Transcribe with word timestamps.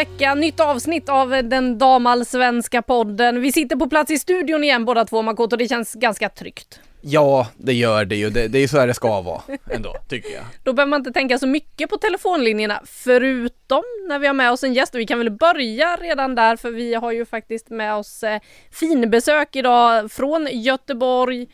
vecka, 0.00 0.34
nytt 0.34 0.60
avsnitt 0.60 1.08
av 1.08 1.28
den 1.28 1.78
damallsvenska 1.78 2.82
podden. 2.82 3.40
Vi 3.40 3.52
sitter 3.52 3.76
på 3.76 3.88
plats 3.88 4.10
i 4.10 4.18
studion 4.18 4.64
igen 4.64 4.84
båda 4.84 5.04
två 5.04 5.22
Makoto, 5.22 5.56
det 5.56 5.68
känns 5.68 5.94
ganska 5.94 6.28
tryggt. 6.28 6.80
Ja, 7.00 7.48
det 7.56 7.72
gör 7.72 8.04
det 8.04 8.16
ju. 8.16 8.30
Det, 8.30 8.48
det 8.48 8.58
är 8.58 8.68
så 8.68 8.78
här 8.78 8.86
det 8.86 8.94
ska 8.94 9.20
vara 9.20 9.42
ändå, 9.70 9.96
tycker 10.08 10.30
jag. 10.30 10.44
Då 10.62 10.72
behöver 10.72 10.90
man 10.90 11.00
inte 11.00 11.12
tänka 11.12 11.38
så 11.38 11.46
mycket 11.46 11.90
på 11.90 11.96
telefonlinjerna, 11.96 12.80
förutom 12.86 13.82
när 14.08 14.18
vi 14.18 14.26
har 14.26 14.34
med 14.34 14.52
oss 14.52 14.64
en 14.64 14.74
gäst. 14.74 14.94
Och 14.94 15.00
vi 15.00 15.06
kan 15.06 15.18
väl 15.18 15.30
börja 15.30 15.96
redan 15.96 16.34
där, 16.34 16.56
för 16.56 16.70
vi 16.70 16.94
har 16.94 17.12
ju 17.12 17.24
faktiskt 17.24 17.70
med 17.70 17.94
oss 17.94 18.22
eh, 18.22 18.40
finbesök 18.70 19.56
idag 19.56 20.12
från 20.12 20.48
Göteborg. 20.50 21.48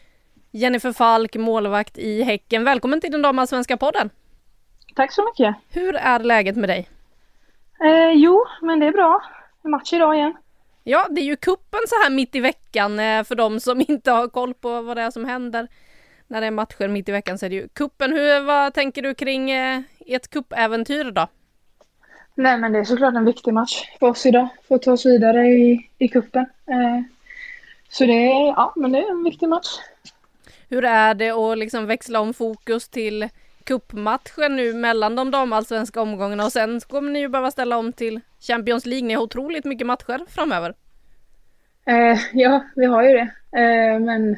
Jennifer 0.51 0.93
Falk, 0.93 1.37
målvakt 1.37 1.99
i 1.99 2.23
Häcken. 2.23 2.65
Välkommen 2.65 3.01
till 3.01 3.12
den 3.12 3.23
damallsvenska 3.23 3.77
podden. 3.77 4.11
Tack 4.97 5.12
så 5.12 5.25
mycket. 5.25 5.56
Hur 5.69 5.97
är 5.97 6.19
läget 6.19 6.56
med 6.56 6.69
dig? 6.69 6.89
Eh, 7.85 8.13
jo, 8.15 8.45
men 8.63 8.81
det 8.81 8.87
är 8.87 8.93
bra. 8.93 9.23
Match 9.63 9.93
idag 9.93 10.17
igen. 10.17 10.37
Ja, 10.85 11.07
det 11.11 11.21
är 11.21 11.25
ju 11.25 11.37
kuppen 11.37 11.81
så 11.89 11.95
här 11.95 12.11
mitt 12.11 12.35
i 12.35 12.41
veckan 12.41 12.99
eh, 12.99 13.25
för 13.25 13.35
de 13.35 13.61
som 13.61 13.81
inte 13.89 14.11
har 14.11 14.29
koll 14.29 14.55
på 14.55 14.83
vad 14.83 14.97
det 14.97 15.03
är 15.03 15.11
som 15.11 15.25
händer. 15.25 15.69
När 16.27 16.41
det 16.41 16.47
är 16.47 16.51
matcher 16.51 16.89
mitt 16.89 17.09
i 17.09 17.13
veckan 17.13 17.39
så 17.39 17.47
är 17.47 17.51
det 17.51 17.57
ju 17.57 17.69
kuppen. 17.69 18.13
Hur, 18.13 18.41
vad 18.41 18.75
tänker 18.75 19.03
du 19.03 19.15
kring 19.15 19.51
eh, 19.51 19.81
ert 20.07 20.29
kuppäventyr 20.31 21.11
då? 21.11 21.29
Nej, 22.35 22.59
men 22.59 22.73
det 22.73 22.79
är 22.79 22.85
såklart 22.85 23.15
en 23.15 23.25
viktig 23.25 23.55
match 23.55 23.85
för 24.01 24.07
oss 24.07 24.27
idag. 24.27 24.49
För 24.69 24.75
att 24.75 24.83
ta 24.83 24.93
oss 24.93 25.07
vidare 25.07 25.47
i, 25.47 25.91
i 25.99 26.09
kuppen. 26.09 26.47
Eh, 26.67 27.03
så 27.89 28.05
det 28.05 28.13
är, 28.13 28.47
ja, 28.47 28.73
men 28.77 28.93
det 28.93 28.99
är 28.99 29.11
en 29.11 29.25
viktig 29.25 29.49
match. 29.49 29.69
Hur 30.69 30.85
är 30.85 31.15
det 31.15 31.31
att 31.31 31.59
liksom 31.59 31.87
växla 31.87 32.21
om 32.21 32.35
fokus 32.35 32.89
till 32.89 33.29
kuppmatchen 33.67 34.56
nu 34.56 34.72
mellan 34.75 35.17
de 35.17 35.31
damallsvenska 35.31 36.00
omgångarna 36.00 36.45
och 36.45 36.53
sen 36.53 36.81
kommer 36.81 37.12
ni 37.12 37.19
ju 37.19 37.28
behöva 37.28 37.50
ställa 37.50 37.78
om 37.78 37.92
till 37.92 38.20
Champions 38.41 38.86
League. 38.86 39.06
Ni 39.06 39.14
har 39.14 39.22
otroligt 39.22 39.64
mycket 39.64 39.86
matcher 39.86 40.20
framöver. 40.28 40.75
Eh, 41.87 42.19
ja, 42.33 42.64
vi 42.77 42.87
har 42.87 43.03
ju 43.03 43.09
det. 43.09 43.28
Eh, 43.61 44.00
men 44.00 44.37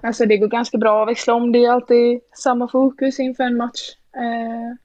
alltså 0.00 0.26
det 0.26 0.36
går 0.36 0.48
ganska 0.48 0.78
bra 0.78 1.02
att 1.02 1.08
växla 1.08 1.34
om. 1.34 1.52
Det 1.52 1.64
är 1.64 1.70
alltid 1.70 2.20
samma 2.32 2.68
fokus 2.68 3.20
inför 3.20 3.44
en 3.44 3.56
match. 3.56 3.80
Eh, 4.16 4.76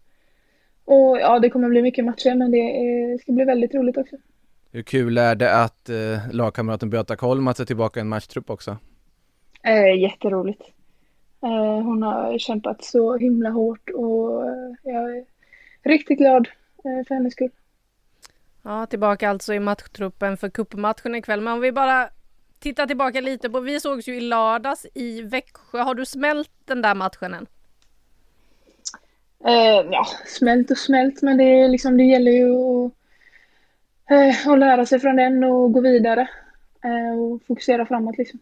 och 0.85 1.17
ja, 1.19 1.39
det 1.39 1.49
kommer 1.49 1.69
bli 1.69 1.81
mycket 1.81 2.05
matcher 2.05 2.35
men 2.35 2.51
det 2.51 3.21
ska 3.21 3.31
bli 3.31 3.45
väldigt 3.45 3.75
roligt 3.75 3.97
också. 3.97 4.15
Hur 4.71 4.81
kul 4.81 5.17
är 5.17 5.35
det 5.35 5.63
att 5.63 5.89
eh, 5.89 5.95
lagkamraten 6.31 6.89
Beata 6.89 7.16
Kolmats 7.16 7.59
är 7.59 7.66
tillbaka 7.66 8.00
i 8.00 8.01
en 8.01 8.09
matchtrupp 8.09 8.50
också? 8.50 8.77
Eh, 9.63 10.01
jätteroligt. 10.01 10.61
Eh, 11.44 11.84
hon 11.84 12.03
har 12.03 12.38
kämpat 12.38 12.84
så 12.84 13.18
himla 13.18 13.50
hårt 13.50 13.90
och 13.90 14.47
eh, 14.47 14.74
jag 14.84 15.18
är 15.18 15.25
riktigt 15.84 16.18
glad 16.18 16.47
eh, 16.78 17.07
för 17.07 17.16
hennes 17.16 17.34
skull. 17.34 17.52
Ja, 18.63 18.85
tillbaka 18.85 19.29
alltså 19.29 19.53
i 19.53 19.59
matchtruppen 19.59 20.38
för 20.38 20.50
cupmatchen 20.50 21.16
ikväll. 21.16 21.41
Men 21.41 21.53
om 21.53 21.62
vi 21.62 21.72
bara 21.72 22.09
tittar 22.59 22.88
tillbaka 22.88 23.22
lite 23.22 23.50
på, 23.50 23.59
vi 23.59 23.80
sågs 23.80 24.07
ju 24.07 24.16
i 24.16 24.22
lördags 24.22 24.85
i 24.94 25.22
Växjö. 25.22 25.80
Har 25.80 25.96
du 25.96 26.06
smält 26.06 26.51
den 26.66 26.81
där 26.81 26.96
matchen 26.96 27.34
än? 27.34 27.47
Eh, 29.44 29.88
ja, 29.91 30.06
smält 30.25 30.72
och 30.72 30.78
smält, 30.78 31.22
men 31.22 31.38
det, 31.38 31.44
är 31.44 31.69
liksom, 31.69 31.97
det 31.97 32.03
gäller 32.03 32.31
ju 32.31 32.56
att, 32.56 32.91
eh, 34.12 34.47
att 34.47 34.59
lära 34.59 34.85
sig 34.85 35.00
från 35.00 35.16
den 35.16 35.44
och 35.44 35.74
gå 35.74 35.81
vidare 35.81 36.28
eh, 36.84 37.19
och 37.19 37.41
fokusera 37.47 37.85
framåt. 37.85 38.18
Liksom. 38.18 38.40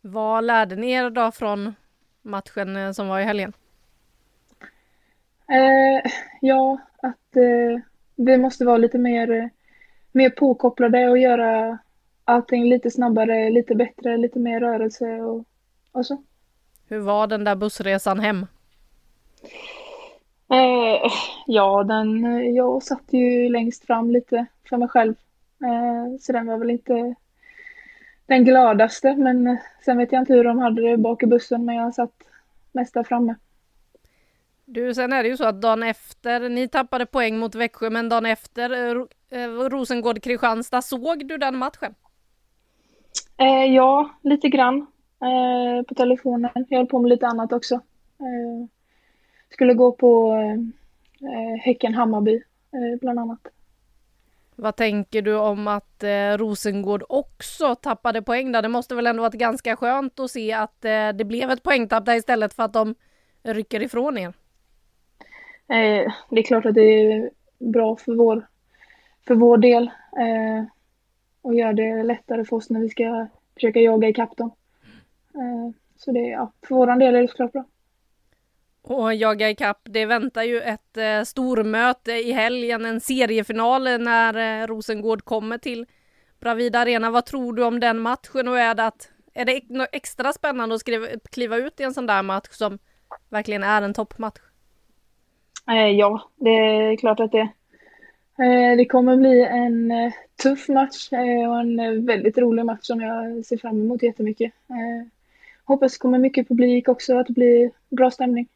Vad 0.00 0.44
lärde 0.44 0.76
ni 0.76 0.90
er 0.90 1.10
då 1.10 1.30
från 1.32 1.74
matchen 2.22 2.76
eh, 2.76 2.92
som 2.92 3.08
var 3.08 3.20
i 3.20 3.24
helgen? 3.24 3.52
Eh, 5.48 6.10
ja, 6.40 6.78
att 7.02 7.36
eh, 7.36 7.82
vi 8.16 8.36
måste 8.36 8.64
vara 8.64 8.76
lite 8.76 8.98
mer, 8.98 9.50
mer 10.12 10.30
påkopplade 10.30 11.08
och 11.08 11.18
göra 11.18 11.78
allting 12.24 12.68
lite 12.68 12.90
snabbare, 12.90 13.50
lite 13.50 13.74
bättre, 13.74 14.16
lite 14.16 14.38
mer 14.38 14.60
rörelse 14.60 15.06
och, 15.06 15.44
och 15.92 16.06
så. 16.06 16.22
Hur 16.88 16.98
var 16.98 17.26
den 17.26 17.44
där 17.44 17.56
bussresan 17.56 18.20
hem? 18.20 18.46
Eh, 20.52 21.10
ja, 21.46 21.84
den, 21.84 22.24
jag 22.54 22.82
satt 22.82 23.12
ju 23.12 23.48
längst 23.48 23.86
fram 23.86 24.10
lite 24.10 24.46
för 24.68 24.76
mig 24.76 24.88
själv. 24.88 25.14
Eh, 25.62 26.18
så 26.20 26.32
den 26.32 26.46
var 26.46 26.58
väl 26.58 26.70
inte 26.70 27.14
den 28.32 28.44
gladaste, 28.44 29.14
men 29.16 29.58
sen 29.84 29.98
vet 29.98 30.12
jag 30.12 30.22
inte 30.22 30.34
hur 30.34 30.44
de 30.44 30.58
hade 30.58 30.90
det 30.90 30.96
bak 30.96 31.22
i 31.22 31.26
bussen, 31.26 31.64
men 31.64 31.74
jag 31.74 31.94
satt 31.94 32.12
mest 32.72 32.94
där 32.94 33.04
framme. 33.04 33.34
Du, 34.64 34.94
sen 34.94 35.12
är 35.12 35.22
det 35.22 35.28
ju 35.28 35.36
så 35.36 35.44
att 35.44 35.62
dagen 35.62 35.82
efter, 35.82 36.48
ni 36.48 36.68
tappade 36.68 37.06
poäng 37.06 37.38
mot 37.38 37.54
Växjö, 37.54 37.90
men 37.90 38.08
dagen 38.08 38.26
efter 38.26 38.96
eh, 39.30 39.48
Rosengård-Kristianstad, 39.68 40.82
såg 40.82 41.28
du 41.28 41.38
den 41.38 41.56
matchen? 41.56 41.94
Eh, 43.36 43.64
ja, 43.74 44.10
lite 44.22 44.48
grann 44.48 44.86
eh, 45.20 45.86
på 45.88 45.94
telefonen. 45.94 46.50
Jag 46.68 46.78
höll 46.78 46.86
på 46.86 46.98
med 46.98 47.08
lite 47.08 47.26
annat 47.26 47.52
också. 47.52 47.74
Eh, 48.18 48.66
skulle 49.50 49.74
gå 49.74 49.92
på 49.92 50.32
eh, 51.20 51.60
Häcken-Hammarby 51.64 52.34
eh, 52.72 52.98
bland 53.00 53.18
annat. 53.18 53.40
Vad 54.62 54.76
tänker 54.76 55.22
du 55.22 55.36
om 55.36 55.68
att 55.68 56.02
eh, 56.02 56.36
Rosengård 56.38 57.04
också 57.08 57.74
tappade 57.74 58.22
poäng 58.22 58.52
där? 58.52 58.62
Det 58.62 58.68
måste 58.68 58.94
väl 58.94 59.06
ändå 59.06 59.22
varit 59.22 59.34
ganska 59.34 59.76
skönt 59.76 60.20
att 60.20 60.30
se 60.30 60.52
att 60.52 60.84
eh, 60.84 61.08
det 61.08 61.24
blev 61.24 61.50
ett 61.50 61.62
poängtapp 61.62 62.06
där 62.06 62.14
istället 62.14 62.54
för 62.54 62.62
att 62.62 62.72
de 62.72 62.94
rycker 63.42 63.82
ifrån 63.82 64.18
er. 64.18 64.28
Eh, 65.68 66.12
det 66.30 66.40
är 66.40 66.42
klart 66.42 66.66
att 66.66 66.74
det 66.74 66.80
är 66.80 67.30
bra 67.58 67.96
för 67.96 68.14
vår, 68.14 68.46
för 69.26 69.34
vår 69.34 69.58
del 69.58 69.82
eh, 70.18 70.64
och 71.42 71.54
gör 71.54 71.72
det 71.72 72.02
lättare 72.02 72.44
för 72.44 72.56
oss 72.56 72.70
när 72.70 72.80
vi 72.80 72.88
ska 72.88 73.26
försöka 73.54 73.80
jaga 73.80 74.08
ikapp 74.08 74.36
dem. 74.36 74.50
Eh, 75.34 75.74
så 75.96 76.12
det, 76.12 76.20
ja, 76.20 76.52
för 76.68 76.74
vår 76.74 76.86
del 76.98 77.14
är 77.14 77.22
det 77.22 77.28
såklart 77.28 77.52
bra. 77.52 77.64
Och 78.84 79.14
jaga 79.14 79.50
ikapp, 79.50 79.80
det 79.84 80.06
väntar 80.06 80.42
ju 80.42 80.60
ett 80.60 80.96
eh, 80.96 81.22
stormöte 81.22 82.12
i 82.12 82.32
helgen, 82.32 82.84
en 82.84 83.00
seriefinal 83.00 83.82
när 83.82 84.62
eh, 84.62 84.66
Rosengård 84.66 85.24
kommer 85.24 85.58
till 85.58 85.86
Bravida 86.40 86.78
Arena. 86.78 87.10
Vad 87.10 87.26
tror 87.26 87.52
du 87.52 87.64
om 87.64 87.80
den 87.80 87.98
matchen 87.98 88.48
och 88.48 88.58
är 88.58 88.74
det, 88.74 88.86
att, 88.86 89.10
är 89.34 89.44
det 89.44 89.62
extra 89.92 90.32
spännande 90.32 90.74
att 90.74 90.80
skriva, 90.80 91.06
kliva 91.30 91.56
ut 91.56 91.80
i 91.80 91.82
en 91.82 91.94
sån 91.94 92.06
där 92.06 92.22
match 92.22 92.50
som 92.50 92.78
verkligen 93.28 93.62
är 93.62 93.82
en 93.82 93.94
toppmatch? 93.94 94.40
Eh, 95.68 95.88
ja, 95.88 96.30
det 96.36 96.50
är 96.50 96.96
klart 96.96 97.20
att 97.20 97.32
det 97.32 97.48
eh, 98.38 98.76
Det 98.76 98.84
kommer 98.84 99.16
bli 99.16 99.44
en 99.44 99.90
eh, 99.90 100.12
tuff 100.42 100.68
match 100.68 101.12
eh, 101.12 101.50
och 101.50 101.60
en 101.60 101.80
eh, 101.80 101.92
väldigt 101.92 102.38
rolig 102.38 102.64
match 102.64 102.82
som 102.82 103.00
jag 103.00 103.44
ser 103.44 103.56
fram 103.56 103.80
emot 103.80 104.02
jättemycket. 104.02 104.52
Eh, 104.68 105.08
hoppas 105.64 105.92
det 105.92 105.98
kommer 105.98 106.18
mycket 106.18 106.48
publik 106.48 106.88
också, 106.88 107.18
att 107.18 107.26
det 107.26 107.32
blir 107.32 107.70
bra 107.90 108.10
stämning. 108.10 108.48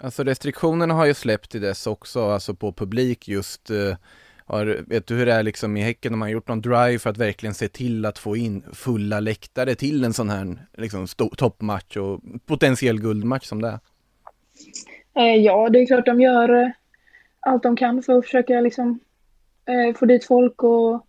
Alltså 0.00 0.22
restriktionerna 0.22 0.94
har 0.94 1.06
ju 1.06 1.14
släppt 1.14 1.50
till 1.50 1.60
dess 1.60 1.86
också, 1.86 2.30
alltså 2.30 2.54
på 2.54 2.72
publik 2.72 3.28
just 3.28 3.70
uh, 3.70 3.94
har, 4.50 4.84
vet 4.86 5.06
du 5.06 5.14
hur 5.14 5.26
det 5.26 5.32
är 5.32 5.42
liksom 5.42 5.76
i 5.76 5.82
Häcken, 5.82 6.12
de 6.12 6.20
har 6.20 6.28
gjort 6.28 6.48
någon 6.48 6.60
drive 6.60 6.98
för 6.98 7.10
att 7.10 7.18
verkligen 7.18 7.54
se 7.54 7.68
till 7.68 8.06
att 8.06 8.18
få 8.18 8.36
in 8.36 8.62
fulla 8.72 9.20
läktare 9.20 9.74
till 9.74 10.04
en 10.04 10.12
sån 10.12 10.30
här 10.30 10.56
liksom 10.76 11.06
toppmatch 11.36 11.96
och 11.96 12.20
potentiell 12.46 13.00
guldmatch 13.00 13.46
som 13.46 13.62
det 13.62 13.68
är? 13.68 13.78
Eh, 15.14 15.36
ja, 15.36 15.68
det 15.68 15.78
är 15.78 15.86
klart 15.86 16.06
de 16.06 16.20
gör 16.20 16.62
eh, 16.62 16.70
allt 17.40 17.62
de 17.62 17.76
kan 17.76 18.02
för 18.02 18.18
att 18.18 18.24
försöka 18.24 18.60
liksom 18.60 19.00
eh, 19.66 19.96
få 19.96 20.06
dit 20.06 20.24
folk 20.24 20.62
och 20.62 21.06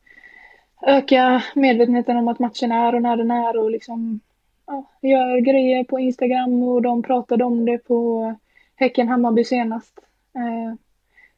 öka 0.88 1.44
medvetenheten 1.56 2.18
om 2.18 2.28
att 2.28 2.40
matchen 2.40 2.72
är 2.72 2.96
och 2.96 3.02
när 3.02 3.18
den 3.18 3.32
är 3.32 3.58
och 3.58 3.72
liksom 3.72 4.20
ja, 4.68 4.86
gör 5.02 5.40
grejer 5.40 5.84
på 5.84 6.00
Instagram 6.00 6.64
och 6.64 6.82
de 6.82 7.04
pratade 7.04 7.44
om 7.44 7.66
det 7.66 7.78
på 7.78 8.36
Häcken-Hammarby 8.82 9.44
senast. 9.44 10.00
Eh, 10.36 10.76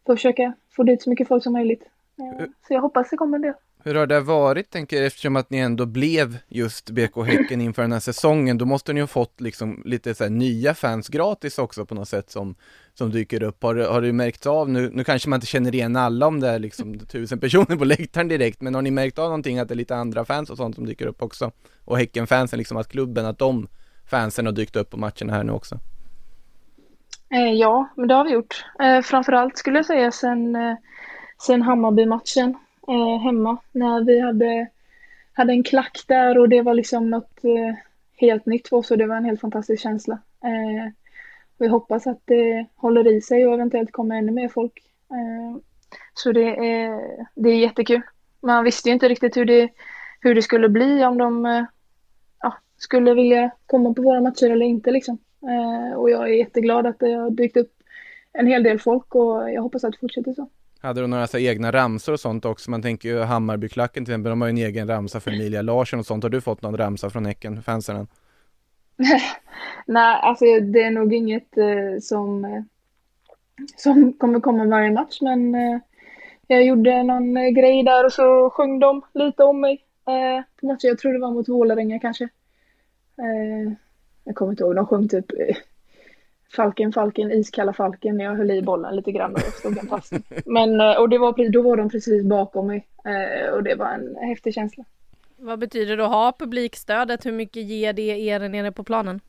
för 0.06 0.14
att 0.14 0.20
försöka 0.20 0.54
få 0.72 0.84
dit 0.84 1.02
så 1.02 1.10
mycket 1.10 1.28
folk 1.28 1.44
som 1.44 1.54
möjligt. 1.54 1.84
Eh, 2.20 2.46
så 2.68 2.74
jag 2.74 2.82
hoppas 2.82 3.10
det 3.10 3.18
kommer 3.18 3.38
en 3.38 3.42
del. 3.42 3.54
Hur 3.86 3.96
har 3.96 4.08
det 4.08 4.20
varit, 4.20 4.70
tänker 4.70 4.98
jag, 4.98 5.06
eftersom 5.06 5.36
att 5.36 5.50
ni 5.50 5.58
ändå 5.58 5.86
blev 5.86 6.38
just 6.48 6.90
BK 6.90 7.24
Häcken 7.26 7.62
inför 7.62 7.82
den 7.82 7.92
här 7.92 8.00
säsongen, 8.00 8.58
då 8.58 8.66
måste 8.66 8.94
ni 8.94 9.00
ha 9.00 9.08
fått 9.08 9.42
liksom 9.42 9.82
lite 9.86 10.16
så 10.16 10.30
nya 10.30 10.74
fans 10.74 11.08
gratis 11.08 11.60
också 11.60 11.86
på 11.86 11.96
något 11.96 12.10
sätt 12.10 12.30
som, 12.30 12.56
som 12.94 13.12
dyker 13.12 13.44
upp. 13.44 13.64
Har, 13.64 13.76
har 13.76 14.02
du 14.02 14.14
märkt 14.14 14.46
av, 14.46 14.70
nu, 14.70 14.90
nu 14.94 15.04
kanske 15.04 15.30
man 15.30 15.38
inte 15.38 15.48
känner 15.48 15.76
igen 15.76 15.96
alla 15.96 16.28
om 16.28 16.40
det 16.40 16.50
är 16.50 16.60
liksom 16.60 17.00
tusen 17.00 17.40
personer 17.40 17.76
på 17.76 17.86
läktaren 17.86 18.28
direkt, 18.28 18.62
men 18.62 18.76
har 18.76 18.82
ni 18.82 18.92
märkt 18.92 19.20
av 19.20 19.26
någonting 19.26 19.60
att 19.60 19.68
det 19.68 19.74
är 19.74 19.78
lite 19.78 19.96
andra 19.96 20.26
fans 20.26 20.50
och 20.50 20.58
sånt 20.58 20.76
som 20.76 20.86
dyker 20.86 21.08
upp 21.08 21.22
också? 21.22 21.52
Och 21.86 21.98
Häcken-fansen, 21.98 22.60
liksom 22.60 22.78
att 22.78 22.88
klubben, 22.88 23.26
att 23.26 23.40
de 23.40 23.68
fansen 24.06 24.46
har 24.46 24.54
dykt 24.54 24.76
upp 24.76 24.90
på 24.90 24.98
matcherna 24.98 25.34
här 25.34 25.44
nu 25.44 25.52
också? 25.52 25.80
Eh, 27.34 27.54
ja, 27.54 27.90
men 27.96 28.08
det 28.08 28.14
har 28.14 28.24
vi 28.24 28.32
gjort. 28.32 28.66
Eh, 28.80 29.02
framförallt 29.02 29.58
skulle 29.58 29.78
jag 29.78 29.86
säga 29.86 30.12
sen, 30.12 30.56
eh, 30.56 30.76
sen 31.42 31.62
Hammarby-matchen 31.62 32.58
eh, 32.88 33.22
hemma 33.24 33.58
när 33.72 34.04
vi 34.04 34.20
hade, 34.20 34.68
hade 35.34 35.54
en 35.54 35.64
klack 35.64 36.04
där 36.08 36.38
och 36.38 36.50
det 36.50 36.62
var 36.62 36.74
liksom 36.74 37.10
något 37.10 37.44
eh, 37.44 37.76
helt 38.16 38.46
nytt 38.46 38.68
för 38.68 38.78
oss 38.78 38.92
och 38.92 38.98
det 38.98 39.08
var 39.08 39.16
en 39.16 39.26
helt 39.26 39.42
fantastisk 39.42 39.84
känsla. 39.84 40.14
Eh, 40.44 40.92
vi 41.58 41.68
hoppas 41.68 42.08
att 42.08 42.22
det 42.26 42.66
håller 42.76 43.08
i 43.08 43.22
sig 43.22 43.46
och 43.48 43.54
eventuellt 43.54 43.92
kommer 43.92 44.16
ännu 44.16 44.32
mer 44.32 44.50
folk. 44.50 44.74
Eh, 45.12 45.62
så 46.14 46.32
det 46.32 46.48
är, 46.48 47.00
det 47.36 47.50
är 47.50 47.60
jättekul. 47.60 48.02
Man 48.42 48.64
visste 48.64 48.90
ju 48.90 48.94
inte 48.94 49.10
riktigt 49.10 49.38
hur 49.38 49.46
det, 49.46 49.70
hur 50.20 50.36
det 50.36 50.42
skulle 50.42 50.70
bli 50.70 51.06
om 51.06 51.18
de 51.18 51.46
eh, 51.46 51.66
ja, 52.42 52.58
skulle 52.78 53.14
vilja 53.14 53.52
komma 53.66 53.94
på 53.94 54.02
våra 54.02 54.22
matcher 54.22 54.50
eller 54.50 54.66
inte 54.66 54.92
liksom. 54.92 55.18
Eh, 55.44 55.98
och 55.98 56.10
jag 56.10 56.24
är 56.24 56.34
jätteglad 56.34 56.88
att 56.88 57.00
det 57.00 57.12
har 57.14 57.30
dykt 57.30 57.58
upp 57.58 57.72
en 58.34 58.48
hel 58.48 58.64
del 58.64 58.80
folk 58.80 59.16
och 59.16 59.52
jag 59.52 59.62
hoppas 59.62 59.84
att 59.84 59.92
det 59.92 60.00
fortsätter 60.00 60.34
så. 60.34 60.50
Hade 60.82 61.02
du 61.02 61.08
några 61.08 61.28
så 61.28 61.38
egna 61.38 61.72
ramsor 61.72 62.14
och 62.14 62.20
sånt 62.20 62.46
också? 62.46 62.72
Man 62.72 62.82
tänker 62.82 63.10
ju 63.10 63.20
Hammarbyklacken 63.20 64.06
till 64.06 64.14
exempel, 64.14 64.30
de 64.30 64.42
har 64.42 64.48
ju 64.48 64.52
en 64.52 64.58
egen 64.58 64.88
ramsa 64.88 65.20
för 65.20 65.32
Emilia 65.32 65.62
Larsson 65.62 66.00
och 66.00 66.06
sånt. 66.06 66.24
Har 66.24 66.30
du 66.30 66.42
fått 66.42 66.62
någon 66.62 66.78
ramsa 66.78 67.10
från 67.10 67.26
Häcken-fansen 67.26 67.96
än? 67.96 68.08
Nej, 69.86 70.20
alltså 70.22 70.46
det 70.46 70.84
är 70.84 70.92
nog 70.92 71.14
inget 71.14 71.58
eh, 71.58 72.00
som, 72.02 72.46
eh, 72.46 72.64
som 73.78 74.14
kommer 74.14 74.40
komma 74.40 74.66
varje 74.66 74.92
match, 74.92 75.22
men 75.22 75.56
eh, 75.56 75.80
jag 76.48 76.66
gjorde 76.66 77.04
någon 77.04 77.38
eh, 77.38 77.50
grej 77.50 77.84
där 77.84 78.06
och 78.06 78.14
så 78.14 78.50
sjöng 78.50 78.80
de 78.80 79.02
lite 79.14 79.44
om 79.44 79.62
mig 79.62 79.86
eh, 80.08 80.44
på 80.60 80.66
matchen. 80.66 80.90
Jag 80.90 80.98
tror 80.98 81.14
det 81.14 81.20
var 81.20 81.32
mot 81.32 81.50
Vålerenga 81.50 82.00
kanske. 82.00 82.30
Jag 84.24 84.36
kommer 84.36 84.52
inte 84.52 84.64
ihåg, 84.64 84.76
de 84.76 84.86
sjöng 84.86 85.08
typ 85.08 85.32
eh, 85.32 85.56
Falken, 86.56 86.92
Falken, 86.92 87.32
iskalla 87.32 87.74
Falken 87.74 88.18
när 88.18 88.26
jag 88.26 88.36
höll 88.36 88.52
i 88.52 88.62
bollen 88.62 88.96
lite 88.96 89.12
grann 89.12 89.34
och 89.34 89.40
stod 89.40 89.76
den 89.76 89.88
fast. 89.88 90.14
Men, 90.46 90.82
eh, 90.82 90.96
och 90.96 91.10
det 91.10 91.18
var, 91.18 91.52
då 91.52 91.62
var 91.62 91.78
de 91.78 91.90
precis 91.90 92.24
bakom 92.24 92.68
mig 92.68 92.88
eh, 93.06 93.54
och 93.54 93.64
det 93.64 93.76
var 93.76 93.88
en 93.88 94.16
häftig 94.16 94.54
känsla. 94.54 94.84
Vad 95.38 95.60
betyder 95.60 95.98
det 95.98 96.06
att 96.06 96.12
ha 96.12 96.34
publikstödet? 96.40 97.26
Hur 97.26 97.32
mycket 97.32 97.64
ger 97.64 97.94
det 97.94 98.20
er 98.20 98.50
nere 98.50 98.72
på 98.72 98.84
planen? 98.84 99.20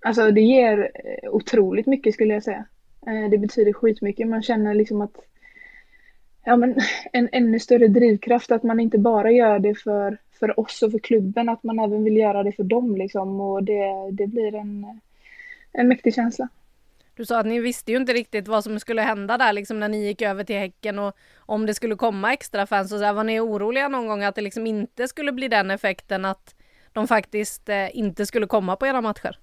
Alltså 0.00 0.30
det 0.30 0.40
ger 0.40 0.90
otroligt 1.30 1.86
mycket 1.86 2.14
skulle 2.14 2.34
jag 2.34 2.42
säga. 2.42 2.64
Det 3.30 3.38
betyder 3.38 3.72
skitmycket. 3.72 4.28
Man 4.28 4.42
känner 4.42 4.74
liksom 4.74 5.00
att 5.00 5.16
ja, 6.46 6.56
men 6.56 6.74
en 7.12 7.28
ännu 7.32 7.60
större 7.60 7.88
drivkraft 7.88 8.50
att 8.50 8.62
man 8.62 8.80
inte 8.80 8.98
bara 8.98 9.30
gör 9.30 9.58
det 9.58 9.74
för, 9.74 10.18
för 10.38 10.60
oss 10.60 10.82
och 10.82 10.92
för 10.92 10.98
klubben, 10.98 11.48
att 11.48 11.62
man 11.62 11.78
även 11.78 12.04
vill 12.04 12.16
göra 12.16 12.42
det 12.42 12.52
för 12.52 12.64
dem 12.64 12.96
liksom. 12.96 13.40
Och 13.40 13.62
det, 13.62 14.10
det 14.12 14.26
blir 14.26 14.54
en, 14.54 15.00
en 15.72 15.88
mäktig 15.88 16.14
känsla. 16.14 16.48
Du 17.14 17.24
sa 17.24 17.40
att 17.40 17.46
ni 17.46 17.60
visste 17.60 17.92
ju 17.92 17.96
inte 17.96 18.12
riktigt 18.12 18.48
vad 18.48 18.64
som 18.64 18.80
skulle 18.80 19.02
hända 19.02 19.38
där 19.38 19.52
liksom 19.52 19.80
när 19.80 19.88
ni 19.88 20.06
gick 20.06 20.22
över 20.22 20.44
till 20.44 20.56
Häcken 20.56 20.98
och 20.98 21.16
om 21.38 21.66
det 21.66 21.74
skulle 21.74 21.96
komma 21.96 22.32
extra 22.32 22.66
fans 22.66 22.92
och 22.92 22.98
så 22.98 23.04
här, 23.04 23.12
var 23.12 23.24
ni 23.24 23.40
oroliga 23.40 23.88
någon 23.88 24.06
gång 24.06 24.22
att 24.22 24.34
det 24.34 24.40
liksom 24.40 24.66
inte 24.66 25.08
skulle 25.08 25.32
bli 25.32 25.48
den 25.48 25.70
effekten 25.70 26.24
att 26.24 26.54
de 26.92 27.08
faktiskt 27.08 27.68
eh, 27.68 27.96
inte 27.96 28.26
skulle 28.26 28.46
komma 28.46 28.76
på 28.76 28.86
era 28.86 29.00
matcher? 29.00 29.38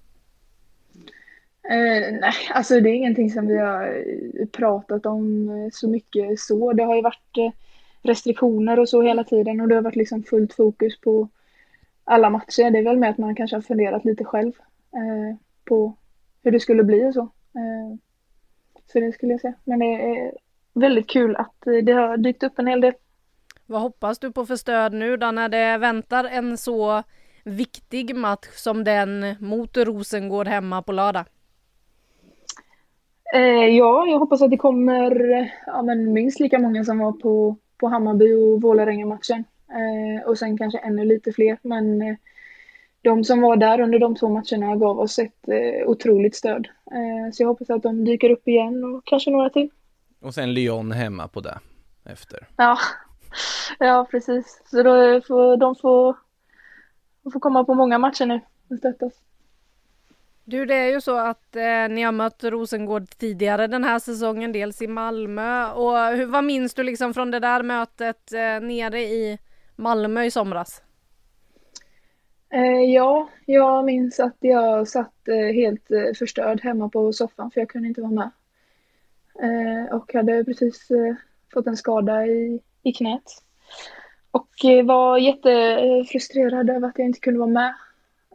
Eh, 1.70 2.14
nej, 2.22 2.34
alltså 2.54 2.80
det 2.80 2.90
är 2.90 2.94
ingenting 2.94 3.30
som 3.30 3.48
vi 3.48 3.58
har 3.58 3.88
eh, 3.88 4.46
pratat 4.46 5.06
om 5.06 5.50
eh, 5.50 5.70
så 5.72 5.90
mycket 5.90 6.40
så. 6.40 6.74
Det 6.74 6.84
har 6.84 6.96
ju 6.96 7.02
varit 7.02 7.38
eh, 7.38 7.52
restriktioner 8.04 8.80
och 8.80 8.90
så 8.90 9.02
hela 9.02 9.24
tiden 9.24 9.62
och 9.62 9.68
det 9.68 9.76
har 9.76 9.82
varit 9.82 9.96
liksom 9.96 10.24
fullt 10.24 10.54
fokus 10.54 11.02
på 11.02 11.30
alla 12.04 12.30
matcher. 12.30 12.72
Det 12.72 12.80
är 12.80 12.84
väl 12.84 12.98
med 12.98 13.10
att 13.10 13.18
man 13.18 13.36
kanske 13.36 13.56
har 13.56 13.62
funderat 13.62 14.06
lite 14.06 14.26
själv 14.26 14.52
eh, 14.94 15.38
på 15.66 15.98
hur 16.44 16.52
det 16.52 16.60
skulle 16.60 16.84
bli 16.84 17.06
och 17.06 17.14
så. 17.14 17.22
Eh, 17.22 17.98
så 18.86 19.00
det 19.00 19.12
skulle 19.12 19.32
jag 19.34 19.42
säga. 19.42 19.54
Men 19.64 19.80
det 19.80 19.86
är 19.86 20.32
väldigt 20.74 21.10
kul 21.10 21.36
att 21.36 21.56
det 21.84 21.92
har 21.92 22.18
dykt 22.18 22.44
upp 22.44 22.60
en 22.60 22.68
hel 22.68 22.82
del. 22.82 22.94
Vad 23.66 23.82
hoppas 23.82 24.20
du 24.20 24.32
på 24.32 24.46
för 24.46 24.56
stöd 24.56 24.94
nu 24.94 25.18
då 25.18 25.32
när 25.32 25.50
det 25.50 25.78
väntar 25.78 26.24
en 26.24 26.58
så 26.58 27.04
viktig 27.44 28.16
match 28.16 28.48
som 28.56 28.84
den 28.84 29.36
mot 29.40 29.78
Rosengård 29.78 30.48
hemma 30.48 30.82
på 30.82 30.92
lördag? 30.92 31.26
Eh, 33.34 33.68
ja, 33.78 34.06
jag 34.08 34.20
hoppas 34.20 34.42
att 34.42 34.52
det 34.52 34.58
kommer 34.58 35.32
eh, 35.32 35.48
ja, 35.66 35.82
men 35.82 36.14
minst 36.14 36.40
lika 36.40 36.60
många 36.60 36.84
som 36.84 37.00
var 37.00 37.12
på, 37.12 37.58
på 37.84 37.90
Hammarby 37.90 38.34
och 38.34 38.62
Vålerenga-matchen. 38.62 39.44
Eh, 39.70 40.28
och 40.30 40.38
sen 40.38 40.58
kanske 40.58 40.80
ännu 40.80 41.06
lite 41.06 41.32
fler. 41.32 41.58
Men 41.62 42.02
eh, 42.02 42.16
de 43.02 43.24
som 43.24 43.42
var 43.42 43.56
där 43.56 43.80
under 43.80 44.00
de 44.00 44.16
två 44.16 44.30
matcherna 44.30 44.76
gav 44.76 45.00
oss 45.00 45.20
ett 45.20 45.48
eh, 45.48 45.88
otroligt 45.88 46.36
stöd. 46.36 46.68
Eh, 46.92 47.32
så 47.34 47.44
jag 47.44 47.48
hoppas 47.48 47.70
att 47.70 47.84
de 47.84 48.06
dyker 48.06 48.30
upp 48.30 48.48
igen 48.48 48.84
och 48.84 49.06
kanske 49.06 49.32
några 49.32 49.50
till. 49.50 49.70
Och 50.22 50.34
sen 50.34 50.54
Lyon 50.54 50.92
hemma 50.92 51.28
på 51.28 51.42
det 51.42 51.60
efter. 52.06 52.48
Ja, 52.58 52.78
ja 53.80 54.08
precis. 54.12 54.62
Så 54.66 54.84
då 54.84 55.22
får 55.22 55.58
de 55.58 55.76
får, 55.76 56.16
de 57.24 57.32
får 57.32 57.40
komma 57.40 57.64
på 57.64 57.74
många 57.74 57.98
matcher 57.98 58.26
nu 58.26 58.40
och 58.70 58.78
stöttas. 58.78 59.14
Du, 60.46 60.66
det 60.66 60.76
är 60.76 60.92
ju 60.92 61.02
så 61.02 61.18
att 61.18 61.56
eh, 61.56 61.90
ni 61.90 62.02
har 62.02 62.12
mött 62.12 62.44
Rosengård 62.44 63.10
tidigare 63.10 63.68
den 63.68 63.84
här 63.84 64.00
säsongen, 64.00 64.52
dels 64.52 64.82
i 64.82 64.88
Malmö. 64.88 65.72
Och 65.72 65.98
hur, 65.98 66.26
vad 66.26 66.44
minns 66.44 66.74
du 66.74 66.84
liksom 66.84 67.14
från 67.14 67.32
det 67.32 67.40
där 67.40 67.64
mötet 67.64 68.34
eh, 68.34 68.68
nere 68.68 69.02
i 69.02 69.40
Malmö 69.76 70.24
i 70.24 70.32
somras? 70.32 70.82
Eh, 72.54 72.94
ja, 72.94 73.30
jag 73.46 73.86
minns 73.86 74.20
att 74.20 74.38
jag 74.40 74.88
satt 74.88 75.28
eh, 75.28 75.54
helt 75.56 75.92
eh, 75.92 76.14
förstörd 76.20 76.62
hemma 76.62 76.90
på 76.90 77.14
soffan 77.14 77.52
för 77.52 77.62
jag 77.62 77.70
kunde 77.70 77.88
inte 77.88 78.02
vara 78.02 78.12
med. 78.12 78.32
Eh, 79.42 79.96
och 79.96 80.14
hade 80.14 80.44
precis 80.44 80.92
eh, 80.92 81.16
fått 81.54 81.68
en 81.68 81.78
skada 81.78 82.26
i, 82.26 82.60
i 82.84 82.94
knät. 82.94 83.24
Och 84.32 84.66
eh, 84.66 84.86
var 84.86 85.18
jättefrustrerad 85.18 86.70
över 86.70 86.88
att 86.88 86.98
jag 86.98 87.08
inte 87.08 87.20
kunde 87.20 87.40
vara 87.40 87.50
med. 87.50 87.74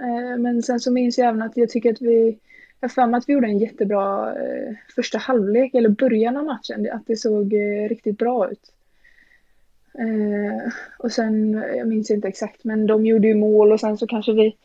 Eh, 0.00 0.38
men 0.38 0.62
sen 0.62 0.81
så 0.81 0.93
minns 0.93 1.19
jag 1.19 1.28
även 1.28 1.43
att 1.43 1.57
jag 1.57 1.71
tycker 1.71 1.93
att 1.93 2.02
vi, 2.02 2.38
jag 2.81 2.93
för 2.93 3.07
mig 3.07 3.19
att 3.19 3.28
vi 3.28 3.33
gjorde 3.33 3.47
en 3.47 3.59
jättebra 3.59 4.35
eh, 4.37 4.75
första 4.95 5.19
halvlek, 5.19 5.75
eller 5.75 5.88
början 5.88 6.37
av 6.37 6.45
matchen, 6.45 6.88
att 6.93 7.07
det 7.07 7.17
såg 7.17 7.52
eh, 7.52 7.88
riktigt 7.88 8.19
bra 8.19 8.50
ut. 8.50 8.73
Och 10.99 11.12
sen, 11.12 11.52
jag 11.76 11.88
minns 11.88 12.11
inte 12.11 12.28
exakt, 12.28 12.64
men 12.64 12.87
de 12.87 13.07
gjorde 13.07 13.28
ju 13.28 13.35
mål 13.35 13.73
och 13.73 13.81
sen 13.81 13.99
så 13.99 14.07
kanske 14.07 14.33
vi 14.33 14.57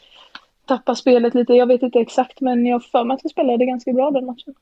tappade 0.65 0.95
spelet 0.95 1.35
lite. 1.35 1.53
Jag 1.53 1.67
vet 1.67 1.81
inte 1.81 1.99
exakt, 1.99 2.41
men 2.41 2.65
jag 2.65 2.83
för 2.83 3.03
mig 3.03 3.15
att 3.15 3.25
vi 3.25 3.29
spelade 3.29 3.65
ganska 3.65 3.93
bra 3.93 4.11
den 4.11 4.25
matchen. 4.25 4.53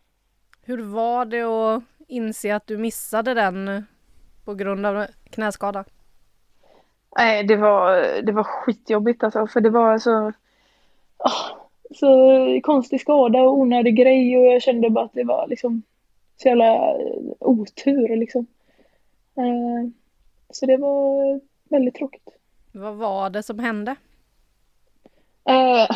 Hur 0.61 0.77
var 0.77 1.25
det 1.25 1.41
att 1.41 1.83
inse 2.07 2.55
att 2.55 2.67
du 2.67 2.77
missade 2.77 3.33
den 3.33 3.85
på 4.45 4.53
grund 4.53 4.85
av 4.85 5.05
knäskada? 5.29 5.85
Nej, 7.17 7.43
det 7.43 7.55
var, 7.55 8.21
det 8.21 8.31
var 8.31 8.43
skitjobbigt 8.43 9.23
alltså, 9.23 9.47
för 9.47 9.61
det 9.61 9.69
var 9.69 9.97
så, 9.97 10.27
ah, 10.27 10.33
så 11.95 12.59
konstig 12.63 13.01
skada 13.01 13.41
och 13.41 13.57
onödig 13.57 13.97
grej 13.97 14.37
och 14.37 14.45
jag 14.45 14.61
kände 14.61 14.89
bara 14.89 15.05
att 15.05 15.13
det 15.13 15.23
var 15.23 15.47
liksom 15.47 15.83
så 16.37 16.47
jävla 16.47 16.97
otur 17.39 18.15
liksom. 18.15 18.47
Eh, 19.37 19.89
så 20.49 20.65
det 20.65 20.77
var 20.77 21.39
väldigt 21.69 21.95
tråkigt. 21.95 22.29
Vad 22.71 22.95
var 22.95 23.29
det 23.29 23.43
som 23.43 23.59
hände? 23.59 23.95
Eh, 25.49 25.95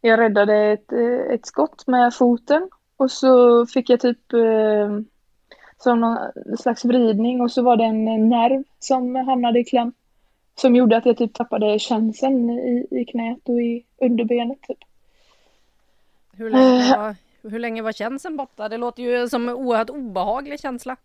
jag 0.00 0.18
räddade 0.18 0.72
ett, 0.72 0.92
eh, 0.92 1.34
ett 1.34 1.46
skott 1.46 1.86
med 1.86 2.14
foten 2.14 2.70
och 2.96 3.10
så 3.10 3.66
fick 3.66 3.90
jag 3.90 4.00
typ 4.00 4.32
eh, 4.32 4.98
som 5.78 6.00
någon 6.00 6.18
slags 6.58 6.84
vridning 6.84 7.40
och 7.40 7.50
så 7.50 7.62
var 7.62 7.76
det 7.76 7.84
en 7.84 8.28
nerv 8.28 8.64
som 8.78 9.14
hamnade 9.14 9.60
i 9.60 9.64
kläm. 9.64 9.92
Som 10.54 10.76
gjorde 10.76 10.96
att 10.96 11.06
jag 11.06 11.16
typ 11.16 11.34
tappade 11.34 11.78
känseln 11.78 12.50
i, 12.50 12.86
i 12.90 13.04
knät 13.04 13.48
och 13.48 13.62
i 13.62 13.84
underbenet 14.00 14.62
typ. 14.62 14.78
Hur 16.32 16.50
länge, 16.50 16.96
var, 16.96 17.16
hur 17.50 17.58
länge 17.58 17.82
var 17.82 17.92
känseln 17.92 18.36
borta? 18.36 18.68
Det 18.68 18.76
låter 18.76 19.02
ju 19.02 19.28
som 19.28 19.48
en 19.48 19.54
oerhört 19.54 19.90
obehaglig 19.90 20.60
känsla. 20.60 20.96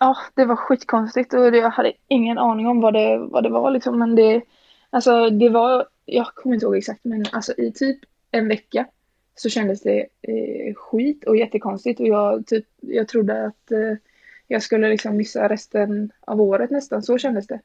Ja, 0.00 0.16
det 0.34 0.44
var 0.44 0.56
skitkonstigt 0.56 1.34
och 1.34 1.56
jag 1.56 1.70
hade 1.70 1.92
ingen 2.08 2.38
aning 2.38 2.66
om 2.66 2.80
vad 2.80 2.94
det, 2.94 3.18
vad 3.18 3.42
det 3.42 3.50
var 3.50 3.70
liksom 3.70 3.98
men 3.98 4.14
det, 4.14 4.42
alltså 4.90 5.30
det 5.30 5.48
var 5.48 5.86
jag 6.10 6.26
kommer 6.26 6.54
inte 6.54 6.66
ihåg 6.66 6.76
exakt, 6.76 7.04
men 7.04 7.24
alltså 7.32 7.52
i 7.58 7.72
typ 7.72 7.98
en 8.30 8.48
vecka 8.48 8.86
så 9.34 9.48
kändes 9.48 9.82
det 9.82 10.00
eh, 10.00 10.74
skit 10.74 11.24
och 11.24 11.36
jättekonstigt 11.36 12.00
och 12.00 12.06
jag, 12.06 12.46
typ, 12.46 12.66
jag 12.80 13.08
trodde 13.08 13.46
att 13.46 13.70
eh, 13.70 13.96
jag 14.46 14.62
skulle 14.62 14.88
liksom 14.88 15.16
missa 15.16 15.48
resten 15.48 16.12
av 16.20 16.40
året 16.40 16.70
nästan, 16.70 17.02
så 17.02 17.18
kändes 17.18 17.46
det. 17.46 17.60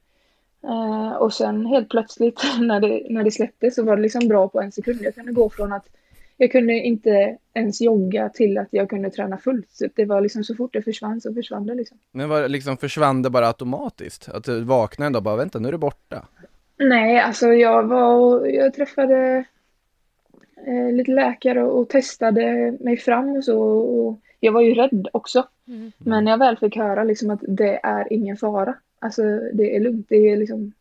Uh, 0.65 1.13
och 1.13 1.33
sen 1.33 1.65
helt 1.65 1.89
plötsligt 1.89 2.41
när 2.59 2.79
det, 2.79 3.01
när 3.09 3.23
det 3.23 3.31
släppte 3.31 3.71
så 3.71 3.83
var 3.83 3.95
det 3.95 4.01
liksom 4.01 4.27
bra 4.27 4.47
på 4.47 4.61
en 4.61 4.71
sekund. 4.71 4.99
Jag 5.01 5.15
kunde 5.15 5.31
gå 5.31 5.49
från 5.49 5.73
att 5.73 5.85
jag 6.37 6.51
kunde 6.51 6.73
inte 6.73 7.37
ens 7.53 7.81
jogga 7.81 8.29
till 8.29 8.57
att 8.57 8.67
jag 8.71 8.89
kunde 8.89 9.09
träna 9.09 9.37
fullt. 9.37 9.69
Så 9.69 9.87
det 9.95 10.05
var 10.05 10.21
liksom 10.21 10.43
så 10.43 10.55
fort 10.55 10.73
det 10.73 10.81
försvann 10.81 11.21
så 11.21 11.33
försvann 11.33 11.65
det 11.65 11.75
liksom. 11.75 11.97
Men 12.11 12.29
var 12.29 12.47
liksom 12.47 12.77
försvann 12.77 13.21
det 13.21 13.29
bara 13.29 13.47
automatiskt? 13.47 14.29
Att 14.29 14.43
du 14.43 14.63
vaknade 14.63 15.07
en 15.07 15.13
dag 15.13 15.19
och 15.19 15.23
bara 15.23 15.35
vänta 15.35 15.59
nu 15.59 15.67
är 15.67 15.71
det 15.71 15.77
borta? 15.77 16.25
Nej, 16.77 17.19
alltså 17.19 17.47
jag 17.47 17.83
var 17.83 18.45
jag 18.45 18.73
träffade 18.73 19.45
eh, 20.67 20.91
lite 20.91 21.11
läkare 21.11 21.63
och 21.63 21.89
testade 21.89 22.77
mig 22.79 22.97
fram 22.97 23.29
och 23.29 23.43
så. 23.43 23.61
Och 23.61 24.19
jag 24.39 24.51
var 24.51 24.61
ju 24.61 24.73
rädd 24.73 25.07
också. 25.11 25.47
Mm. 25.67 25.91
Men 25.97 26.23
när 26.23 26.31
jag 26.31 26.37
väl 26.37 26.57
fick 26.57 26.77
höra 26.77 27.03
liksom 27.03 27.29
att 27.29 27.39
det 27.47 27.79
är 27.83 28.13
ingen 28.13 28.37
fara. 28.37 28.75
Alltså 29.05 29.23
det 29.53 29.75
är 29.75 29.79
lugnt. 29.79 30.05
Det 30.09 30.29
är 30.29 30.37
liksom, 30.37 30.71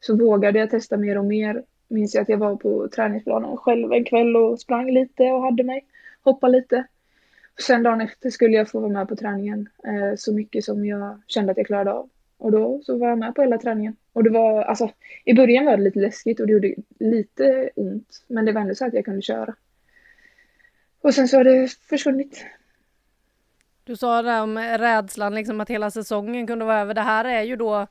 så 0.00 0.16
vågade 0.16 0.58
jag 0.58 0.70
testa 0.70 0.96
mer 0.96 1.18
och 1.18 1.24
mer. 1.24 1.62
Minns 1.88 2.14
jag 2.14 2.22
att 2.22 2.28
jag 2.28 2.38
var 2.38 2.56
på 2.56 2.88
träningsplanen 2.88 3.56
själv 3.56 3.92
en 3.92 4.04
kväll 4.04 4.36
och 4.36 4.60
sprang 4.60 4.90
lite 4.90 5.22
och 5.22 5.42
hade 5.42 5.62
mig. 5.62 5.84
Hoppa 6.22 6.48
lite. 6.48 6.84
Och 7.54 7.60
sen 7.60 7.82
dagen 7.82 8.00
efter 8.00 8.30
skulle 8.30 8.56
jag 8.56 8.70
få 8.70 8.80
vara 8.80 8.92
med 8.92 9.08
på 9.08 9.16
träningen 9.16 9.68
eh, 9.84 10.16
så 10.16 10.32
mycket 10.34 10.64
som 10.64 10.86
jag 10.86 11.20
kände 11.26 11.50
att 11.50 11.58
jag 11.58 11.66
klarade 11.66 11.92
av. 11.92 12.08
Och 12.38 12.52
då 12.52 12.80
så 12.82 12.98
var 12.98 13.08
jag 13.08 13.18
med 13.18 13.34
på 13.34 13.42
hela 13.42 13.58
träningen. 13.58 13.96
Och 14.12 14.24
det 14.24 14.30
var, 14.30 14.62
alltså, 14.62 14.90
i 15.24 15.34
början 15.34 15.64
var 15.64 15.76
det 15.76 15.82
lite 15.82 15.98
läskigt 15.98 16.40
och 16.40 16.46
det 16.46 16.52
gjorde 16.52 16.74
lite 16.98 17.70
ont. 17.74 18.24
Men 18.26 18.44
det 18.44 18.52
var 18.52 18.60
ändå 18.60 18.74
så 18.74 18.84
att 18.84 18.94
jag 18.94 19.04
kunde 19.04 19.22
köra. 19.22 19.54
Och 21.00 21.14
sen 21.14 21.28
så 21.28 21.36
har 21.36 21.44
det 21.44 21.68
försvunnit. 21.68 22.44
Du 23.86 23.96
sa 23.96 24.22
det 24.22 24.40
om 24.40 24.58
rädslan, 24.58 25.34
liksom 25.34 25.60
att 25.60 25.70
hela 25.70 25.90
säsongen 25.90 26.46
kunde 26.46 26.64
vara 26.64 26.80
över. 26.80 26.94
Det 26.94 27.00
här 27.00 27.24
är 27.24 27.42
ju 27.42 27.56
då 27.56 27.86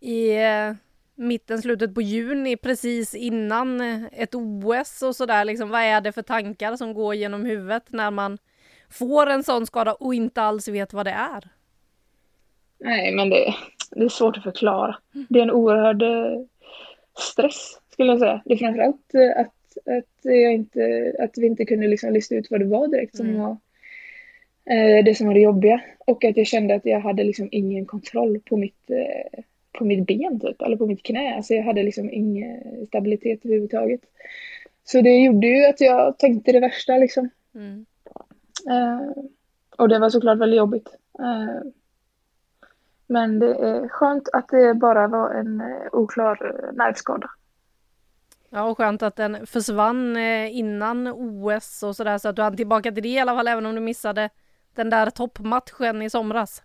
i 0.00 0.36
eh, 0.36 0.72
mitten, 1.14 1.62
slutet 1.62 1.94
på 1.94 2.02
juni, 2.02 2.56
precis 2.56 3.14
innan 3.14 3.80
ett 4.12 4.34
OS 4.34 5.02
och 5.02 5.16
sådär. 5.16 5.44
Liksom, 5.44 5.70
vad 5.70 5.80
är 5.80 6.00
det 6.00 6.12
för 6.12 6.22
tankar 6.22 6.76
som 6.76 6.94
går 6.94 7.14
genom 7.14 7.44
huvudet 7.44 7.82
när 7.88 8.10
man 8.10 8.38
får 8.90 9.26
en 9.26 9.42
sån 9.42 9.66
skada 9.66 9.94
och 9.94 10.14
inte 10.14 10.42
alls 10.42 10.68
vet 10.68 10.92
vad 10.92 11.06
det 11.06 11.10
är? 11.10 11.48
Nej, 12.78 13.14
men 13.14 13.30
det, 13.30 13.54
det 13.90 14.04
är 14.04 14.08
svårt 14.08 14.36
att 14.36 14.42
förklara. 14.42 14.96
Det 15.28 15.38
är 15.38 15.42
en 15.42 15.50
oerhörd 15.50 16.02
eh, 16.02 16.40
stress, 17.18 17.80
skulle 17.92 18.12
jag 18.12 18.18
säga. 18.18 18.42
Det 18.44 18.52
är 18.54 18.58
framförallt 18.58 19.14
eh, 19.14 19.40
att, 19.40 19.96
att, 19.98 20.20
jag 20.22 20.54
inte, 20.54 21.12
att 21.18 21.38
vi 21.38 21.46
inte 21.46 21.64
kunde 21.64 21.88
liksom 21.88 22.12
lista 22.12 22.34
ut 22.34 22.50
vad 22.50 22.60
det 22.60 22.66
var 22.66 22.88
direkt 22.88 23.16
som 23.16 23.26
mm. 23.26 23.40
var 23.40 23.56
det 25.04 25.16
som 25.16 25.26
var 25.26 25.34
det 25.34 25.40
jobbiga. 25.40 25.80
Och 26.06 26.24
att 26.24 26.36
jag 26.36 26.46
kände 26.46 26.74
att 26.74 26.86
jag 26.86 27.00
hade 27.00 27.24
liksom 27.24 27.48
ingen 27.52 27.86
kontroll 27.86 28.40
på 28.44 28.56
mitt, 28.56 28.90
eh, 28.90 29.42
på 29.72 29.84
mitt 29.84 30.06
ben 30.06 30.40
typ, 30.40 30.62
eller 30.62 30.76
på 30.76 30.86
mitt 30.86 31.02
knä. 31.02 31.34
Alltså 31.36 31.54
jag 31.54 31.64
hade 31.64 31.82
liksom 31.82 32.10
ingen 32.10 32.86
stabilitet 32.86 33.44
överhuvudtaget. 33.44 34.00
Så 34.84 35.00
det 35.00 35.16
gjorde 35.16 35.46
ju 35.46 35.66
att 35.66 35.80
jag 35.80 36.18
tänkte 36.18 36.52
det 36.52 36.60
värsta 36.60 36.96
liksom. 36.96 37.30
Mm. 37.54 37.86
Eh, 38.70 39.22
och 39.78 39.88
det 39.88 39.98
var 39.98 40.10
såklart 40.10 40.38
väldigt 40.38 40.58
jobbigt. 40.58 40.88
Eh, 41.18 41.70
men 43.06 43.38
det 43.38 43.54
är 43.54 43.88
skönt 43.88 44.28
att 44.32 44.48
det 44.48 44.74
bara 44.74 45.08
var 45.08 45.30
en 45.30 45.60
eh, 45.60 45.88
oklar 45.92 46.46
eh, 46.46 46.72
nervskada. 46.76 47.30
Ja, 48.50 48.62
och 48.62 48.76
skönt 48.76 49.02
att 49.02 49.16
den 49.16 49.46
försvann 49.46 50.16
eh, 50.16 50.56
innan 50.56 51.08
OS 51.08 51.82
och 51.82 51.96
sådär 51.96 52.18
så 52.18 52.28
att 52.28 52.36
du 52.36 52.42
hann 52.42 52.56
tillbaka 52.56 52.92
till 52.92 53.02
det 53.02 53.08
i 53.08 53.18
alla 53.18 53.34
fall 53.34 53.48
även 53.48 53.66
om 53.66 53.74
du 53.74 53.80
missade 53.80 54.30
den 54.76 54.90
där 54.90 55.10
toppmatchen 55.10 56.02
i 56.02 56.10
somras. 56.10 56.62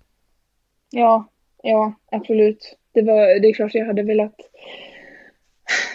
Ja, 0.90 1.26
ja 1.64 1.94
absolut. 2.12 2.78
Det, 2.92 3.02
var, 3.02 3.40
det 3.40 3.48
är 3.48 3.54
klart 3.54 3.74
jag 3.76 3.86
hade 3.86 4.04
velat, 4.04 4.36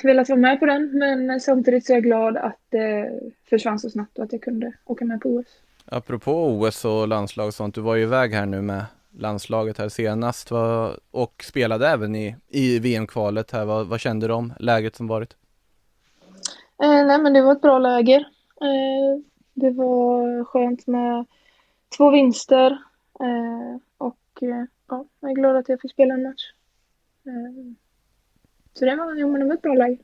velat 0.03 0.29
vara 0.29 0.41
med 0.41 0.61
på 0.61 0.67
den 0.67 0.99
men 0.99 1.41
samtidigt 1.41 1.87
så 1.87 1.93
är 1.93 1.97
jag 1.97 2.05
glad 2.05 2.37
att 2.37 2.61
det 2.69 3.21
försvann 3.51 3.79
så 3.79 3.91
snabbt 3.91 4.19
och 4.19 4.25
att 4.25 4.33
jag 4.33 4.43
kunde 4.43 4.73
åka 4.85 5.05
med 5.05 5.21
på 5.21 5.29
OS. 5.29 5.47
Apropå 5.85 6.33
OS 6.33 6.85
och 6.85 7.09
landslag 7.09 7.47
och 7.47 7.55
sånt, 7.55 7.75
du 7.75 7.81
var 7.81 7.95
ju 7.95 8.03
iväg 8.03 8.33
här 8.33 8.47
nu 8.47 8.63
med 8.63 8.85
landslaget 9.19 9.79
här 9.79 9.89
senast 9.89 10.51
och 11.11 11.45
spelade 11.45 11.89
även 11.89 12.15
i, 12.15 12.37
i 12.49 12.79
VM-kvalet 12.79 13.51
här. 13.51 13.65
Vad, 13.65 13.87
vad 13.87 14.01
kände 14.01 14.27
du 14.27 14.33
om 14.33 14.53
läget 14.59 14.97
som 14.97 15.07
varit? 15.07 15.37
Eh, 16.83 17.07
nej 17.07 17.19
men 17.23 17.33
det 17.33 17.43
var 17.43 17.53
ett 17.53 17.63
bra 17.63 17.79
läger. 17.79 18.21
Eh, 18.61 19.23
det 19.55 19.71
var 19.71 20.45
skönt 20.45 20.87
med 20.87 21.25
två 21.97 22.11
vinster 22.11 22.71
eh, 23.21 23.81
och 23.99 24.43
eh, 24.43 24.65
ja, 24.89 25.05
jag 25.21 25.31
är 25.31 25.35
glad 25.35 25.57
att 25.57 25.69
jag 25.69 25.81
fick 25.81 25.93
spela 25.93 26.15
en 26.15 26.23
match. 26.23 26.53
Eh, 27.27 27.75
så 28.73 28.85
det 28.85 28.97
var, 28.97 29.15
ja, 29.15 29.27
men 29.27 29.41
det 29.41 29.47
var 29.47 29.55
ett 29.55 29.63
bra 29.63 29.75
läge. 29.75 29.99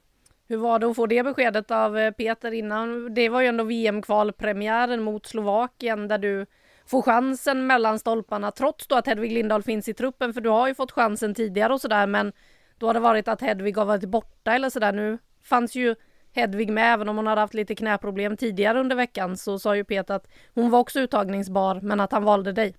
Hur 0.48 0.56
var 0.56 0.78
det 0.78 0.86
att 0.86 0.96
få 0.96 1.06
det 1.06 1.22
beskedet 1.22 1.70
av 1.70 1.98
eh, 1.98 2.10
Peter 2.10 2.52
innan? 2.52 3.14
Det 3.14 3.28
var 3.28 3.40
ju 3.40 3.46
ändå 3.46 3.64
VM-kvalpremiären 3.64 5.02
mot 5.02 5.26
Slovakien 5.26 6.08
där 6.08 6.18
du 6.18 6.46
får 6.86 7.02
chansen 7.02 7.66
mellan 7.66 7.98
stolparna 7.98 8.50
trots 8.50 8.86
då 8.86 8.94
att 8.94 9.06
Hedvig 9.06 9.32
Lindahl 9.32 9.62
finns 9.62 9.88
i 9.88 9.94
truppen 9.94 10.34
för 10.34 10.40
du 10.40 10.48
har 10.48 10.68
ju 10.68 10.74
fått 10.74 10.92
chansen 10.92 11.34
tidigare 11.34 11.72
och 11.72 11.80
sådär 11.80 12.06
men 12.06 12.32
då 12.78 12.86
har 12.86 12.94
det 12.94 13.00
varit 13.00 13.28
att 13.28 13.40
Hedvig 13.40 13.76
har 13.76 13.84
varit 13.84 14.04
borta 14.04 14.54
eller 14.54 14.70
sådär. 14.70 14.92
Nu 14.92 15.18
fanns 15.42 15.74
ju 15.74 15.94
Hedvig 16.32 16.70
med 16.70 16.94
även 16.94 17.08
om 17.08 17.16
hon 17.16 17.26
hade 17.26 17.40
haft 17.40 17.54
lite 17.54 17.74
knäproblem 17.74 18.36
tidigare 18.36 18.80
under 18.80 18.96
veckan 18.96 19.36
så 19.36 19.58
sa 19.58 19.76
ju 19.76 19.84
Peter 19.84 20.14
att 20.14 20.28
hon 20.54 20.70
var 20.70 20.78
också 20.78 21.00
uttagningsbar 21.00 21.80
men 21.82 22.00
att 22.00 22.12
han 22.12 22.24
valde 22.24 22.52
dig. 22.52 22.74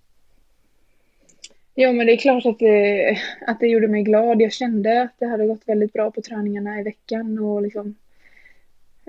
Ja 1.75 1.91
men 1.91 2.05
det 2.05 2.13
är 2.13 2.17
klart 2.17 2.45
att 2.45 2.59
det, 2.59 3.17
att 3.47 3.59
det 3.59 3.67
gjorde 3.67 3.87
mig 3.87 4.03
glad. 4.03 4.41
Jag 4.41 4.53
kände 4.53 5.01
att 5.01 5.19
det 5.19 5.25
hade 5.25 5.47
gått 5.47 5.67
väldigt 5.67 5.93
bra 5.93 6.11
på 6.11 6.21
träningarna 6.21 6.79
i 6.79 6.83
veckan 6.83 7.39
och 7.39 7.61
liksom 7.61 7.95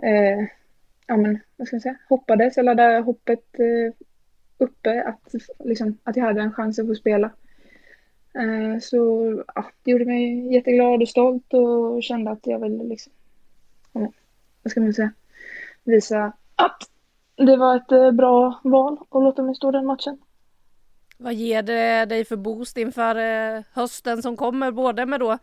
eh, 0.02 0.46
ja 1.06 1.16
men 1.16 1.38
vad 1.56 1.66
ska 1.66 1.76
man 1.76 1.80
säga, 1.80 1.96
hoppades 2.08 2.58
eller 2.58 2.74
hade 2.74 2.98
hoppet 2.98 3.58
eh, 3.58 3.94
uppe 4.58 5.02
att, 5.02 5.34
liksom, 5.64 5.98
att 6.02 6.16
jag 6.16 6.24
hade 6.24 6.40
en 6.40 6.52
chans 6.52 6.78
att 6.78 6.86
få 6.86 6.94
spela. 6.94 7.30
Eh, 8.34 8.80
så 8.80 9.30
ja, 9.54 9.64
det 9.82 9.90
gjorde 9.90 10.04
mig 10.04 10.54
jätteglad 10.54 11.02
och 11.02 11.08
stolt 11.08 11.54
och 11.54 12.02
kände 12.02 12.30
att 12.30 12.46
jag 12.46 12.58
ville 12.58 12.84
liksom, 12.84 13.12
vad 14.64 14.70
ska 14.70 14.80
man 14.80 14.94
säga, 14.94 15.12
visa 15.84 16.32
att 16.56 16.90
det 17.36 17.56
var 17.56 17.76
ett 17.76 17.92
eh, 17.92 18.10
bra 18.10 18.60
val 18.64 18.98
att 19.10 19.22
låta 19.22 19.42
mig 19.42 19.54
stå 19.54 19.70
den 19.70 19.86
matchen. 19.86 20.18
Vad 21.18 21.34
ger 21.34 21.62
det 21.62 22.04
dig 22.04 22.24
för 22.24 22.36
boost 22.36 22.76
inför 22.76 23.16
eh, 23.16 23.62
hösten 23.72 24.22
som 24.22 24.36
kommer 24.36 24.70
både 24.70 25.06
med 25.06 25.20
då 25.20 25.38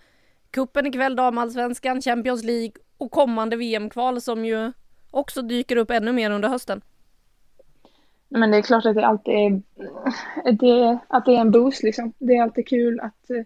kuppen 0.51 0.85
ikväll, 0.85 1.15
damallsvenskan, 1.15 2.01
Champions 2.01 2.43
League 2.43 2.73
och 2.97 3.11
kommande 3.11 3.55
VM-kval 3.55 4.21
som 4.21 4.45
ju 4.45 4.71
också 5.11 5.41
dyker 5.41 5.75
upp 5.75 5.91
ännu 5.91 6.11
mer 6.11 6.31
under 6.31 6.49
hösten? 6.49 6.81
Men 8.29 8.51
det 8.51 8.57
är 8.57 8.61
klart 8.61 8.85
att 8.85 8.95
det 8.95 9.05
alltid 9.05 9.33
är, 9.33 9.61
det, 10.51 10.99
att 11.07 11.25
det 11.25 11.35
är 11.35 11.41
en 11.41 11.51
boost 11.51 11.83
liksom. 11.83 12.13
Det 12.17 12.35
är 12.35 12.43
alltid 12.43 12.67
kul 12.67 12.99
att, 12.99 13.29
eh, 13.29 13.43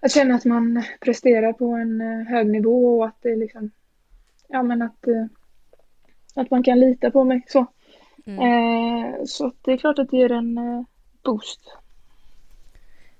att 0.00 0.12
känna 0.12 0.34
att 0.34 0.44
man 0.44 0.82
presterar 1.00 1.52
på 1.52 1.64
en 1.64 2.00
hög 2.26 2.46
nivå 2.46 2.98
och 2.98 3.06
att 3.06 3.22
det 3.22 3.36
liksom, 3.36 3.70
ja 4.48 4.62
men 4.62 4.82
att, 4.82 5.06
eh, 5.06 5.26
att 6.34 6.50
man 6.50 6.62
kan 6.62 6.80
lita 6.80 7.10
på 7.10 7.24
mig 7.24 7.44
så. 7.46 7.66
Mm. 8.26 8.38
Eh, 8.40 9.14
så 9.24 9.52
det 9.62 9.72
är 9.72 9.76
klart 9.76 9.98
att 9.98 10.10
det 10.10 10.16
ger 10.16 10.32
en 10.32 10.58
boost. 11.24 11.60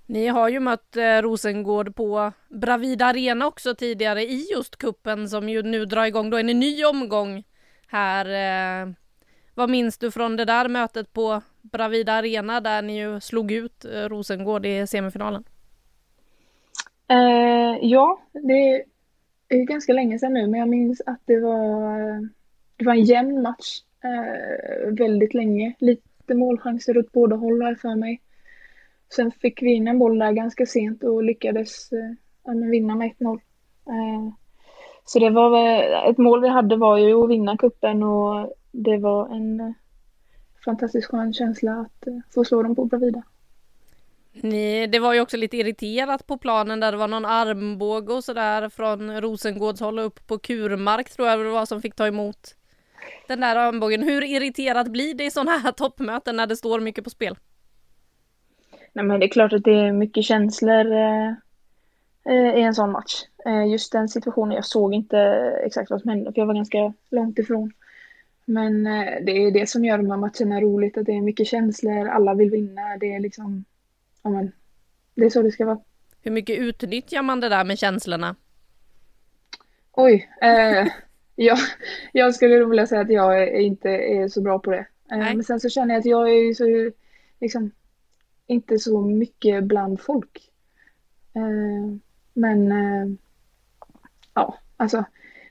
Ni 0.06 0.26
har 0.26 0.48
ju 0.48 0.60
mött 0.60 0.96
Rosengård 1.22 1.94
på 1.94 2.32
Bravida 2.48 3.06
Arena 3.06 3.46
också 3.46 3.74
tidigare 3.74 4.22
i 4.22 4.46
just 4.54 4.76
kuppen 4.76 5.28
som 5.28 5.48
ju 5.48 5.62
nu 5.62 5.84
drar 5.84 6.04
igång 6.04 6.30
då 6.30 6.36
en 6.36 6.46
ny 6.46 6.84
omgång 6.84 7.44
här 7.86 8.26
vad 9.58 9.70
minns 9.70 9.98
du 9.98 10.10
från 10.10 10.36
det 10.36 10.44
där 10.44 10.68
mötet 10.68 11.12
på 11.12 11.42
Bravida 11.62 12.12
Arena 12.12 12.60
där 12.60 12.82
ni 12.82 12.98
ju 12.98 13.20
slog 13.20 13.52
ut 13.52 13.84
eh, 13.84 14.08
Rosengård 14.08 14.66
i 14.66 14.86
semifinalen? 14.86 15.44
Eh, 17.08 17.78
ja, 17.82 18.20
det 18.32 18.84
är 19.48 19.64
ganska 19.64 19.92
länge 19.92 20.18
sedan 20.18 20.32
nu, 20.32 20.46
men 20.46 20.60
jag 20.60 20.68
minns 20.68 21.02
att 21.06 21.20
det 21.24 21.40
var, 21.40 21.98
det 22.76 22.84
var 22.84 22.94
en 22.94 23.04
jämn 23.04 23.42
match 23.42 23.80
eh, 24.04 24.92
väldigt 24.92 25.34
länge. 25.34 25.74
Lite 25.78 26.34
målchanser 26.34 26.98
åt 26.98 27.12
båda 27.12 27.36
håll 27.36 27.62
här 27.62 27.74
för 27.74 27.94
mig. 27.94 28.20
Sen 29.14 29.30
fick 29.30 29.62
vi 29.62 29.74
in 29.74 29.88
en 29.88 29.98
boll 29.98 30.18
där 30.18 30.32
ganska 30.32 30.66
sent 30.66 31.04
och 31.04 31.22
lyckades 31.22 31.92
eh, 31.92 32.54
vinna 32.70 32.94
med 32.94 33.10
1-0. 33.18 33.40
Eh, 33.86 34.32
så 35.04 35.18
det 35.18 35.30
var 35.30 35.58
eh, 35.58 36.08
ett 36.10 36.18
mål 36.18 36.42
vi 36.42 36.48
hade 36.48 36.76
var 36.76 36.98
ju 36.98 37.24
att 37.24 37.30
vinna 37.30 37.56
kuppen 37.56 38.02
och 38.02 38.52
det 38.72 38.98
var 38.98 39.28
en 39.28 39.60
eh, 39.60 39.72
fantastiskt 40.64 41.08
skön 41.08 41.32
känsla 41.32 41.72
att 41.72 42.06
eh, 42.06 42.18
få 42.34 42.44
slå 42.44 42.62
dem 42.62 42.74
på 42.74 42.84
Bravida. 42.84 43.22
Ni, 44.42 44.86
det 44.86 44.98
var 44.98 45.14
ju 45.14 45.20
också 45.20 45.36
lite 45.36 45.56
irriterat 45.56 46.26
på 46.26 46.38
planen 46.38 46.80
där 46.80 46.92
det 46.92 46.98
var 46.98 47.08
någon 47.08 47.24
armbåge 47.24 48.12
och 48.12 48.24
sådär 48.24 48.68
från 48.68 49.20
Rosengårds 49.20 49.80
håll 49.80 49.98
upp 49.98 50.26
på 50.26 50.38
Kurmark 50.38 51.10
tror 51.10 51.28
jag 51.28 51.38
det 51.38 51.50
var 51.50 51.66
som 51.66 51.82
fick 51.82 51.94
ta 51.94 52.06
emot 52.06 52.54
den 53.28 53.40
där 53.40 53.56
armbågen. 53.56 54.02
Hur 54.02 54.24
irriterat 54.24 54.88
blir 54.88 55.14
det 55.14 55.24
i 55.24 55.30
sådana 55.30 55.58
här 55.58 55.72
toppmöten 55.76 56.36
när 56.36 56.46
det 56.46 56.56
står 56.56 56.80
mycket 56.80 57.04
på 57.04 57.10
spel? 57.10 57.36
Nej, 58.92 59.04
men 59.04 59.20
det 59.20 59.26
är 59.26 59.30
klart 59.30 59.52
att 59.52 59.64
det 59.64 59.74
är 59.74 59.92
mycket 59.92 60.24
känslor 60.24 60.92
eh, 60.92 61.28
eh 62.24 62.54
i 62.56 62.62
en 62.62 62.74
sån 62.74 62.92
match. 62.92 63.12
Eh, 63.46 63.66
just 63.66 63.92
den 63.92 64.08
situationen, 64.08 64.54
jag 64.54 64.64
såg 64.64 64.94
inte 64.94 65.18
eh, 65.18 65.66
exakt 65.66 65.90
vad 65.90 66.00
som 66.00 66.10
hände 66.10 66.32
för 66.32 66.40
jag 66.40 66.46
var 66.46 66.54
ganska 66.54 66.92
långt 67.10 67.38
ifrån. 67.38 67.72
Men 68.44 68.86
eh, 68.86 69.24
det 69.26 69.32
är 69.32 69.50
det 69.50 69.68
som 69.68 69.84
gör 69.84 69.98
de 69.98 70.10
här 70.10 70.16
matcherna 70.16 70.60
roligt, 70.60 70.98
att 70.98 71.06
det 71.06 71.12
är 71.12 71.20
mycket 71.20 71.46
känslor, 71.46 72.08
alla 72.08 72.34
vill 72.34 72.50
vinna, 72.50 72.96
det 73.00 73.14
är 73.14 73.20
liksom, 73.20 73.64
ja 74.22 74.30
men, 74.30 74.52
det 75.14 75.24
är 75.24 75.30
så 75.30 75.42
det 75.42 75.52
ska 75.52 75.66
vara. 75.66 75.80
Hur 76.22 76.30
mycket 76.30 76.58
utnyttjar 76.58 77.22
man 77.22 77.40
det 77.40 77.48
där 77.48 77.64
med 77.64 77.78
känslorna? 77.78 78.36
Oj, 79.92 80.30
eh, 80.42 80.86
jag, 81.36 81.58
jag 82.12 82.34
skulle 82.34 82.64
vilja 82.64 82.86
säga 82.86 83.00
att 83.00 83.10
jag 83.10 83.42
är, 83.42 83.60
inte 83.60 83.88
är 83.90 84.28
så 84.28 84.40
bra 84.40 84.58
på 84.58 84.70
det. 84.70 84.86
Eh, 85.12 85.18
men 85.18 85.44
sen 85.44 85.60
så 85.60 85.68
känner 85.68 85.94
jag 85.94 86.00
att 86.00 86.06
jag 86.06 86.30
är 86.30 86.54
så, 86.54 86.92
liksom, 87.40 87.70
inte 88.46 88.78
så 88.78 89.00
mycket 89.00 89.64
bland 89.64 90.00
folk. 90.00 90.50
Eh, 91.34 91.96
men 92.32 92.72
eh, 92.72 93.08
ja, 94.34 94.58
alltså 94.76 95.04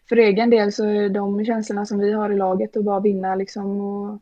för 0.10 0.18
egen 0.18 0.50
del 0.50 0.72
så 0.72 0.86
är 0.86 1.10
de 1.10 1.46
känslorna 1.46 1.86
som 1.86 2.00
vi 2.00 2.12
har 2.12 2.30
i 2.30 2.38
laget 2.38 2.78
att 2.78 2.84
bara 2.84 3.00
vinna 3.00 3.36
liksom 3.36 3.82
och, 3.82 4.20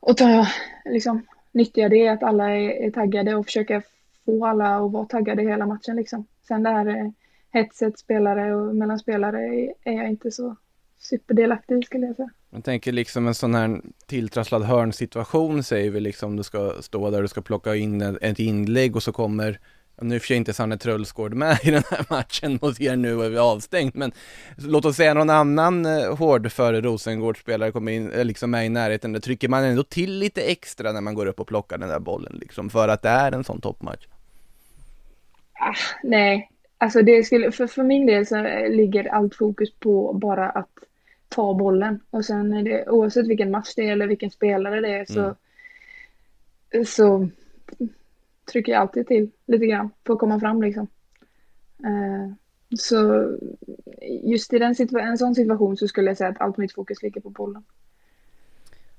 och 0.00 0.16
ta, 0.16 0.46
liksom, 0.84 1.26
nyttja 1.58 1.88
det 1.88 2.08
att 2.08 2.22
alla 2.22 2.50
är, 2.50 2.86
är 2.86 2.90
taggade 2.90 3.34
och 3.34 3.46
försöka 3.46 3.82
få 4.24 4.46
alla 4.46 4.76
att 4.76 4.92
vara 4.92 5.04
taggade 5.04 5.42
hela 5.42 5.66
matchen 5.66 5.96
liksom. 5.96 6.26
Sen 6.48 6.62
det 6.62 6.70
här 6.70 6.86
eh, 6.86 7.10
hetset 7.50 7.98
spelare 7.98 8.54
och 8.54 8.76
mellan 8.76 8.98
spelare 8.98 9.72
är 9.84 9.92
jag 9.92 10.08
inte 10.08 10.30
så 10.30 10.56
superdelaktig 10.98 11.86
skulle 11.86 12.06
jag 12.06 12.16
säga. 12.16 12.30
Man 12.50 12.62
tänker 12.62 12.92
liksom 12.92 13.26
en 13.26 13.34
sån 13.34 13.54
här 13.54 13.80
tilltrasslad 14.06 14.62
hörnsituation 14.62 15.62
säger 15.62 15.90
vi 15.90 16.00
liksom 16.00 16.36
du 16.36 16.42
ska 16.42 16.72
stå 16.80 17.10
där 17.10 17.22
du 17.22 17.28
ska 17.28 17.40
plocka 17.40 17.76
in 17.76 18.02
ett 18.02 18.38
inlägg 18.38 18.96
och 18.96 19.02
så 19.02 19.12
kommer 19.12 19.60
nu 20.00 20.20
för 20.20 20.34
inte 20.34 20.52
Sanne 20.52 20.78
Trölsgård 20.78 21.34
med 21.34 21.58
i 21.62 21.70
den 21.70 21.82
här 21.90 22.06
matchen 22.10 22.58
mot 22.62 22.80
er 22.80 22.96
nu 22.96 23.22
är 23.22 23.28
vi 23.28 23.38
avstängt, 23.38 23.94
men 23.94 24.12
låt 24.56 24.84
oss 24.84 24.96
säga 24.96 25.14
någon 25.14 25.30
annan 25.30 25.86
eh, 25.86 26.16
hård 26.16 26.52
före 26.52 26.80
Rosengård-spelare 26.80 27.72
kommer 27.72 27.92
in, 27.92 28.12
eh, 28.12 28.24
liksom 28.24 28.50
med 28.50 28.66
i 28.66 28.68
närheten, 28.68 29.12
då 29.12 29.20
trycker 29.20 29.48
man 29.48 29.64
ändå 29.64 29.82
till 29.82 30.18
lite 30.18 30.42
extra 30.42 30.92
när 30.92 31.00
man 31.00 31.14
går 31.14 31.26
upp 31.26 31.40
och 31.40 31.46
plockar 31.46 31.78
den 31.78 31.88
där 31.88 31.98
bollen 31.98 32.38
liksom, 32.40 32.70
för 32.70 32.88
att 32.88 33.02
det 33.02 33.08
är 33.08 33.32
en 33.32 33.44
sån 33.44 33.60
toppmatch. 33.60 34.06
Ah, 35.52 35.74
nej, 36.02 36.50
alltså 36.78 37.02
det 37.02 37.24
skulle, 37.24 37.52
för, 37.52 37.66
för 37.66 37.82
min 37.82 38.06
del 38.06 38.26
så 38.26 38.42
ligger 38.68 39.14
allt 39.14 39.34
fokus 39.34 39.72
på 39.72 40.12
bara 40.12 40.50
att 40.50 40.68
ta 41.28 41.54
bollen 41.54 42.00
och 42.10 42.24
sen 42.24 42.52
är 42.52 42.62
det 42.62 42.88
oavsett 42.88 43.26
vilken 43.26 43.50
match 43.50 43.72
det 43.76 43.88
är 43.88 43.92
eller 43.92 44.06
vilken 44.06 44.30
spelare 44.30 44.80
det 44.80 44.88
är 44.88 45.04
så, 45.04 45.34
mm. 46.70 46.86
så 46.86 47.28
trycker 48.48 48.72
jag 48.72 48.80
alltid 48.80 49.06
till 49.06 49.30
lite 49.46 49.66
grann 49.66 49.90
för 50.06 50.12
att 50.12 50.18
komma 50.18 50.40
fram 50.40 50.62
liksom. 50.62 50.86
Eh, 51.84 52.32
så 52.78 53.28
just 54.22 54.52
i 54.52 54.58
den 54.58 54.74
en 55.00 55.18
sån 55.18 55.34
situation 55.34 55.76
så 55.76 55.88
skulle 55.88 56.10
jag 56.10 56.16
säga 56.16 56.30
att 56.30 56.40
allt 56.40 56.56
mitt 56.56 56.74
fokus 56.74 57.02
ligger 57.02 57.20
på 57.20 57.30
bollen. 57.30 57.64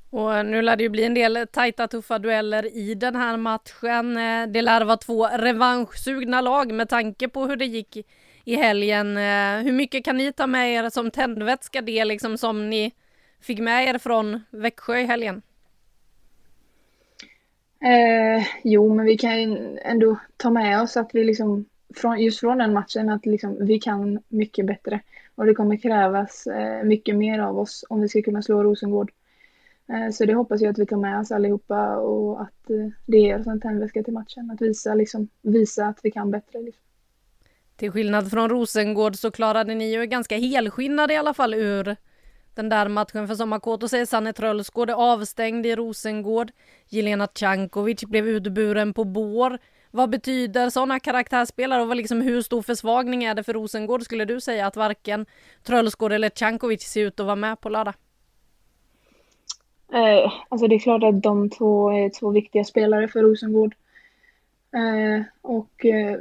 Och 0.10 0.46
nu 0.46 0.62
lär 0.62 0.76
det 0.76 0.84
ju 0.84 0.90
bli 0.90 1.04
en 1.04 1.14
del 1.14 1.48
tajta 1.52 1.88
tuffa 1.88 2.20
dueller 2.20 2.78
i 2.78 2.96
den 2.96 3.16
här 3.16 3.38
matchen. 3.38 4.18
Eh, 4.18 4.48
det 4.48 4.62
lär 4.62 4.86
vara 4.86 4.98
två 4.98 5.28
revanschsugna 5.28 6.42
lag 6.42 6.72
med 6.72 6.90
tanke 6.90 7.28
på 7.28 7.46
hur 7.46 7.56
det 7.56 7.66
gick 7.66 7.98
i 8.44 8.56
helgen. 8.56 9.18
Eh, 9.18 9.64
hur 9.64 9.72
mycket 9.72 10.06
kan 10.06 10.18
ni 10.18 10.34
ta 10.34 10.48
med 10.48 10.74
er 10.74 10.90
som 10.90 11.12
tändvätska 11.12 11.82
det 11.82 12.06
liksom 12.06 12.38
som 12.38 12.70
ni 12.70 12.92
fick 13.42 13.60
med 13.60 13.88
er 13.88 13.98
från 13.98 14.44
Växjö 14.50 14.98
i 14.98 15.06
helgen? 15.06 15.42
Eh, 17.82 18.48
jo, 18.64 18.94
men 18.96 19.06
vi 19.06 19.18
kan 19.18 19.42
ju 19.42 19.78
ändå 19.82 20.18
ta 20.38 20.50
med 20.50 20.82
oss 20.82 20.98
att 20.98 21.10
vi 21.14 21.24
liksom, 21.24 21.66
från, 21.96 22.20
just 22.20 22.40
från 22.40 22.58
den 22.58 22.74
matchen, 22.74 23.10
att 23.10 23.26
liksom, 23.26 23.58
vi 23.60 23.80
kan 23.80 24.20
mycket 24.28 24.66
bättre. 24.66 25.02
Och 25.36 25.46
det 25.46 25.54
kommer 25.54 25.78
krävas 25.78 26.48
eh, 26.48 26.84
mycket 26.84 27.16
mer 27.16 27.40
av 27.40 27.60
oss 27.60 27.86
om 27.90 28.02
vi 28.02 28.10
ska 28.10 28.22
kunna 28.22 28.42
slå 28.42 28.64
Rosengård. 28.64 29.12
Eh, 29.90 30.12
så 30.12 30.26
det 30.26 30.34
hoppas 30.34 30.62
jag 30.62 30.72
att 30.72 30.80
vi 30.80 30.86
tar 30.86 30.98
med 30.98 31.20
oss 31.20 31.32
allihopa 31.32 31.98
och 31.98 32.42
att 32.42 32.70
eh, 32.70 32.90
det 33.06 33.18
ger 33.18 33.40
oss 33.40 33.48
en 33.48 33.62
tändvätska 33.62 34.04
till 34.04 34.14
matchen. 34.14 34.52
Att 34.52 34.62
visa, 34.62 34.94
liksom, 34.94 35.28
visa 35.42 35.86
att 35.86 36.00
vi 36.04 36.12
kan 36.12 36.32
bättre. 36.32 36.62
Liksom. 36.62 36.84
Till 37.76 37.92
skillnad 37.92 38.32
från 38.32 38.50
Rosengård 38.50 39.16
så 39.16 39.32
klarade 39.32 39.76
ni 39.76 39.94
ju 39.94 40.06
ganska 40.06 40.38
helskinnade 40.38 41.14
i 41.14 41.18
alla 41.18 41.34
fall 41.34 41.54
ur 41.54 41.96
den 42.60 42.70
där 42.70 42.88
matchen 42.88 43.28
för 43.28 43.36
Sommarkåt 43.36 43.84
och 43.84 43.90
säger 43.90 44.06
Sanne 44.06 44.34
Trölsgård 44.34 44.90
är 44.90 44.94
avstängd 44.94 45.66
i 45.66 45.76
Rosengård. 45.76 46.52
Jelena 46.88 47.28
Cankovic 47.28 48.04
blev 48.04 48.28
utburen 48.28 48.94
på 48.94 49.04
bår. 49.04 49.58
Vad 49.92 50.10
betyder 50.10 50.70
sådana 50.70 51.00
karaktärsspelare 51.00 51.82
och 51.82 51.88
vad 51.88 51.98
liksom, 51.98 52.22
hur 52.22 52.42
stor 52.42 52.62
försvagning 52.62 53.24
är 53.24 53.36
det 53.36 53.44
för 53.44 53.54
Rosengård 53.54 54.04
skulle 54.04 54.26
du 54.26 54.42
säga 54.42 54.68
att 54.68 54.76
varken 54.76 55.26
Trölsgård 55.64 56.12
eller 56.12 56.30
Cankovic 56.30 56.82
ser 56.82 57.06
ut 57.06 57.20
att 57.20 57.26
vara 57.26 57.36
med 57.36 57.62
på 57.62 57.70
lördag? 57.70 57.94
Eh, 59.94 60.32
alltså 60.50 60.68
det 60.68 60.76
är 60.76 60.80
klart 60.80 61.04
att 61.04 61.24
de 61.24 61.50
två 61.50 61.90
är 61.92 62.10
två 62.20 62.30
viktiga 62.32 62.64
spelare 62.64 63.08
för 63.08 63.22
Rosengård. 63.22 63.76
Eh, 64.76 65.24
och, 65.42 65.86
eh, 65.86 66.20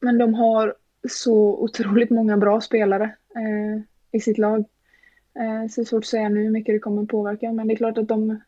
men 0.00 0.18
de 0.18 0.34
har 0.34 0.74
så 1.08 1.34
otroligt 1.36 2.10
många 2.10 2.36
bra 2.36 2.60
spelare 2.60 3.04
eh, 3.36 3.82
i 4.12 4.20
sitt 4.20 4.38
lag. 4.38 4.64
Eh, 5.34 5.68
så 5.68 5.80
det 5.80 5.84
är 5.84 5.84
svårt 5.84 6.04
att 6.04 6.06
säga 6.06 6.28
nu 6.28 6.42
hur 6.42 6.50
mycket 6.50 6.74
det 6.74 6.78
kommer 6.78 7.06
påverka, 7.06 7.52
men 7.52 7.68
det 7.68 7.74
är 7.74 7.76
klart 7.76 7.98
att 7.98 8.08
de, 8.08 8.40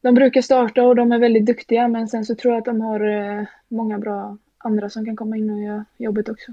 de 0.00 0.14
brukar 0.14 0.42
starta 0.42 0.82
och 0.82 0.96
de 0.96 1.12
är 1.12 1.18
väldigt 1.18 1.46
duktiga, 1.46 1.88
men 1.88 2.08
sen 2.08 2.24
så 2.24 2.34
tror 2.34 2.54
jag 2.54 2.58
att 2.58 2.64
de 2.64 2.80
har 2.80 3.00
eh, 3.00 3.46
många 3.68 3.98
bra 3.98 4.38
andra 4.58 4.90
som 4.90 5.04
kan 5.04 5.16
komma 5.16 5.36
in 5.36 5.50
och 5.50 5.62
göra 5.62 5.84
jobbet 5.96 6.28
också. 6.28 6.52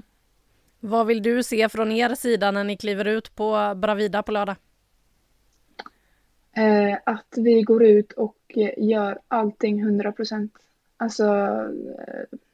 Vad 0.80 1.06
vill 1.06 1.22
du 1.22 1.42
se 1.42 1.68
från 1.68 1.92
er 1.92 2.14
sida 2.14 2.50
när 2.50 2.64
ni 2.64 2.76
kliver 2.76 3.04
ut 3.04 3.36
på 3.36 3.74
Bravida 3.76 4.22
på 4.22 4.32
lördag? 4.32 4.56
Eh, 6.56 6.98
att 7.04 7.34
vi 7.36 7.62
går 7.62 7.84
ut 7.84 8.12
och 8.12 8.58
gör 8.76 9.18
allting 9.28 9.80
100 9.80 10.12
procent. 10.12 10.52
Alltså 10.96 11.56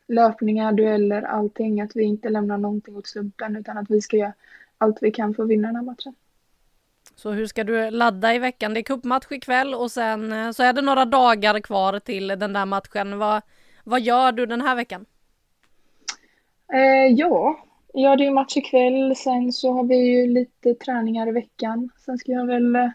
löpningar, 0.08 0.72
dueller, 0.72 1.22
allting. 1.22 1.80
Att 1.80 1.96
vi 1.96 2.02
inte 2.02 2.28
lämnar 2.28 2.58
någonting 2.58 2.96
åt 2.96 3.06
slumpen 3.06 3.56
utan 3.56 3.78
att 3.78 3.90
vi 3.90 4.00
ska 4.00 4.16
göra 4.16 4.32
allt 4.78 4.98
vi 5.00 5.10
kan 5.10 5.34
för 5.34 5.42
att 5.42 5.48
vinna 5.48 5.68
den 5.68 5.76
här 5.76 5.82
matchen. 5.82 6.14
Så 7.18 7.30
hur 7.30 7.46
ska 7.46 7.64
du 7.64 7.90
ladda 7.90 8.34
i 8.34 8.38
veckan? 8.38 8.74
Det 8.74 8.80
är 8.80 8.82
cupmatch 8.82 9.32
ikväll 9.32 9.74
och 9.74 9.90
sen 9.90 10.32
eh, 10.32 10.50
så 10.50 10.62
är 10.62 10.72
det 10.72 10.82
några 10.82 11.04
dagar 11.04 11.60
kvar 11.60 11.98
till 11.98 12.28
den 12.28 12.52
där 12.52 12.66
matchen. 12.66 13.18
Vad, 13.18 13.42
vad 13.84 14.00
gör 14.00 14.32
du 14.32 14.46
den 14.46 14.60
här 14.60 14.76
veckan? 14.76 15.06
Eh, 16.72 17.12
ja, 17.14 17.58
ja 17.92 18.16
det 18.16 18.26
är 18.26 18.30
match 18.30 18.56
ikväll. 18.56 19.16
Sen 19.16 19.52
så 19.52 19.72
har 19.72 19.84
vi 19.84 19.96
ju 19.96 20.26
lite 20.26 20.74
träningar 20.74 21.28
i 21.28 21.32
veckan. 21.32 21.90
Sen 22.04 22.18
ska 22.18 22.32
jag 22.32 22.46
väl 22.46 22.76
eh, 22.76 22.90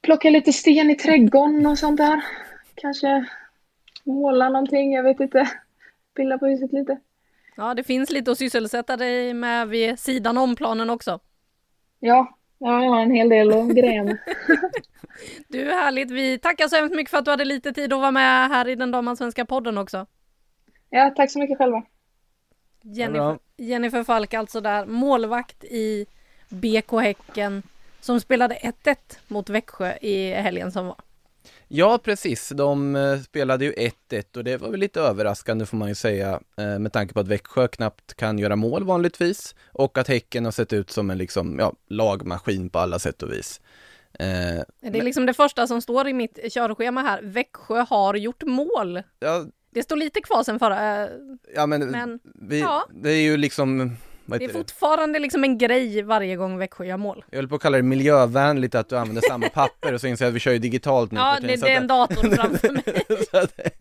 plocka 0.00 0.30
lite 0.30 0.52
sten 0.52 0.90
i 0.90 0.94
trädgården 0.94 1.66
och 1.66 1.78
sånt 1.78 1.96
där. 1.96 2.24
Kanske 2.74 3.24
måla 4.04 4.48
någonting, 4.48 4.92
jag 4.92 5.02
vet 5.02 5.20
inte. 5.20 5.50
Pilla 6.16 6.38
på 6.38 6.46
huset 6.46 6.72
lite. 6.72 6.98
Ja, 7.56 7.74
det 7.74 7.84
finns 7.84 8.10
lite 8.10 8.30
att 8.30 8.38
sysselsätta 8.38 8.96
dig 8.96 9.34
med 9.34 9.68
vid 9.68 9.98
sidan 9.98 10.38
om 10.38 10.56
planen 10.56 10.90
också. 10.90 11.20
Ja, 12.00 12.38
Ja, 12.64 12.84
jag 12.84 12.90
har 12.90 13.02
en 13.02 13.10
hel 13.10 13.28
del 13.28 13.50
att 13.52 13.66
med. 14.04 14.18
du, 15.48 15.64
härligt. 15.64 16.10
Vi 16.10 16.38
tackar 16.38 16.68
så 16.68 16.76
hemskt 16.76 16.96
mycket 16.96 17.10
för 17.10 17.18
att 17.18 17.24
du 17.24 17.30
hade 17.30 17.44
lite 17.44 17.72
tid 17.72 17.92
att 17.92 18.00
vara 18.00 18.10
med 18.10 18.48
här 18.48 18.68
i 18.68 18.74
den 18.74 18.90
Damallsvenska 18.90 19.44
podden 19.44 19.78
också. 19.78 20.06
Ja, 20.90 21.10
tack 21.16 21.30
så 21.30 21.38
mycket 21.38 21.58
själva. 21.58 21.82
Jennifer, 22.82 23.38
Jennifer 23.56 24.04
Falk 24.04 24.34
alltså 24.34 24.60
där, 24.60 24.86
målvakt 24.86 25.64
i 25.64 26.06
BK 26.48 26.92
Häcken 26.92 27.62
som 28.00 28.20
spelade 28.20 28.54
1-1 28.54 28.96
mot 29.28 29.48
Växjö 29.48 29.96
i 30.00 30.32
helgen 30.32 30.72
som 30.72 30.86
var. 30.86 30.96
Ja, 31.68 31.98
precis. 31.98 32.48
De 32.48 32.96
eh, 32.96 33.20
spelade 33.20 33.64
ju 33.64 33.72
1-1 33.72 34.36
och 34.36 34.44
det 34.44 34.56
var 34.56 34.68
väl 34.68 34.80
lite 34.80 35.00
överraskande 35.00 35.66
får 35.66 35.76
man 35.76 35.88
ju 35.88 35.94
säga 35.94 36.40
eh, 36.56 36.78
med 36.78 36.92
tanke 36.92 37.14
på 37.14 37.20
att 37.20 37.28
Växjö 37.28 37.68
knappt 37.68 38.14
kan 38.14 38.38
göra 38.38 38.56
mål 38.56 38.84
vanligtvis 38.84 39.54
och 39.72 39.98
att 39.98 40.08
Häcken 40.08 40.44
har 40.44 40.52
sett 40.52 40.72
ut 40.72 40.90
som 40.90 41.10
en 41.10 41.18
liksom, 41.18 41.58
ja, 41.58 41.72
lagmaskin 41.88 42.70
på 42.70 42.78
alla 42.78 42.98
sätt 42.98 43.22
och 43.22 43.32
vis. 43.32 43.60
Eh, 44.12 44.62
det 44.80 44.98
är 44.98 45.02
liksom 45.02 45.26
det 45.26 45.34
första 45.34 45.66
som 45.66 45.82
står 45.82 46.08
i 46.08 46.12
mitt 46.12 46.38
körschema 46.52 47.02
här. 47.02 47.22
Växjö 47.22 47.86
har 47.90 48.14
gjort 48.14 48.42
mål. 48.42 49.02
Ja, 49.20 49.44
det 49.70 49.82
står 49.82 49.96
lite 49.96 50.20
kvar 50.20 50.42
sen 50.42 50.58
förra. 50.58 51.08
Ja, 51.54 51.66
men, 51.66 51.86
men 51.86 52.20
vi, 52.24 52.60
ja. 52.60 52.86
det 52.90 53.10
är 53.10 53.22
ju 53.22 53.36
liksom 53.36 53.96
det 54.26 54.44
är 54.44 54.48
fortfarande 54.48 55.18
liksom 55.18 55.44
en 55.44 55.58
grej 55.58 56.02
varje 56.02 56.36
gång 56.36 56.58
Växjö 56.58 56.84
gör 56.84 56.96
mål. 56.96 57.24
Jag 57.30 57.38
höll 57.38 57.48
på 57.48 57.54
att 57.54 57.62
kalla 57.62 57.76
det 57.76 57.82
miljövänligt 57.82 58.74
att 58.74 58.88
du 58.88 58.96
använder 58.96 59.22
samma 59.28 59.48
papper 59.54 59.92
och 59.92 60.00
så 60.00 60.06
inser 60.06 60.24
jag 60.24 60.30
att 60.30 60.36
vi 60.36 60.40
kör 60.40 60.52
ju 60.52 60.58
digitalt 60.58 61.12
nu. 61.12 61.20
Ja, 61.20 61.38
det, 61.40 61.46
det 61.56 61.72
är 61.72 61.76
en 61.76 61.86
dator 61.86 62.30
framför 62.36 62.70
mig. 62.70 62.82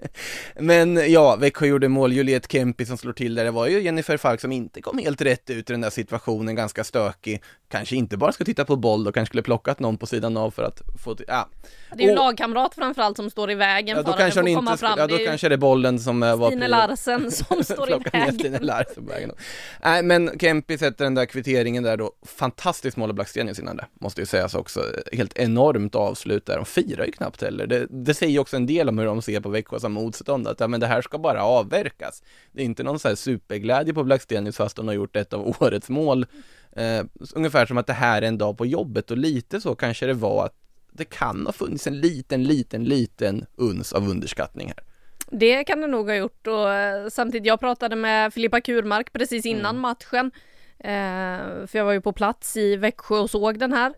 Men 0.60 1.12
ja, 1.12 1.36
Växjö 1.36 1.66
gjorde 1.66 1.88
mål, 1.88 2.14
Juliet 2.14 2.52
Kempi 2.52 2.86
som 2.86 2.98
slår 2.98 3.14
till 3.14 3.36
där, 3.36 3.44
det 3.46 3.52
var 3.52 3.68
ju 3.68 3.82
Jennifer 3.82 4.18
Falk 4.18 4.42
som 4.42 4.52
inte 4.52 4.82
kom 4.82 4.98
helt 4.98 5.22
rätt 5.22 5.50
ut 5.50 5.70
i 5.70 5.74
den 5.74 5.82
där 5.82 5.90
situationen, 5.90 6.56
ganska 6.56 6.84
stökig. 6.84 7.44
Kanske 7.70 7.96
inte 7.96 8.18
bara 8.18 8.32
ska 8.32 8.44
titta 8.44 8.66
på 8.66 8.76
boll 8.76 9.08
och 9.08 9.14
kanske 9.14 9.30
skulle 9.32 9.44
plockat 9.44 9.80
någon 9.80 9.98
på 9.98 10.06
sidan 10.06 10.38
av 10.38 10.52
för 10.52 10.64
att 10.64 10.82
få, 11.04 11.16
ja. 11.28 11.50
Det 11.96 12.04
är 12.04 12.08
ju 12.08 12.12
Och- 12.14 12.16
lagkamrat 12.16 12.76
framförallt 12.76 13.18
som 13.18 13.30
står 13.30 13.52
i 13.52 13.56
vägen 13.56 13.98
Ja, 13.98 14.04
då 14.04 14.12
för 14.12 14.20
kanske 14.20 14.40
att 14.40 14.46
få 14.48 14.56
komma 14.56 14.72
inte, 14.72 14.80
fram. 14.80 15.00
ja 15.00 15.08
då 15.08 15.18
det 15.18 15.26
kanske 15.26 15.50
det 15.50 15.56
är 15.56 15.58
bollen 15.58 16.00
som 16.00 16.24
eh, 16.24 16.36
var 16.36 16.48
Stine 16.48 16.68
Larsen 16.68 17.32
som 17.32 17.64
står 17.64 17.90
i 17.90 17.94
ner 17.94 18.32
Stine 18.32 18.50
vägen. 18.50 18.66
Larsen 18.66 19.06
på 19.06 19.12
vägen. 19.12 19.32
Nej 19.84 20.04
men 20.04 20.40
Kempi 20.40 20.78
sätter 20.78 21.04
den 21.04 21.16
där 21.16 21.26
kvitteringen 21.26 21.84
där 21.84 21.98
då, 21.98 22.12
fantastiskt 22.26 22.98
mål 22.98 23.10
av 23.10 23.16
Blackstenius 23.16 23.60
innan 23.60 23.78
det, 23.78 23.86
måste 24.02 24.22
ju 24.22 24.26
sägas 24.26 24.56
också, 24.56 24.84
helt 25.14 25.38
enormt 25.40 25.96
avslut 25.96 26.46
där, 26.46 26.56
de 26.56 26.66
firar 26.66 27.06
ju 27.06 27.12
knappt 27.12 27.42
heller. 27.42 27.68
Det, 27.68 27.88
det 27.90 28.14
säger 28.14 28.32
ju 28.34 28.40
också 28.40 28.56
en 28.56 28.66
del 28.66 28.90
om 28.90 28.98
hur 28.98 29.06
de 29.06 29.22
ser 29.22 29.40
på 29.40 29.50
Växjö 29.50 29.80
som 29.80 29.98
motstånd, 30.02 30.48
att 30.48 30.60
ja 30.60 30.68
men 30.68 30.80
det 30.80 30.88
här 30.88 31.02
ska 31.02 31.18
bara 31.18 31.44
avverkas. 31.44 32.24
Det 32.52 32.62
är 32.62 32.66
inte 32.66 32.84
någon 32.84 33.00
så 33.00 33.08
här 33.08 33.16
superglädje 33.16 33.94
på 33.94 34.04
Blackstenius 34.04 34.58
fast 34.58 34.76
de 34.76 34.88
har 34.88 34.96
gjort 34.96 35.16
ett 35.16 35.34
av 35.34 35.56
årets 35.60 35.90
mål. 35.90 36.26
Eh, 36.76 37.04
ungefär 37.36 37.66
som 37.66 37.78
att 37.78 37.88
det 37.88 37.94
här 37.94 38.22
är 38.22 38.28
en 38.28 38.38
dag 38.38 38.58
på 38.58 38.66
jobbet 38.66 39.12
och 39.12 39.18
lite 39.18 39.62
så 39.62 39.76
kanske 39.76 40.06
det 40.06 40.14
var 40.14 40.46
att 40.46 40.56
det 40.92 41.06
kan 41.06 41.46
ha 41.46 41.54
funnits 41.54 41.88
en 41.88 42.00
liten, 42.00 42.44
liten, 42.44 42.84
liten 42.84 43.46
uns 43.56 43.94
av 43.94 44.10
underskattning 44.10 44.68
här. 44.68 44.84
Det 45.32 45.64
kan 45.64 45.82
det 45.82 45.88
nog 45.88 46.08
ha 46.08 46.16
gjort 46.16 46.48
och 46.48 46.74
eh, 46.74 47.08
samtidigt, 47.10 47.48
jag 47.48 47.60
pratade 47.60 47.96
med 47.96 48.34
Filippa 48.34 48.62
Kurmark 48.62 49.14
precis 49.14 49.46
innan 49.46 49.76
Mm. 49.76 49.82
matchen. 49.82 50.32
Eh, 50.80 51.68
för 51.68 51.78
jag 51.78 51.86
var 51.86 51.92
ju 51.92 52.02
på 52.02 52.12
plats 52.14 52.58
i 52.58 52.76
Växjö 52.76 53.16
och 53.16 53.30
såg 53.30 53.60
den 53.60 53.74
här. 53.74 53.94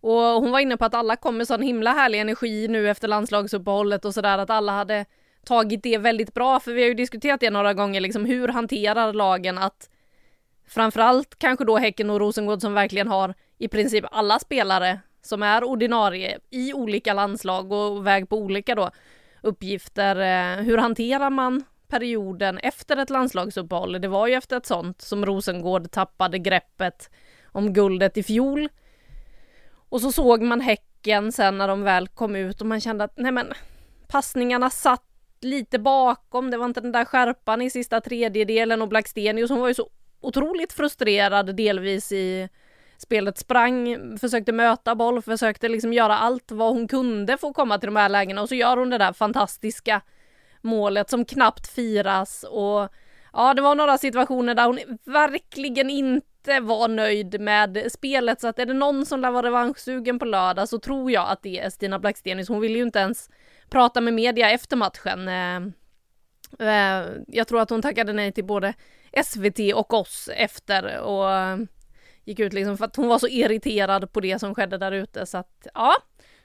Och 0.00 0.12
hon 0.20 0.50
var 0.50 0.60
inne 0.60 0.76
på 0.76 0.84
att 0.84 0.94
alla 0.94 1.16
kom 1.16 1.36
med 1.36 1.46
sån 1.46 1.62
himla 1.62 1.92
härlig 1.92 2.20
energi 2.20 2.68
nu 2.68 2.90
efter 2.90 3.08
landslagsuppehållet 3.08 4.04
och 4.04 4.14
sådär, 4.14 4.38
att 4.38 4.50
alla 4.50 4.72
hade 4.72 5.04
tagit 5.44 5.82
det 5.82 5.98
väldigt 5.98 6.34
bra, 6.34 6.60
för 6.60 6.72
vi 6.72 6.82
har 6.82 6.88
ju 6.88 6.94
diskuterat 6.94 7.40
det 7.40 7.50
några 7.50 7.74
gånger, 7.74 8.00
liksom 8.00 8.24
hur 8.24 8.48
hanterar 8.48 9.12
lagen 9.12 9.58
att 9.58 9.90
framförallt 10.68 11.38
kanske 11.38 11.64
då 11.64 11.76
Häcken 11.76 12.10
och 12.10 12.20
Rosengård 12.20 12.60
som 12.60 12.74
verkligen 12.74 13.08
har 13.08 13.34
i 13.58 13.68
princip 13.68 14.04
alla 14.10 14.38
spelare 14.38 15.00
som 15.22 15.42
är 15.42 15.64
ordinarie 15.64 16.38
i 16.50 16.74
olika 16.74 17.14
landslag 17.14 17.72
och 17.72 18.06
väg 18.06 18.28
på 18.28 18.36
olika 18.36 18.74
då 18.74 18.90
uppgifter. 19.42 20.16
Eh, 20.16 20.64
hur 20.64 20.78
hanterar 20.78 21.30
man 21.30 21.64
perioden 21.88 22.58
efter 22.58 22.96
ett 22.96 23.10
landslagsuppehåll? 23.10 24.00
Det 24.00 24.08
var 24.08 24.26
ju 24.26 24.34
efter 24.34 24.56
ett 24.56 24.66
sånt 24.66 25.00
som 25.00 25.26
Rosengård 25.26 25.90
tappade 25.90 26.38
greppet 26.38 27.10
om 27.52 27.72
guldet 27.72 28.16
i 28.16 28.22
fjol. 28.22 28.68
Och 29.88 30.00
så 30.00 30.12
såg 30.12 30.42
man 30.42 30.60
Häcken 30.60 31.32
sen 31.32 31.58
när 31.58 31.68
de 31.68 31.82
väl 31.82 32.08
kom 32.08 32.36
ut 32.36 32.60
och 32.60 32.66
man 32.66 32.80
kände 32.80 33.04
att 33.04 33.16
nej 33.16 33.32
men 33.32 33.52
passningarna 34.08 34.70
satt 34.70 35.13
lite 35.44 35.78
bakom, 35.78 36.50
det 36.50 36.56
var 36.56 36.66
inte 36.66 36.80
den 36.80 36.92
där 36.92 37.04
skärpan 37.04 37.62
i 37.62 37.70
sista 37.70 38.00
tredjedelen 38.00 38.82
och 38.82 38.88
Blackstenius 38.88 39.50
hon 39.50 39.60
var 39.60 39.68
ju 39.68 39.74
så 39.74 39.88
otroligt 40.20 40.72
frustrerad 40.72 41.56
delvis 41.56 42.12
i 42.12 42.48
spelet, 42.98 43.38
sprang, 43.38 43.96
försökte 44.18 44.52
möta 44.52 44.94
boll, 44.94 45.22
försökte 45.22 45.68
liksom 45.68 45.92
göra 45.92 46.18
allt 46.18 46.50
vad 46.50 46.72
hon 46.74 46.88
kunde 46.88 47.36
för 47.36 47.48
att 47.48 47.54
komma 47.54 47.78
till 47.78 47.86
de 47.86 47.96
här 47.96 48.08
lägena. 48.08 48.42
Och 48.42 48.48
så 48.48 48.54
gör 48.54 48.76
hon 48.76 48.90
det 48.90 48.98
där 48.98 49.12
fantastiska 49.12 50.00
målet 50.60 51.10
som 51.10 51.24
knappt 51.24 51.66
firas. 51.66 52.44
Och 52.50 52.88
ja, 53.32 53.54
det 53.54 53.62
var 53.62 53.74
några 53.74 53.98
situationer 53.98 54.54
där 54.54 54.66
hon 54.66 54.78
verkligen 55.04 55.90
inte 55.90 56.60
var 56.60 56.88
nöjd 56.88 57.40
med 57.40 57.92
spelet. 57.92 58.40
Så 58.40 58.48
att 58.48 58.58
är 58.58 58.66
det 58.66 58.74
någon 58.74 59.06
som 59.06 59.20
lär 59.20 59.30
vara 59.30 59.46
revanschsugen 59.46 60.18
på 60.18 60.24
lördag 60.24 60.68
så 60.68 60.78
tror 60.78 61.10
jag 61.10 61.30
att 61.30 61.42
det 61.42 61.60
är 61.60 61.70
Stina 61.70 61.98
Blackstenius. 61.98 62.48
Hon 62.48 62.60
vill 62.60 62.76
ju 62.76 62.82
inte 62.82 62.98
ens 62.98 63.30
prata 63.74 64.00
med 64.00 64.14
media 64.14 64.50
efter 64.50 64.76
matchen. 64.76 65.28
Eh, 65.28 65.56
eh, 66.68 67.06
Jag 67.28 67.48
tror 67.48 67.60
att 67.60 67.70
hon 67.70 67.82
tackade 67.82 68.12
nej 68.12 68.32
till 68.32 68.44
både 68.44 68.74
SVT 69.24 69.74
och 69.74 69.94
oss 69.94 70.30
efter 70.36 71.00
och 71.00 71.32
eh, 71.32 71.56
gick 72.24 72.38
ut 72.38 72.52
liksom 72.52 72.76
för 72.76 72.84
att 72.84 72.96
hon 72.96 73.08
var 73.08 73.18
så 73.18 73.28
irriterad 73.28 74.12
på 74.12 74.20
det 74.20 74.38
som 74.38 74.54
skedde 74.54 74.78
där 74.78 74.92
ute 74.92 75.26
så 75.26 75.38
att 75.38 75.66
ja, 75.74 75.94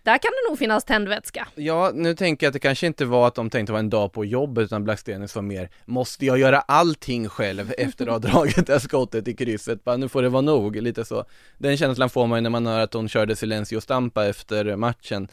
där 0.03 0.17
kan 0.17 0.31
det 0.31 0.49
nog 0.49 0.59
finnas 0.59 0.83
tändvätska. 0.83 1.47
Ja, 1.55 1.91
nu 1.93 2.15
tänker 2.15 2.45
jag 2.45 2.49
att 2.49 2.53
det 2.53 2.59
kanske 2.59 2.87
inte 2.87 3.05
var 3.05 3.27
att 3.27 3.35
de 3.35 3.49
tänkte 3.49 3.71
vara 3.71 3.79
en 3.79 3.89
dag 3.89 4.13
på 4.13 4.25
jobbet 4.25 4.63
utan 4.63 4.83
Blackstenius 4.83 5.35
var 5.35 5.41
mer 5.41 5.69
Måste 5.85 6.25
jag 6.25 6.37
göra 6.37 6.59
allting 6.59 7.29
själv 7.29 7.73
efter 7.77 8.07
att 8.07 8.11
ha 8.11 8.19
dragit 8.31 8.67
det 8.67 8.73
här 8.73 8.79
skottet 8.79 9.27
i 9.27 9.33
krysset? 9.33 9.83
Bara, 9.83 9.97
nu 9.97 10.09
får 10.09 10.21
det 10.21 10.29
vara 10.29 10.41
nog, 10.41 10.75
lite 10.75 11.05
så 11.05 11.25
Den 11.57 11.77
känslan 11.77 12.09
får 12.09 12.27
man 12.27 12.37
ju 12.37 12.41
när 12.41 12.49
man 12.49 12.67
hör 12.67 12.79
att 12.79 12.93
hon 12.93 13.09
körde 13.09 13.35
Silencio 13.35 13.81
Stampa 13.81 14.25
efter 14.25 14.75
matchen 14.75 15.27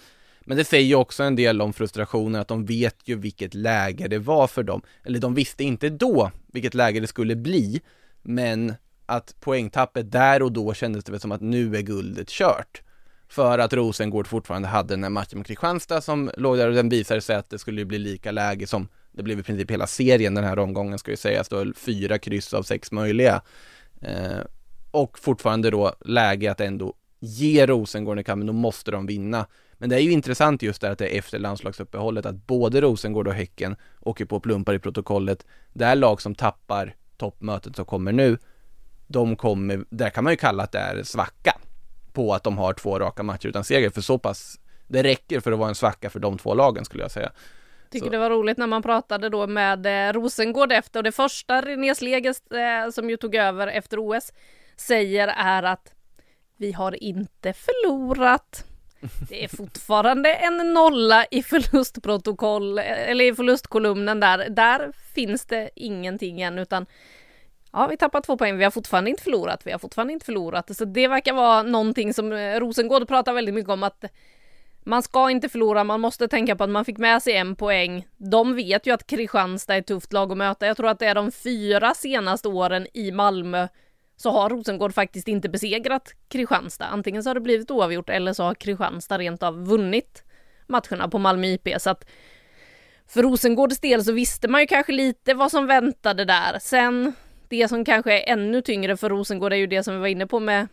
men 0.49 0.57
det 0.57 0.65
säger 0.65 0.87
ju 0.87 0.95
också 0.95 1.23
en 1.23 1.37
del 1.37 1.63
om 1.63 1.73
frustrationen 1.73 2.41
att 2.41 2.49
de 2.49 2.65
vet 2.65 2.97
ju 3.05 3.15
vilket 3.15 3.55
läge 3.55 4.09
det 4.09 4.19
var 4.19 4.47
för 4.47 4.63
dem. 4.63 4.83
Eller 5.05 5.19
de 5.19 5.35
visste 5.35 5.65
inte 5.65 5.89
då 5.89 6.31
vilket 6.53 6.75
läge 6.75 7.01
det 7.01 7.07
skulle 7.07 7.37
bli 7.37 7.81
Men 8.23 8.75
att 9.07 9.35
poängtappet 9.41 10.13
där 10.13 10.43
och 10.43 10.53
då 10.53 10.75
kändes 10.75 11.05
det 11.05 11.13
väl 11.13 11.21
som 11.21 11.33
att 11.33 11.41
nu 11.41 11.77
är 11.77 11.83
guldet 11.83 12.29
kört. 12.29 12.83
För 13.29 13.59
att 13.59 13.73
Rosengård 13.73 14.27
fortfarande 14.27 14.69
hade 14.69 14.89
den 14.89 15.03
här 15.03 15.11
matchen 15.11 15.39
med 15.39 15.47
Kristianstad 15.47 16.01
som 16.01 16.31
låg 16.37 16.57
där 16.57 16.69
och 16.69 16.75
den 16.75 16.89
visade 16.89 17.21
sig 17.21 17.37
att 17.37 17.51
det 17.51 17.59
skulle 17.59 17.85
bli 17.85 17.99
lika 17.99 18.31
läge 18.31 18.67
som 18.67 18.89
det 19.13 19.23
blev 19.23 19.39
i 19.39 19.43
princip 19.43 19.71
hela 19.71 19.87
serien 19.87 20.35
den 20.35 20.45
här 20.45 20.59
omgången 20.59 20.99
ska 20.99 21.11
ju 21.11 21.17
sägas 21.17 21.49
då 21.49 21.73
fyra 21.77 22.19
kryss 22.19 22.55
av 22.55 22.63
sex 22.63 22.93
möjliga. 22.93 23.43
Eh, 24.03 24.41
och 24.91 25.19
fortfarande 25.19 25.71
då 25.71 25.95
läge 26.01 26.51
att 26.51 26.61
ändå 26.61 26.95
ge 27.21 27.67
Rosengård 27.67 28.19
en 28.19 28.25
kamp, 28.25 28.39
men 28.39 28.47
då 28.47 28.53
måste 28.53 28.91
de 28.91 29.07
vinna 29.07 29.47
men 29.79 29.89
det 29.89 29.97
är 29.97 30.01
ju 30.01 30.11
intressant 30.11 30.63
just 30.63 30.81
där 30.81 30.91
att 30.91 30.99
det 30.99 31.15
är 31.15 31.19
efter 31.19 31.39
landslagsuppehållet 31.39 32.27
att 32.27 32.47
både 32.47 32.81
Rosengård 32.81 33.29
och 33.29 33.35
Häcken 33.35 33.77
åker 34.01 34.25
på 34.25 34.41
plumpar 34.41 34.75
i 34.75 34.79
protokollet 34.79 35.47
det 35.73 35.85
är 35.85 35.95
lag 35.95 36.23
som 36.23 36.35
tappar 36.35 36.95
toppmötet 37.17 37.77
som 37.77 37.85
kommer 37.85 38.13
nu 38.13 38.39
de 39.07 39.37
kommer, 39.37 39.85
där 39.91 40.11
kan 40.11 40.25
man 40.25 40.33
ju 40.33 40.37
kalla 40.37 40.63
att 40.63 40.73
det 40.73 40.79
är 40.79 41.03
svacka 41.03 41.59
på 42.13 42.35
att 42.35 42.45
de 42.45 42.59
har 42.59 42.73
två 42.73 42.99
raka 42.99 43.23
matcher 43.23 43.49
utan 43.49 43.65
seger, 43.65 43.91
för 43.91 44.01
så 44.01 44.19
pass 44.19 44.61
det 44.87 45.03
räcker 45.03 45.41
för 45.41 45.53
att 45.53 45.59
vara 45.59 45.69
en 45.69 45.75
svacka 45.75 46.11
för 46.11 46.21
de 46.21 46.39
två 46.39 46.55
lagen 46.55 46.85
skulle 46.85 47.05
jag 47.05 47.11
säga. 47.11 47.33
Tycker 47.91 48.07
Så. 48.07 48.13
det 48.13 48.19
var 48.19 48.31
roligt 48.31 48.59
när 48.59 48.67
man 48.67 48.83
pratade 48.83 49.29
då 49.29 49.47
med 49.47 50.09
eh, 50.09 50.13
Rosengård 50.13 50.73
efter 50.73 51.01
och 51.01 51.05
det 51.05 51.13
första 51.13 51.63
René 51.63 51.95
Sleges 51.95 52.47
eh, 52.47 52.91
som 52.91 53.11
ju 53.11 53.17
tog 53.17 53.35
över 53.35 53.67
efter 53.67 53.99
OS 53.99 54.33
säger 54.77 55.29
är 55.29 55.63
att 55.63 55.93
vi 56.57 56.73
har 56.73 57.03
inte 57.03 57.53
förlorat. 57.53 58.65
Det 59.29 59.45
är 59.45 59.49
fortfarande 59.49 60.35
en 60.35 60.57
nolla 60.75 61.27
i 61.31 61.43
förlustprotokoll 61.43 62.79
eller 62.79 63.25
i 63.25 63.35
förlustkolumnen 63.35 64.21
där. 64.21 64.49
Där 64.49 64.93
finns 65.15 65.47
det 65.47 65.71
ingenting 65.75 66.41
än 66.41 66.59
utan 66.59 66.87
Ja, 67.73 67.87
vi 67.87 67.97
tappar 67.97 68.21
två 68.21 68.37
poäng. 68.37 68.57
Vi 68.57 68.65
har 68.65 68.71
fortfarande 68.71 69.11
inte 69.11 69.23
förlorat. 69.23 69.67
Vi 69.67 69.73
har 69.73 69.79
fortfarande 69.79 70.13
inte 70.13 70.27
förlorat. 70.27 70.77
Så 70.77 70.85
det 70.85 71.09
verkar 71.09 71.33
vara 71.33 71.63
någonting 71.63 72.15
som 72.15 72.33
eh, 72.33 72.61
Rosengård 72.61 73.09
pratar 73.09 73.33
väldigt 73.33 73.55
mycket 73.55 73.71
om 73.71 73.83
att 73.83 74.05
man 74.85 75.03
ska 75.03 75.31
inte 75.31 75.49
förlora, 75.49 75.85
man 75.85 76.01
måste 76.01 76.29
tänka 76.29 76.57
på 76.57 76.65
att 76.65 76.71
man 76.71 76.85
fick 76.85 76.99
med 76.99 77.23
sig 77.23 77.37
en 77.37 77.57
poäng. 77.57 78.07
De 78.17 78.57
vet 78.57 78.87
ju 78.87 78.95
att 78.95 79.07
Kristianstad 79.07 79.75
är 79.75 79.79
ett 79.79 79.87
tufft 79.87 80.13
lag 80.13 80.33
att 80.33 80.39
möta. 80.39 80.67
Jag 80.67 80.77
tror 80.77 80.89
att 80.89 80.99
det 80.99 81.07
är 81.07 81.15
de 81.15 81.33
fyra 81.33 81.95
senaste 81.95 82.49
åren 82.49 82.87
i 82.95 83.13
Malmö 83.13 83.69
så 84.17 84.31
har 84.31 84.51
Rosengård 84.51 84.95
faktiskt 84.95 85.29
inte 85.29 85.49
besegrat 85.49 86.15
Kristianstad. 86.29 86.87
Antingen 86.87 87.23
så 87.23 87.31
har 87.31 87.35
det 87.35 87.41
blivit 87.41 87.71
oavgjort 87.71 88.11
eller 88.11 88.33
så 88.33 88.43
har 88.43 88.55
Kristianstad 88.55 89.19
rent 89.19 89.43
av 89.43 89.67
vunnit 89.67 90.23
matcherna 90.67 91.09
på 91.09 91.19
Malmö 91.19 91.47
IP. 91.47 91.69
Så 91.79 91.91
att 91.91 92.07
för 93.09 93.23
Rosengårds 93.23 93.81
del 93.81 94.05
så 94.05 94.13
visste 94.13 94.49
man 94.49 94.61
ju 94.61 94.67
kanske 94.67 94.93
lite 94.93 95.35
vad 95.35 95.51
som 95.51 95.67
väntade 95.67 96.25
där. 96.25 96.59
Sen 96.61 97.13
det 97.49 97.69
som 97.69 97.85
kanske 97.85 98.23
är 98.23 98.33
ännu 98.33 98.63
tyngre 98.63 98.97
för 98.97 99.11
Rosengård 99.11 99.53
är 99.53 99.57
ju 99.57 99.67
det 99.67 99.83
som 99.83 99.95
vi 99.95 100.01
var 100.01 100.07
inne 100.07 100.27
på 100.27 100.41
med 100.41 100.69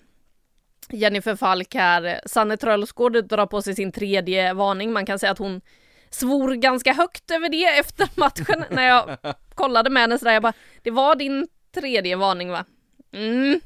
Jennifer 0.89 1.35
Falk 1.35 1.75
här. 1.75 2.21
Sanne 2.25 2.57
Trölsgård 2.57 3.27
drar 3.27 3.45
på 3.45 3.61
sig 3.61 3.75
sin 3.75 3.91
tredje 3.91 4.53
varning. 4.53 4.93
Man 4.93 5.05
kan 5.05 5.19
säga 5.19 5.31
att 5.31 5.37
hon 5.37 5.61
svor 6.09 6.53
ganska 6.53 6.93
högt 6.93 7.31
över 7.31 7.49
det 7.49 7.65
efter 7.65 8.09
matchen 8.15 8.65
när 8.69 8.87
jag 8.87 9.17
kollade 9.55 9.89
med 9.89 10.01
henne 10.01 10.19
sådär. 10.19 10.33
Jag 10.33 10.43
bara, 10.43 10.53
det 10.81 10.91
var 10.91 11.15
din 11.15 11.47
tredje 11.75 12.15
varning 12.15 12.51
va? 12.51 12.65
Mm. 13.13 13.59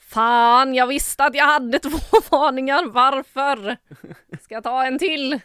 Fan, 0.00 0.74
jag 0.74 0.86
visste 0.86 1.24
att 1.24 1.34
jag 1.34 1.46
hade 1.46 1.78
två 1.78 1.98
varningar. 2.30 2.86
Varför? 2.86 3.76
Ska 4.42 4.54
jag 4.54 4.64
ta 4.64 4.84
en 4.84 4.98
till 4.98 5.40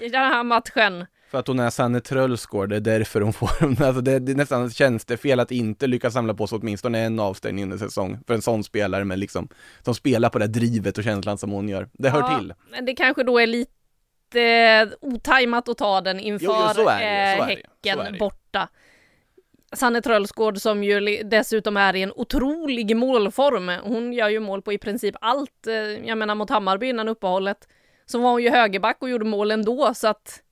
i 0.00 0.08
den 0.08 0.22
här 0.22 0.42
matchen? 0.42 1.06
För 1.30 1.38
att 1.38 1.46
hon 1.46 1.60
är 1.60 1.70
Sanne 1.70 2.00
Trölsgård, 2.00 2.68
det 2.68 2.76
är 2.76 2.80
därför 2.80 3.20
hon 3.20 3.32
får 3.32 3.50
alltså 3.62 4.00
det, 4.00 4.18
det 4.18 4.32
är 4.32 4.36
nästan 4.36 4.70
tjänstefel 4.70 5.40
att 5.40 5.50
inte 5.50 5.86
lyckas 5.86 6.12
samla 6.12 6.34
på 6.34 6.46
sig 6.46 6.58
åtminstone 6.58 6.98
en 6.98 7.20
avstängning 7.20 7.64
under 7.64 7.78
säsong 7.78 8.18
för 8.26 8.34
en 8.34 8.42
sån 8.42 8.64
spelare 8.64 9.04
med 9.04 9.18
liksom, 9.18 9.48
som 9.82 9.94
spelar 9.94 10.28
på 10.28 10.38
det 10.38 10.46
drivet 10.46 10.98
och 10.98 11.04
känslan 11.04 11.38
som 11.38 11.50
hon 11.50 11.68
gör. 11.68 11.88
Det 11.92 12.10
hör 12.10 12.20
Ja, 12.20 12.38
till. 12.38 12.54
Men 12.70 12.84
det 12.84 12.94
kanske 12.94 13.22
då 13.22 13.38
är 13.38 13.46
lite 13.46 14.40
eh, 14.40 14.88
otajmat 15.00 15.68
att 15.68 15.78
ta 15.78 16.00
den 16.00 16.20
inför 16.20 16.46
Jo, 16.46 16.54
jo, 16.76 16.90
eh, 16.90 17.46
Häcken 17.46 18.18
borta. 18.18 18.68
Sanne 19.72 20.02
Trölsgård 20.02 20.58
som 20.58 20.84
ju 20.84 21.22
dessutom 21.22 21.76
är 21.76 21.96
i 21.96 22.02
en 22.02 22.12
otrolig 22.16 22.96
målform. 22.96 23.68
Hon 23.82 24.12
gör 24.12 24.28
ju 24.28 24.40
mål 24.40 24.62
på 24.62 24.72
i 24.72 24.78
princip 24.78 25.14
allt. 25.20 25.66
Eh, 25.66 25.74
jag 26.08 26.18
menar 26.18 26.34
mot 26.34 26.50
Hammarby 26.50 26.88
innan 26.88 27.08
uppehållet 27.08 27.68
så 28.06 28.18
var 28.18 28.30
hon 28.30 28.42
ju 28.42 28.50
högerback 28.50 28.96
och 29.00 29.10
gjorde 29.10 29.24
mål 29.24 29.50
ändå 29.50 29.94
så 29.94 30.08
att 30.08 30.42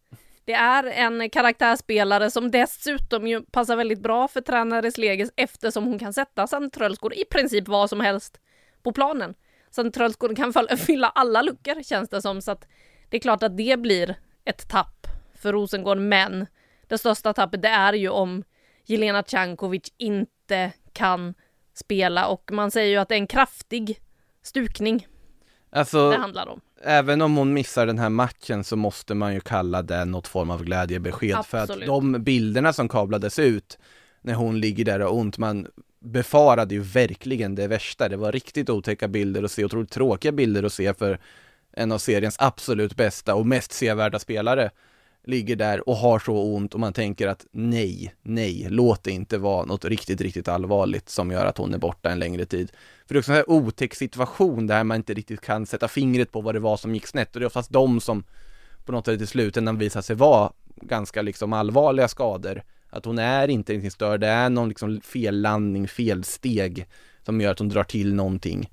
Det 0.44 0.52
är 0.52 0.84
en 0.84 1.30
karaktärsspelare 1.30 2.30
som 2.30 2.50
dessutom 2.50 3.26
ju 3.26 3.42
passar 3.42 3.76
väldigt 3.76 4.00
bra 4.00 4.28
för 4.28 4.40
tränare 4.40 4.92
Sleges 4.92 5.30
eftersom 5.36 5.84
hon 5.84 5.98
kan 5.98 6.12
sätta 6.12 6.46
Sanne 6.46 6.70
Trölsgård 6.70 7.12
i 7.12 7.24
princip 7.24 7.68
vad 7.68 7.90
som 7.90 8.00
helst 8.00 8.40
på 8.82 8.92
planen. 8.92 9.34
Sanne 9.70 9.90
Trölsgård 9.90 10.36
kan 10.36 10.52
fylla 10.78 11.08
alla 11.08 11.42
luckor 11.42 11.82
känns 11.82 12.08
det 12.08 12.22
som, 12.22 12.42
så 12.42 12.50
att 12.50 12.66
det 13.08 13.16
är 13.16 13.20
klart 13.20 13.42
att 13.42 13.56
det 13.56 13.80
blir 13.80 14.16
ett 14.44 14.68
tapp 14.68 15.06
för 15.34 15.52
Rosengård, 15.52 15.98
men 15.98 16.46
det 16.88 16.98
största 16.98 17.32
tappet 17.32 17.62
det 17.62 17.68
är 17.68 17.92
ju 17.92 18.08
om 18.08 18.44
Jelena 18.86 19.22
Cankovic 19.22 19.92
inte 19.98 20.72
kan 20.92 21.34
spela 21.74 22.26
och 22.26 22.50
man 22.52 22.70
säger 22.70 22.90
ju 22.90 22.96
att 22.96 23.08
det 23.08 23.14
är 23.14 23.18
en 23.18 23.26
kraftig 23.26 24.00
stukning 24.42 25.06
Alltså, 25.70 26.10
det 26.10 26.16
handlar 26.16 26.46
om. 26.46 26.60
även 26.82 27.22
om 27.22 27.36
hon 27.36 27.52
missar 27.52 27.86
den 27.86 27.98
här 27.98 28.08
matchen 28.08 28.64
så 28.64 28.76
måste 28.76 29.14
man 29.14 29.34
ju 29.34 29.40
kalla 29.40 29.82
det 29.82 30.04
något 30.04 30.28
form 30.28 30.50
av 30.50 30.64
glädjebesked 30.64 31.44
för 31.46 31.58
att 31.58 31.70
Absolut. 31.70 31.86
de 31.86 32.12
bilderna 32.12 32.72
som 32.72 32.88
kablades 32.88 33.38
ut 33.38 33.78
när 34.22 34.34
hon 34.34 34.60
ligger 34.60 34.84
där 34.84 35.00
och 35.00 35.08
har 35.08 35.20
ont, 35.20 35.38
man 35.38 35.66
befarade 36.00 36.74
ju 36.74 36.80
verkligen 36.80 37.54
det 37.54 37.66
värsta. 37.68 38.08
Det 38.08 38.16
var 38.16 38.32
riktigt 38.32 38.70
otäcka 38.70 39.08
bilder 39.08 39.42
att 39.42 39.50
se, 39.50 39.64
otroligt 39.64 39.90
tråkiga 39.90 40.32
bilder 40.32 40.62
att 40.62 40.72
se 40.72 40.94
för 40.94 41.18
en 41.72 41.92
av 41.92 41.98
seriens 41.98 42.36
absolut 42.38 42.96
bästa 42.96 43.34
och 43.34 43.46
mest 43.46 43.72
sevärda 43.72 44.18
spelare 44.18 44.70
ligger 45.24 45.56
där 45.56 45.88
och 45.88 45.96
har 45.96 46.18
så 46.18 46.54
ont 46.54 46.74
och 46.74 46.80
man 46.80 46.92
tänker 46.92 47.28
att 47.28 47.46
nej, 47.52 48.14
nej, 48.22 48.66
låt 48.70 49.04
det 49.04 49.10
inte 49.10 49.38
vara 49.38 49.64
något 49.64 49.84
riktigt, 49.84 50.20
riktigt 50.20 50.48
allvarligt 50.48 51.08
som 51.08 51.30
gör 51.30 51.46
att 51.46 51.58
hon 51.58 51.74
är 51.74 51.78
borta 51.78 52.10
en 52.10 52.18
längre 52.18 52.44
tid. 52.44 52.72
För 53.06 53.14
det 53.14 53.18
är 53.18 53.20
också 53.20 53.32
en 53.32 53.36
här 53.36 53.50
otäck 53.50 53.94
situation 53.94 54.66
där 54.66 54.84
man 54.84 54.96
inte 54.96 55.14
riktigt 55.14 55.40
kan 55.40 55.66
sätta 55.66 55.88
fingret 55.88 56.32
på 56.32 56.40
vad 56.40 56.54
det 56.54 56.60
var 56.60 56.76
som 56.76 56.94
gick 56.94 57.06
snett 57.06 57.34
och 57.34 57.40
det 57.40 57.44
är 57.44 57.46
oftast 57.46 57.70
de 57.70 58.00
som 58.00 58.24
på 58.84 58.92
något 58.92 59.06
sätt 59.06 59.20
i 59.20 59.26
slutändan 59.26 59.78
visar 59.78 60.02
sig 60.02 60.16
vara 60.16 60.52
ganska 60.76 61.22
liksom 61.22 61.52
allvarliga 61.52 62.08
skador. 62.08 62.62
Att 62.90 63.04
hon 63.04 63.18
är 63.18 63.48
inte 63.48 63.72
riktigt 63.72 63.92
störd, 63.92 64.20
det 64.20 64.26
är 64.26 64.50
någon 64.50 64.68
liksom 64.68 65.00
fellandning, 65.00 65.88
felsteg 65.88 66.86
som 67.22 67.40
gör 67.40 67.50
att 67.50 67.58
hon 67.58 67.68
drar 67.68 67.84
till 67.84 68.14
någonting. 68.14 68.70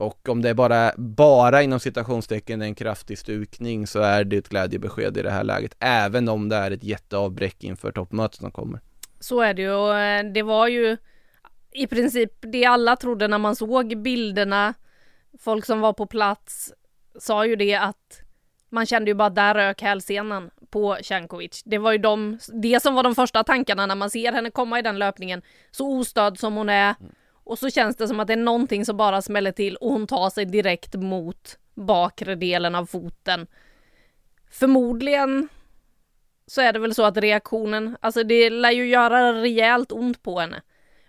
Och 0.00 0.28
om 0.28 0.42
det 0.42 0.48
är 0.48 0.54
bara, 0.54 0.92
bara 0.96 1.62
inom 1.62 1.80
citationstecken 1.80 2.62
en 2.62 2.74
kraftig 2.74 3.18
stukning 3.18 3.86
så 3.86 4.00
är 4.00 4.24
det 4.24 4.36
ett 4.36 4.48
glädjebesked 4.48 5.16
i 5.16 5.22
det 5.22 5.30
här 5.30 5.44
läget, 5.44 5.76
även 5.78 6.28
om 6.28 6.48
det 6.48 6.56
är 6.56 6.70
ett 6.70 6.84
jätteavbräck 6.84 7.64
inför 7.64 7.92
toppmötet 7.92 8.40
som 8.40 8.50
kommer. 8.50 8.80
Så 9.20 9.40
är 9.40 9.54
det 9.54 9.62
ju 9.62 9.72
och 9.72 9.98
eh, 9.98 10.32
det 10.32 10.42
var 10.42 10.68
ju 10.68 10.96
i 11.72 11.86
princip 11.86 12.32
det 12.40 12.64
alla 12.64 12.96
trodde 12.96 13.28
när 13.28 13.38
man 13.38 13.56
såg 13.56 14.02
bilderna. 14.02 14.74
Folk 15.38 15.64
som 15.64 15.80
var 15.80 15.92
på 15.92 16.06
plats 16.06 16.72
sa 17.18 17.46
ju 17.46 17.56
det 17.56 17.74
att 17.74 18.20
man 18.68 18.86
kände 18.86 19.10
ju 19.10 19.14
bara 19.14 19.30
där 19.30 19.54
rök 19.54 19.82
hälsenan 19.82 20.50
på 20.70 20.96
Cankovic. 21.02 21.62
Det 21.64 21.78
var 21.78 21.92
ju 21.92 21.98
de, 21.98 22.38
det 22.62 22.82
som 22.82 22.94
var 22.94 23.02
de 23.02 23.14
första 23.14 23.44
tankarna 23.44 23.86
när 23.86 23.94
man 23.94 24.10
ser 24.10 24.32
henne 24.32 24.50
komma 24.50 24.78
i 24.78 24.82
den 24.82 24.98
löpningen. 24.98 25.42
Så 25.70 25.98
ostörd 25.98 26.38
som 26.38 26.54
hon 26.54 26.68
är. 26.68 26.94
Och 27.50 27.58
så 27.58 27.70
känns 27.70 27.96
det 27.96 28.08
som 28.08 28.20
att 28.20 28.26
det 28.26 28.32
är 28.32 28.36
någonting 28.36 28.84
som 28.84 28.96
bara 28.96 29.22
smäller 29.22 29.52
till 29.52 29.76
och 29.76 29.92
hon 29.92 30.06
tar 30.06 30.30
sig 30.30 30.44
direkt 30.44 30.94
mot 30.94 31.58
bakre 31.74 32.34
delen 32.34 32.74
av 32.74 32.86
foten. 32.86 33.46
Förmodligen 34.50 35.48
så 36.46 36.60
är 36.60 36.72
det 36.72 36.78
väl 36.78 36.94
så 36.94 37.04
att 37.04 37.16
reaktionen, 37.16 37.96
alltså 38.00 38.22
det 38.22 38.50
lär 38.50 38.70
ju 38.70 38.86
göra 38.88 39.32
rejält 39.32 39.92
ont 39.92 40.22
på 40.22 40.40
henne. 40.40 40.62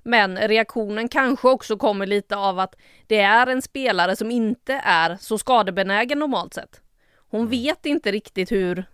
Men 0.03 0.37
reaktionen 0.37 1.09
kanske 1.09 1.47
också 1.47 1.77
kommer 1.77 2.05
lite 2.05 2.35
av 2.35 2.59
att 2.59 2.75
det 3.07 3.19
är 3.19 3.47
en 3.47 3.61
spelare 3.61 4.15
som 4.15 4.31
inte 4.31 4.81
är 4.83 5.17
så 5.19 5.37
skadebenägen 5.37 6.19
normalt 6.19 6.53
sett. 6.53 6.81
Hon 7.29 7.47
vet 7.47 7.85
inte 7.85 8.11
riktigt 8.11 8.51
hur 8.51 8.85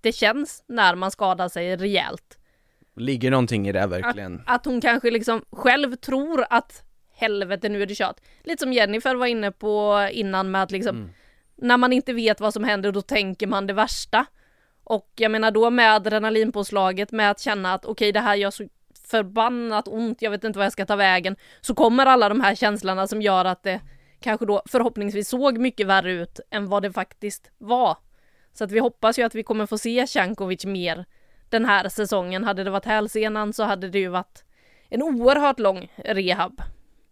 det 0.00 0.12
känns 0.12 0.64
när 0.66 0.94
man 0.94 1.10
skadar 1.10 1.48
sig 1.48 1.76
rejält. 1.76 2.37
Ligger 2.98 3.30
någonting 3.30 3.68
i 3.68 3.72
det 3.72 3.86
verkligen? 3.86 4.42
Att 4.46 4.64
hon 4.64 4.80
kanske 4.80 5.10
liksom 5.10 5.42
själv 5.50 5.96
tror 5.96 6.44
att 6.50 6.82
helvete 7.14 7.68
nu 7.68 7.82
är 7.82 7.86
det 7.86 7.94
kört. 7.94 8.16
Lite 8.44 8.60
som 8.60 8.72
Jennifer 8.72 9.14
var 9.14 9.26
inne 9.26 9.52
på 9.52 10.08
innan 10.12 10.50
med 10.50 10.62
att 10.62 10.70
liksom 10.70 11.10
när 11.56 11.76
man 11.76 11.92
inte 11.92 12.12
vet 12.12 12.40
vad 12.40 12.54
som 12.54 12.64
händer 12.64 12.92
då 12.92 13.02
tänker 13.02 13.46
man 13.46 13.66
det 13.66 13.72
värsta. 13.72 14.26
Och 14.84 15.12
jag 15.16 15.30
menar 15.30 15.50
då 15.50 15.70
med 15.70 15.94
adrenalinpåslaget 15.94 17.12
med 17.12 17.30
att 17.30 17.40
känna 17.40 17.74
att 17.74 17.84
okej 17.84 18.12
det 18.12 18.20
här 18.20 18.36
gör 18.36 18.50
så 18.50 18.64
förbannat 19.08 19.88
ont, 19.88 20.22
jag 20.22 20.30
vet 20.30 20.44
inte 20.44 20.58
vad 20.58 20.66
jag 20.66 20.72
ska 20.72 20.86
ta 20.86 20.96
vägen. 20.96 21.36
Så 21.60 21.74
kommer 21.74 22.06
alla 22.06 22.28
de 22.28 22.40
här 22.40 22.54
känslorna 22.54 23.06
som 23.06 23.22
gör 23.22 23.44
att 23.44 23.62
det 23.62 23.80
kanske 24.20 24.46
då 24.46 24.62
förhoppningsvis 24.66 25.28
såg 25.28 25.58
mycket 25.58 25.86
värre 25.86 26.12
ut 26.12 26.40
än 26.50 26.68
vad 26.68 26.82
det 26.82 26.92
faktiskt 26.92 27.50
var. 27.58 27.96
Så 28.52 28.64
att 28.64 28.72
vi 28.72 28.78
hoppas 28.78 29.18
ju 29.18 29.22
att 29.22 29.34
vi 29.34 29.42
kommer 29.42 29.66
få 29.66 29.78
se 29.78 30.06
Cankovic 30.06 30.64
mer 30.64 31.04
den 31.50 31.64
här 31.64 31.88
säsongen. 31.88 32.44
Hade 32.44 32.64
det 32.64 32.70
varit 32.70 32.84
hälsenan 32.84 33.52
så 33.52 33.62
hade 33.62 33.88
det 33.88 33.98
ju 33.98 34.08
varit 34.08 34.44
en 34.88 35.02
oerhört 35.02 35.58
lång 35.58 35.92
rehab. 35.96 36.62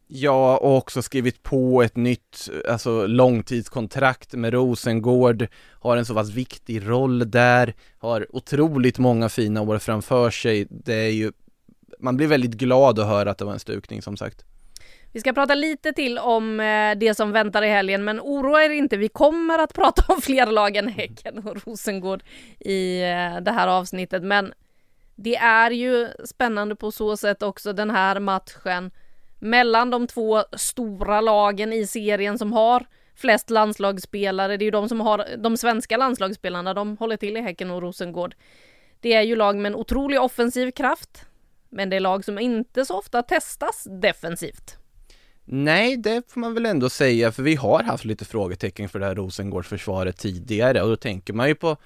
Ja, 0.08 0.56
och 0.56 0.76
också 0.76 1.02
skrivit 1.02 1.42
på 1.42 1.82
ett 1.82 1.96
nytt, 1.96 2.50
alltså 2.68 3.06
långtidskontrakt 3.06 4.32
med 4.32 4.52
Rosengård, 4.52 5.46
har 5.80 5.96
en 5.96 6.04
så 6.06 6.14
pass 6.14 6.30
viktig 6.30 6.88
roll 6.88 7.30
där, 7.30 7.74
har 7.98 8.36
otroligt 8.36 8.98
många 8.98 9.28
fina 9.28 9.60
år 9.60 9.78
framför 9.78 10.30
sig. 10.30 10.66
Det 10.70 10.94
är 10.94 11.10
ju, 11.10 11.32
man 11.98 12.16
blir 12.16 12.26
väldigt 12.26 12.54
glad 12.54 12.98
att 12.98 13.06
höra 13.06 13.30
att 13.30 13.38
det 13.38 13.44
var 13.44 13.52
en 13.52 13.58
stukning 13.58 14.02
som 14.02 14.16
sagt. 14.16 14.44
Vi 15.16 15.20
ska 15.20 15.32
prata 15.32 15.54
lite 15.54 15.92
till 15.92 16.18
om 16.18 16.60
eh, 16.60 16.98
det 16.98 17.14
som 17.14 17.32
väntar 17.32 17.62
i 17.62 17.68
helgen, 17.68 18.04
men 18.04 18.20
oroa 18.20 18.64
er 18.64 18.70
inte, 18.70 18.96
vi 18.96 19.08
kommer 19.08 19.58
att 19.58 19.72
prata 19.74 20.12
om 20.12 20.20
fler 20.20 20.46
lag 20.46 20.76
än 20.76 20.88
Häcken 20.88 21.38
och 21.38 21.66
Rosengård 21.66 22.22
i 22.58 23.02
eh, 23.02 23.40
det 23.40 23.50
här 23.50 23.68
avsnittet, 23.68 24.22
men 24.22 24.52
det 25.14 25.36
är 25.36 25.70
ju 25.70 26.08
spännande 26.24 26.76
på 26.76 26.92
så 26.92 27.16
sätt 27.16 27.42
också 27.42 27.72
den 27.72 27.90
här 27.90 28.20
matchen 28.20 28.90
mellan 29.38 29.90
de 29.90 30.06
två 30.06 30.42
stora 30.52 31.20
lagen 31.20 31.72
i 31.72 31.86
serien 31.86 32.38
som 32.38 32.52
har 32.52 32.86
flest 33.14 33.50
landslagsspelare. 33.50 34.56
Det 34.56 34.62
är 34.62 34.66
ju 34.66 34.70
de 34.70 34.88
som 34.88 35.00
har 35.00 35.26
de 35.38 35.56
svenska 35.56 35.96
landslagsspelarna, 35.96 36.74
de 36.74 36.96
håller 36.96 37.16
till 37.16 37.36
i 37.36 37.40
Häcken 37.40 37.70
och 37.70 37.82
Rosengård. 37.82 38.34
Det 39.00 39.12
är 39.12 39.22
ju 39.22 39.36
lag 39.36 39.56
med 39.56 39.72
en 39.72 39.78
otrolig 39.78 40.20
offensiv 40.20 40.70
kraft, 40.70 41.26
men 41.68 41.90
det 41.90 41.96
är 41.96 42.00
lag 42.00 42.24
som 42.24 42.38
inte 42.38 42.84
så 42.84 42.98
ofta 42.98 43.22
testas 43.22 43.86
defensivt. 43.90 44.78
Nej, 45.48 45.96
det 45.96 46.22
får 46.28 46.40
man 46.40 46.54
väl 46.54 46.66
ändå 46.66 46.88
säga, 46.88 47.32
för 47.32 47.42
vi 47.42 47.54
har 47.54 47.82
haft 47.82 48.04
lite 48.04 48.24
frågetecken 48.24 48.88
för 48.88 48.98
det 48.98 49.06
här 49.06 49.14
Rosengårdsförsvaret 49.14 50.16
tidigare 50.16 50.82
och 50.82 50.88
då 50.88 50.96
tänker 50.96 51.32
man 51.32 51.48
ju 51.48 51.54
på 51.54 51.76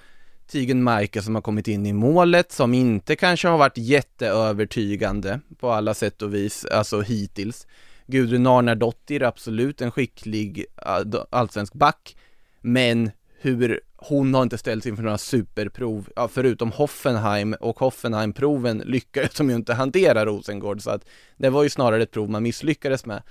Tigen 0.47 0.83
Majka 0.83 1.21
som 1.21 1.35
har 1.35 1.41
kommit 1.41 1.67
in 1.67 1.85
i 1.85 1.93
målet, 1.93 2.51
som 2.51 2.73
inte 2.73 3.15
kanske 3.15 3.47
har 3.47 3.57
varit 3.57 3.77
jätteövertygande 3.77 5.39
på 5.59 5.71
alla 5.71 5.93
sätt 5.93 6.21
och 6.21 6.33
vis, 6.33 6.65
alltså 6.65 7.01
hittills. 7.01 7.67
Gudrun 8.07 8.47
Arnardottir, 8.47 9.23
absolut 9.23 9.81
en 9.81 9.91
skicklig 9.91 10.65
äh, 10.77 11.21
allsvensk 11.29 11.73
back, 11.73 12.15
men 12.61 13.11
hur 13.39 13.79
hon 13.95 14.33
har 14.33 14.43
inte 14.43 14.57
ställts 14.57 14.87
inför 14.87 15.03
några 15.03 15.17
superprov, 15.17 16.09
ja, 16.15 16.27
förutom 16.27 16.71
Hoffenheim 16.71 17.55
och 17.59 17.79
Hoffenheim-proven 17.79 18.77
lyckades 18.85 19.33
de 19.33 19.49
ju 19.49 19.55
inte 19.55 19.73
hantera 19.73 20.25
Rosengård, 20.25 20.81
så 20.81 20.89
att 20.89 21.05
det 21.37 21.49
var 21.49 21.63
ju 21.63 21.69
snarare 21.69 22.03
ett 22.03 22.11
prov 22.11 22.29
man 22.29 22.43
misslyckades 22.43 23.05
med. 23.05 23.21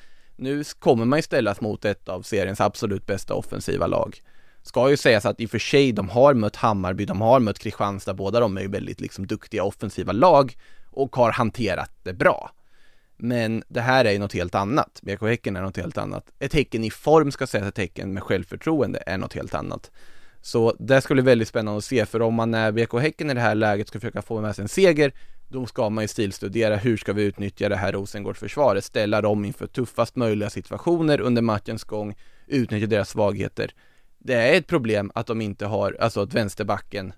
Nu 0.40 0.64
kommer 0.78 1.04
man 1.04 1.18
ju 1.18 1.22
ställas 1.22 1.60
mot 1.60 1.84
ett 1.84 2.08
av 2.08 2.22
seriens 2.22 2.60
absolut 2.60 3.06
bästa 3.06 3.34
offensiva 3.34 3.86
lag. 3.86 4.20
Ska 4.62 4.90
ju 4.90 4.96
sägas 4.96 5.26
att 5.26 5.40
i 5.40 5.46
och 5.46 5.50
för 5.50 5.58
sig, 5.58 5.92
de 5.92 6.08
har 6.08 6.34
mött 6.34 6.56
Hammarby, 6.56 7.04
de 7.04 7.20
har 7.20 7.40
mött 7.40 7.58
Kristianstad, 7.58 8.14
båda 8.14 8.40
de 8.40 8.56
är 8.56 8.60
ju 8.60 8.68
väldigt 8.68 9.00
liksom 9.00 9.26
duktiga 9.26 9.64
offensiva 9.64 10.12
lag 10.12 10.56
och 10.90 11.16
har 11.16 11.32
hanterat 11.32 11.90
det 12.02 12.12
bra. 12.12 12.50
Men 13.16 13.62
det 13.68 13.80
här 13.80 14.04
är 14.04 14.12
ju 14.12 14.18
något 14.18 14.32
helt 14.32 14.54
annat. 14.54 15.00
BK 15.02 15.22
Häcken 15.22 15.56
är 15.56 15.62
något 15.62 15.76
helt 15.76 15.98
annat. 15.98 16.24
Ett 16.38 16.54
Häcken 16.54 16.84
i 16.84 16.90
form 16.90 17.32
ska 17.32 17.46
sägas 17.46 17.68
ett 17.68 17.78
Häcken 17.78 18.12
med 18.12 18.22
självförtroende 18.22 19.02
är 19.06 19.18
något 19.18 19.34
helt 19.34 19.54
annat. 19.54 19.90
Så 20.42 20.76
det 20.78 21.00
skulle 21.00 21.22
bli 21.22 21.30
väldigt 21.30 21.48
spännande 21.48 21.78
att 21.78 21.84
se, 21.84 22.06
för 22.06 22.22
om 22.22 22.34
man 22.34 22.54
är 22.54 22.72
BK 22.72 23.00
Häcken 23.00 23.30
i 23.30 23.34
det 23.34 23.40
här 23.40 23.54
läget 23.54 23.88
ska 23.88 24.00
försöka 24.00 24.22
få 24.22 24.40
med 24.40 24.56
sig 24.56 24.62
en 24.62 24.68
seger, 24.68 25.12
då 25.50 25.66
ska 25.66 25.90
man 25.90 26.04
ju 26.04 26.08
stilstudera 26.08 26.76
hur 26.76 26.96
ska 26.96 27.12
vi 27.12 27.22
utnyttja 27.22 27.68
det 27.68 27.76
här 27.76 27.92
Rosengårdsförsvaret, 27.92 28.84
ställa 28.84 29.20
dem 29.20 29.44
inför 29.44 29.66
tuffast 29.66 30.16
möjliga 30.16 30.50
situationer 30.50 31.20
under 31.20 31.42
matchens 31.42 31.84
gång, 31.84 32.14
utnyttja 32.46 32.86
deras 32.86 33.08
svagheter. 33.08 33.74
Det 34.18 34.34
är 34.34 34.58
ett 34.58 34.66
problem 34.66 35.12
att 35.14 35.26
de 35.26 35.40
inte 35.40 35.66
har, 35.66 35.96
alltså 36.00 36.20
att 36.20 36.34
vänsterbacken, 36.34 37.12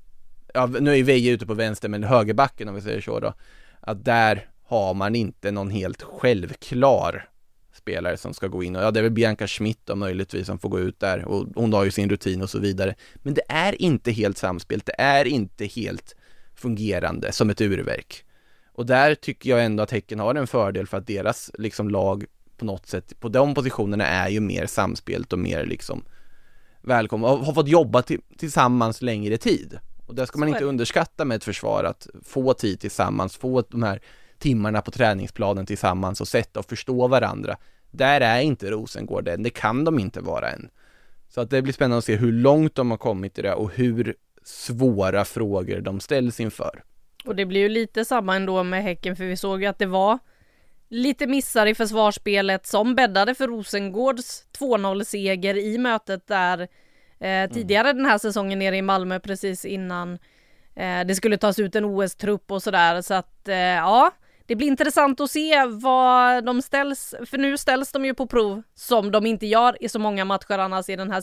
ja 0.54 0.66
nu 0.66 0.98
är 0.98 1.02
Veje 1.02 1.32
ute 1.32 1.46
på 1.46 1.54
vänster, 1.54 1.88
men 1.88 2.04
högerbacken 2.04 2.68
om 2.68 2.74
vi 2.74 2.80
säger 2.80 3.00
så 3.00 3.20
då, 3.20 3.34
att 3.80 4.04
där 4.04 4.46
har 4.64 4.94
man 4.94 5.14
inte 5.14 5.50
någon 5.50 5.70
helt 5.70 6.02
självklar 6.02 7.28
spelare 7.74 8.16
som 8.16 8.34
ska 8.34 8.46
gå 8.46 8.62
in 8.62 8.76
och 8.76 8.82
ja, 8.82 8.90
det 8.90 9.00
är 9.00 9.02
väl 9.02 9.12
Bianca 9.12 9.46
Schmidt 9.46 9.80
då 9.84 9.96
möjligtvis 9.96 10.46
som 10.46 10.58
får 10.58 10.68
gå 10.68 10.80
ut 10.80 11.00
där 11.00 11.24
och 11.24 11.46
hon 11.54 11.72
har 11.72 11.84
ju 11.84 11.90
sin 11.90 12.10
rutin 12.10 12.42
och 12.42 12.50
så 12.50 12.58
vidare. 12.58 12.94
Men 13.14 13.34
det 13.34 13.42
är 13.48 13.82
inte 13.82 14.12
helt 14.12 14.38
samspelt, 14.38 14.86
det 14.86 14.94
är 14.98 15.24
inte 15.24 15.66
helt 15.66 16.16
fungerande 16.62 17.32
som 17.32 17.50
ett 17.50 17.60
urverk. 17.60 18.24
Och 18.72 18.86
där 18.86 19.14
tycker 19.14 19.50
jag 19.50 19.64
ändå 19.64 19.82
att 19.82 19.90
Häcken 19.90 20.18
har 20.18 20.34
en 20.34 20.46
fördel 20.46 20.86
för 20.86 20.98
att 20.98 21.06
deras 21.06 21.50
liksom 21.58 21.90
lag 21.90 22.24
på 22.56 22.64
något 22.64 22.86
sätt, 22.86 23.20
på 23.20 23.28
de 23.28 23.54
positionerna 23.54 24.06
är 24.06 24.28
ju 24.28 24.40
mer 24.40 24.66
samspelt 24.66 25.32
och 25.32 25.38
mer 25.38 25.66
liksom 25.66 26.04
välkomna 26.82 27.28
och 27.28 27.38
har 27.38 27.54
fått 27.54 27.68
jobba 27.68 28.02
till, 28.02 28.20
tillsammans 28.38 29.02
längre 29.02 29.38
tid. 29.38 29.78
Och 30.06 30.14
det 30.14 30.26
ska 30.26 30.38
man 30.38 30.48
inte 30.48 30.64
underskatta 30.64 31.24
med 31.24 31.36
ett 31.36 31.44
försvar, 31.44 31.84
att 31.84 32.08
få 32.24 32.54
tid 32.54 32.80
tillsammans, 32.80 33.36
få 33.36 33.62
de 33.68 33.82
här 33.82 34.00
timmarna 34.38 34.82
på 34.82 34.90
träningsplanen 34.90 35.66
tillsammans 35.66 36.20
och 36.20 36.28
sätta 36.28 36.60
och 36.60 36.66
förstå 36.66 37.08
varandra. 37.08 37.56
Där 37.90 38.20
är 38.20 38.40
inte 38.40 38.70
Rosengård 38.70 39.28
än, 39.28 39.42
det 39.42 39.50
kan 39.50 39.84
de 39.84 39.98
inte 39.98 40.20
vara 40.20 40.50
än. 40.50 40.68
Så 41.28 41.40
att 41.40 41.50
det 41.50 41.62
blir 41.62 41.72
spännande 41.72 41.98
att 41.98 42.04
se 42.04 42.16
hur 42.16 42.32
långt 42.32 42.74
de 42.74 42.90
har 42.90 42.98
kommit 42.98 43.38
i 43.38 43.42
det 43.42 43.54
och 43.54 43.72
hur 43.74 44.16
svåra 44.44 45.24
frågor 45.24 45.80
de 45.80 46.00
ställs 46.00 46.40
inför. 46.40 46.82
Och 47.24 47.36
det 47.36 47.46
blir 47.46 47.60
ju 47.60 47.68
lite 47.68 48.04
samma 48.04 48.36
ändå 48.36 48.62
med 48.62 48.82
Häcken 48.82 49.16
för 49.16 49.24
vi 49.24 49.36
såg 49.36 49.62
ju 49.62 49.66
att 49.66 49.78
det 49.78 49.86
var 49.86 50.18
lite 50.88 51.26
missar 51.26 51.66
i 51.66 51.74
försvarsspelet 51.74 52.66
som 52.66 52.94
bäddade 52.94 53.34
för 53.34 53.48
Rosengårds 53.48 54.44
2-0 54.58 55.04
seger 55.04 55.56
i 55.58 55.78
mötet 55.78 56.26
där 56.26 56.68
eh, 57.20 57.50
tidigare 57.50 57.92
den 57.92 58.06
här 58.06 58.18
säsongen 58.18 58.58
nere 58.58 58.76
i 58.76 58.82
Malmö 58.82 59.20
precis 59.20 59.64
innan 59.64 60.18
eh, 60.74 61.00
det 61.06 61.14
skulle 61.14 61.38
tas 61.38 61.58
ut 61.58 61.76
en 61.76 61.84
OS-trupp 61.84 62.50
och 62.50 62.62
sådär 62.62 63.02
så 63.02 63.14
att 63.14 63.48
eh, 63.48 63.56
ja 63.56 64.12
det 64.46 64.56
blir 64.56 64.66
intressant 64.66 65.20
att 65.20 65.30
se 65.30 65.64
vad 65.66 66.44
de 66.44 66.62
ställs, 66.62 67.14
för 67.26 67.38
nu 67.38 67.58
ställs 67.58 67.92
de 67.92 68.04
ju 68.04 68.14
på 68.14 68.26
prov 68.26 68.62
som 68.74 69.10
de 69.10 69.26
inte 69.26 69.46
gör 69.46 69.82
i 69.82 69.88
så 69.88 69.98
många 69.98 70.24
matcher 70.24 70.58
annars 70.58 70.88
i 70.88 70.96
den 70.96 71.10
här 71.10 71.22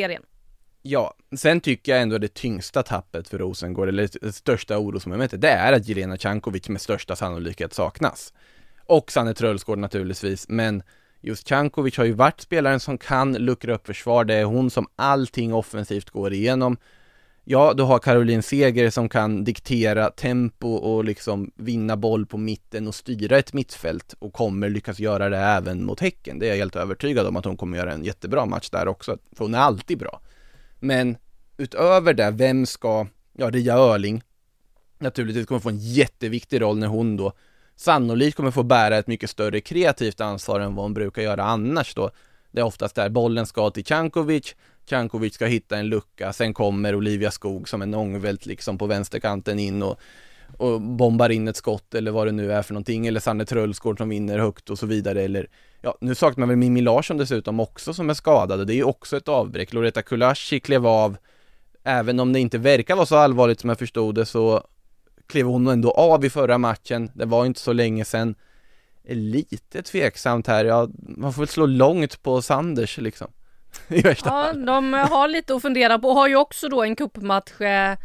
Serien. 0.00 0.22
Ja, 0.82 1.14
sen 1.36 1.60
tycker 1.60 1.92
jag 1.92 2.02
ändå 2.02 2.18
det 2.18 2.34
tyngsta 2.34 2.82
tappet 2.82 3.28
för 3.28 3.38
Rosengård, 3.38 3.88
eller 3.88 4.08
det 4.20 4.32
största 4.32 4.78
orosmomentet, 4.78 5.40
det 5.40 5.48
är 5.48 5.72
att 5.72 5.88
Jelena 5.88 6.16
Cankovic 6.16 6.68
med 6.68 6.80
största 6.80 7.16
sannolikhet 7.16 7.74
saknas. 7.74 8.32
Och 8.86 9.12
Sanne 9.12 9.34
Trölsgård 9.34 9.78
naturligtvis, 9.78 10.48
men 10.48 10.82
just 11.20 11.48
Cankovic 11.48 11.96
har 11.96 12.04
ju 12.04 12.12
varit 12.12 12.40
spelaren 12.40 12.80
som 12.80 12.98
kan 12.98 13.32
luckra 13.32 13.74
upp 13.74 13.86
försvar, 13.86 14.24
det 14.24 14.34
är 14.34 14.44
hon 14.44 14.70
som 14.70 14.86
allting 14.96 15.54
offensivt 15.54 16.10
går 16.10 16.32
igenom. 16.32 16.76
Ja, 17.48 17.74
du 17.74 17.82
har 17.82 17.98
Caroline 17.98 18.42
Seger 18.42 18.90
som 18.90 19.08
kan 19.08 19.44
diktera 19.44 20.10
tempo 20.10 20.68
och 20.68 21.04
liksom 21.04 21.50
vinna 21.54 21.96
boll 21.96 22.26
på 22.26 22.38
mitten 22.38 22.88
och 22.88 22.94
styra 22.94 23.38
ett 23.38 23.52
mittfält 23.52 24.14
och 24.18 24.32
kommer 24.32 24.68
lyckas 24.68 24.98
göra 24.98 25.28
det 25.28 25.38
även 25.38 25.84
mot 25.84 26.00
Häcken. 26.00 26.38
Det 26.38 26.46
är 26.46 26.48
jag 26.48 26.56
helt 26.56 26.76
övertygad 26.76 27.26
om 27.26 27.36
att 27.36 27.44
hon 27.44 27.56
kommer 27.56 27.78
göra 27.78 27.92
en 27.92 28.04
jättebra 28.04 28.46
match 28.46 28.70
där 28.70 28.88
också, 28.88 29.18
för 29.36 29.44
hon 29.44 29.54
är 29.54 29.58
alltid 29.58 29.98
bra. 29.98 30.20
Men 30.80 31.16
utöver 31.56 32.14
det, 32.14 32.30
vem 32.30 32.66
ska, 32.66 33.06
ja 33.32 33.50
Ria 33.50 33.74
Öling 33.74 34.22
naturligtvis 34.98 35.46
kommer 35.46 35.60
få 35.60 35.68
en 35.68 35.78
jätteviktig 35.78 36.60
roll 36.60 36.78
när 36.78 36.86
hon 36.86 37.16
då 37.16 37.32
sannolikt 37.76 38.36
kommer 38.36 38.50
få 38.50 38.62
bära 38.62 38.96
ett 38.96 39.06
mycket 39.06 39.30
större 39.30 39.60
kreativt 39.60 40.20
ansvar 40.20 40.60
än 40.60 40.74
vad 40.74 40.84
hon 40.84 40.94
brukar 40.94 41.22
göra 41.22 41.44
annars 41.44 41.94
då. 41.94 42.10
Det 42.50 42.60
är 42.60 42.64
oftast 42.64 42.94
där 42.94 43.08
bollen 43.08 43.46
ska 43.46 43.70
till 43.70 43.84
Cankovic, 43.84 44.54
Cankovic 44.86 45.34
ska 45.34 45.46
hitta 45.46 45.76
en 45.78 45.88
lucka, 45.88 46.32
sen 46.32 46.54
kommer 46.54 46.94
Olivia 46.94 47.30
Skog 47.30 47.68
som 47.68 47.82
en 47.82 47.94
ångvält 47.94 48.46
liksom 48.46 48.78
på 48.78 48.86
vänsterkanten 48.86 49.58
in 49.58 49.82
och, 49.82 50.00
och 50.56 50.80
bombar 50.80 51.30
in 51.30 51.48
ett 51.48 51.56
skott 51.56 51.94
eller 51.94 52.10
vad 52.10 52.26
det 52.26 52.32
nu 52.32 52.52
är 52.52 52.62
för 52.62 52.74
någonting, 52.74 53.06
eller 53.06 53.20
Sanne 53.20 53.44
Trölsgård 53.44 53.98
som 53.98 54.08
vinner 54.08 54.38
högt 54.38 54.70
och 54.70 54.78
så 54.78 54.86
vidare, 54.86 55.22
eller 55.22 55.48
ja, 55.82 55.98
nu 56.00 56.14
saknar 56.14 56.42
man 56.42 56.48
väl 56.48 56.58
Mimmi 56.58 56.80
Larsson 56.80 57.16
dessutom 57.16 57.60
också 57.60 57.94
som 57.94 58.10
är 58.10 58.14
skadad 58.14 58.60
och 58.60 58.66
det 58.66 58.72
är 58.72 58.76
ju 58.76 58.84
också 58.84 59.16
ett 59.16 59.28
avbräck. 59.28 59.72
Loretta 59.72 60.02
Kulashi 60.02 60.60
klev 60.60 60.86
av, 60.86 61.16
även 61.84 62.20
om 62.20 62.32
det 62.32 62.40
inte 62.40 62.58
verkar 62.58 62.96
vara 62.96 63.06
så 63.06 63.16
allvarligt 63.16 63.60
som 63.60 63.68
jag 63.68 63.78
förstod 63.78 64.14
det 64.14 64.26
så 64.26 64.62
klev 65.26 65.46
hon 65.46 65.66
ändå 65.66 65.90
av 65.90 66.24
i 66.24 66.30
förra 66.30 66.58
matchen, 66.58 67.10
det 67.14 67.24
var 67.24 67.46
inte 67.46 67.60
så 67.60 67.72
länge 67.72 68.04
sedan. 68.04 68.34
Lite 69.08 69.82
tveksamt 69.82 70.46
här, 70.46 70.64
ja, 70.64 70.88
man 70.98 71.32
får 71.32 71.42
väl 71.42 71.48
slå 71.48 71.66
långt 71.66 72.22
på 72.22 72.42
Sanders 72.42 72.98
liksom. 72.98 73.28
I 73.88 74.00
värsta 74.02 74.28
Ja, 74.28 74.32
fall. 74.46 74.66
de 74.66 74.92
har 74.92 75.28
lite 75.28 75.54
att 75.54 75.62
fundera 75.62 75.98
på 75.98 76.08
och 76.08 76.14
har 76.14 76.28
ju 76.28 76.36
också 76.36 76.68
då 76.68 76.82
en 76.82 76.96
kuppmatch. 76.96 77.60
eh, 77.60 77.96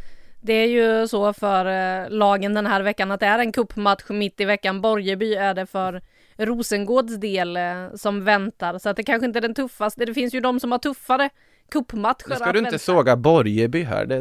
Det 0.42 0.54
är 0.54 0.68
ju 0.68 1.08
så 1.08 1.34
för 1.34 1.66
eh, 1.66 2.10
lagen 2.10 2.54
den 2.54 2.66
här 2.66 2.82
veckan 2.82 3.12
att 3.12 3.20
det 3.20 3.26
är 3.26 3.40
en 3.40 3.52
kuppmatch 3.52 4.10
mitt 4.10 4.42
i 4.42 4.46
veckan. 4.46 4.82
Borgeby 4.82 5.36
är 5.36 5.54
det 5.54 5.66
för 5.66 6.02
Rosengårds 6.38 7.16
del 7.20 7.58
eh, 7.58 7.64
som 7.96 8.24
väntar. 8.24 8.78
Så 8.80 8.90
att 8.90 8.96
det 8.98 9.04
kanske 9.04 9.26
inte 9.26 9.40
är 9.40 9.42
den 9.42 9.54
tuffaste. 9.56 10.06
Det 10.06 10.14
finns 10.14 10.34
ju 10.34 10.40
de 10.40 10.60
som 10.60 10.72
har 10.72 10.80
tuffare 10.80 11.30
kuppmatcher 11.72 12.30
Nu 12.30 12.36
ska 12.36 12.52
du 12.52 12.60
inte 12.60 12.72
vänta. 12.72 12.78
såga 12.84 13.16
Borgeby 13.16 13.84
här, 13.84 14.06
det, 14.06 14.20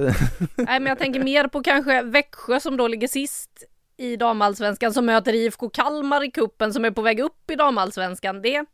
Nej 0.57 0.81
men 0.81 0.87
jag 0.87 0.99
tänker 0.99 1.21
mer 1.25 1.49
på 1.49 1.63
kanske 1.63 2.03
Växjö 2.03 2.61
som 2.61 2.77
då 2.77 2.89
ligger 2.89 3.09
sist 3.09 3.51
i 3.97 4.17
damallsvenskan 4.17 4.93
som 4.93 5.07
möter 5.07 5.33
IFK 5.35 5.69
Kalmar 5.71 6.25
i 6.25 6.31
kuppen 6.31 6.73
som 6.73 6.85
är 6.85 6.91
på 6.91 7.03
väg 7.03 7.21
upp 7.21 7.51
i 7.51 7.55
damallsvenskan. 7.57 8.43
Det, 8.43 8.65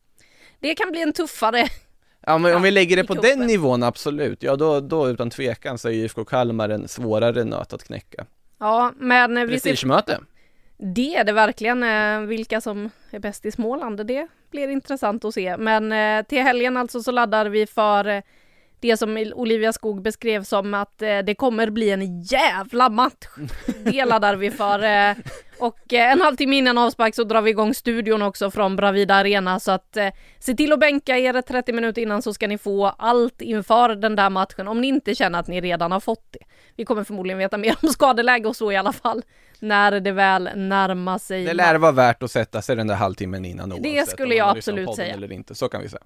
det 0.61 0.75
kan 0.75 0.91
bli 0.91 1.03
en 1.03 1.13
tuffare 1.13 1.69
Ja 2.27 2.39
men 2.39 2.57
om 2.57 2.63
vi 2.63 2.71
lägger 2.71 2.97
det 2.97 3.05
på 3.05 3.15
den 3.15 3.39
nivån, 3.47 3.83
absolut. 3.83 4.43
Ja 4.43 4.57
då, 4.57 4.81
då 4.81 5.09
utan 5.09 5.31
tvekan 5.31 5.79
så 5.79 5.89
är 5.89 5.93
IFK 5.93 6.25
Kalmar 6.25 6.69
en 6.69 6.89
svårare 6.89 7.45
nöt 7.45 7.73
att 7.73 7.85
knäcka. 7.85 8.27
Ja, 8.59 8.93
men 8.97 9.35
vi 9.47 9.53
ser. 9.61 9.71
Det 10.79 11.17
är 11.17 11.25
det 11.25 11.33
verkligen. 11.33 11.83
eh, 11.83 12.21
Vilka 12.29 12.61
som 12.61 12.91
är 13.11 13.19
bäst 13.19 13.47
i 13.47 13.51
Småland, 13.53 14.07
det 14.07 14.29
blir 14.51 14.69
intressant 14.69 15.25
att 15.25 15.35
se. 15.35 15.57
Men 15.57 15.93
eh, 15.93 16.27
till 16.27 16.43
helgen 16.43 16.77
alltså 16.77 17.03
så 17.03 17.11
laddar 17.11 17.47
vi 17.47 17.67
för 17.67 18.05
eh, 18.09 18.23
det 18.81 18.97
som 18.97 19.33
Olivia 19.35 19.73
Skog 19.73 20.03
beskrev 20.03 20.45
som 20.45 20.75
att 20.75 21.03
eh, 21.03 21.19
det 21.19 21.35
kommer 21.35 21.71
bli 21.71 21.91
en 21.91 22.23
jävla 22.23 22.89
match. 22.89 23.27
Det 23.85 24.05
laddar 24.05 24.37
vi 24.37 24.51
för. 24.51 24.83
eh, 25.11 25.17
Och 25.59 25.93
eh, 25.93 26.13
en 26.13 26.21
halvtimme 26.21 26.57
innan 26.57 26.79
avspark 26.79 27.15
så 27.15 27.25
drar 27.25 27.43
vi 27.43 27.51
igång 27.51 27.75
studion 27.75 28.23
också 28.23 28.51
från 28.51 28.77
Bravida 28.77 29.15
Arena 29.15 29.61
så 29.61 29.71
att 29.73 29.97
eh, 29.97 30.09
se 30.39 30.55
till 30.55 30.73
att 30.73 30.81
bänka 30.81 31.19
er 31.19 31.43
30 31.43 31.73
minuter 31.73 32.03
innan 32.03 32.23
så 32.23 32.35
ska 32.35 32.47
ni 32.49 32.59
få 32.59 32.87
allt 32.87 33.43
inför 33.43 33.89
den 33.95 34.17
där 34.17 34.31
matchen 34.31 34.69
om 34.69 34.81
ni 34.81 34.87
inte 34.89 35.15
känner 35.15 35.39
att 35.39 35.49
ni 35.49 35.61
redan 35.61 35.93
har 35.93 36.01
fått 36.01 36.27
det. 36.33 36.39
Vi 36.77 36.85
kommer 36.85 37.05
förmodligen 37.05 37.39
veta 37.39 37.59
mer 37.59 37.77
om 37.83 37.89
skadeläge 37.89 38.49
och 38.49 38.57
så 38.57 38.73
i 38.73 38.77
alla 38.77 38.93
fall 38.93 39.23
när 39.61 40.01
det 40.01 40.13
väl 40.13 40.51
närmar 40.55 41.19
sig. 41.19 41.45
Det 41.45 41.55
lär 41.55 41.75
vara 41.75 41.93
värt 41.93 42.23
att 42.23 42.31
sätta 42.31 42.63
sig 42.63 42.77
den 42.77 42.87
där 42.87 42.95
halvtimmen 42.95 43.45
innan 43.45 43.73
oavsett 43.73 44.09
skulle 44.09 44.25
om 44.25 44.29
man 44.29 44.37
jag 44.49 44.57
absolut 44.57 44.95
säga. 44.95 45.15
Eller 45.15 45.33
inte, 45.33 45.55
så 45.55 45.69
kan 45.69 45.83
vi 45.83 45.89
säga. 45.89 46.03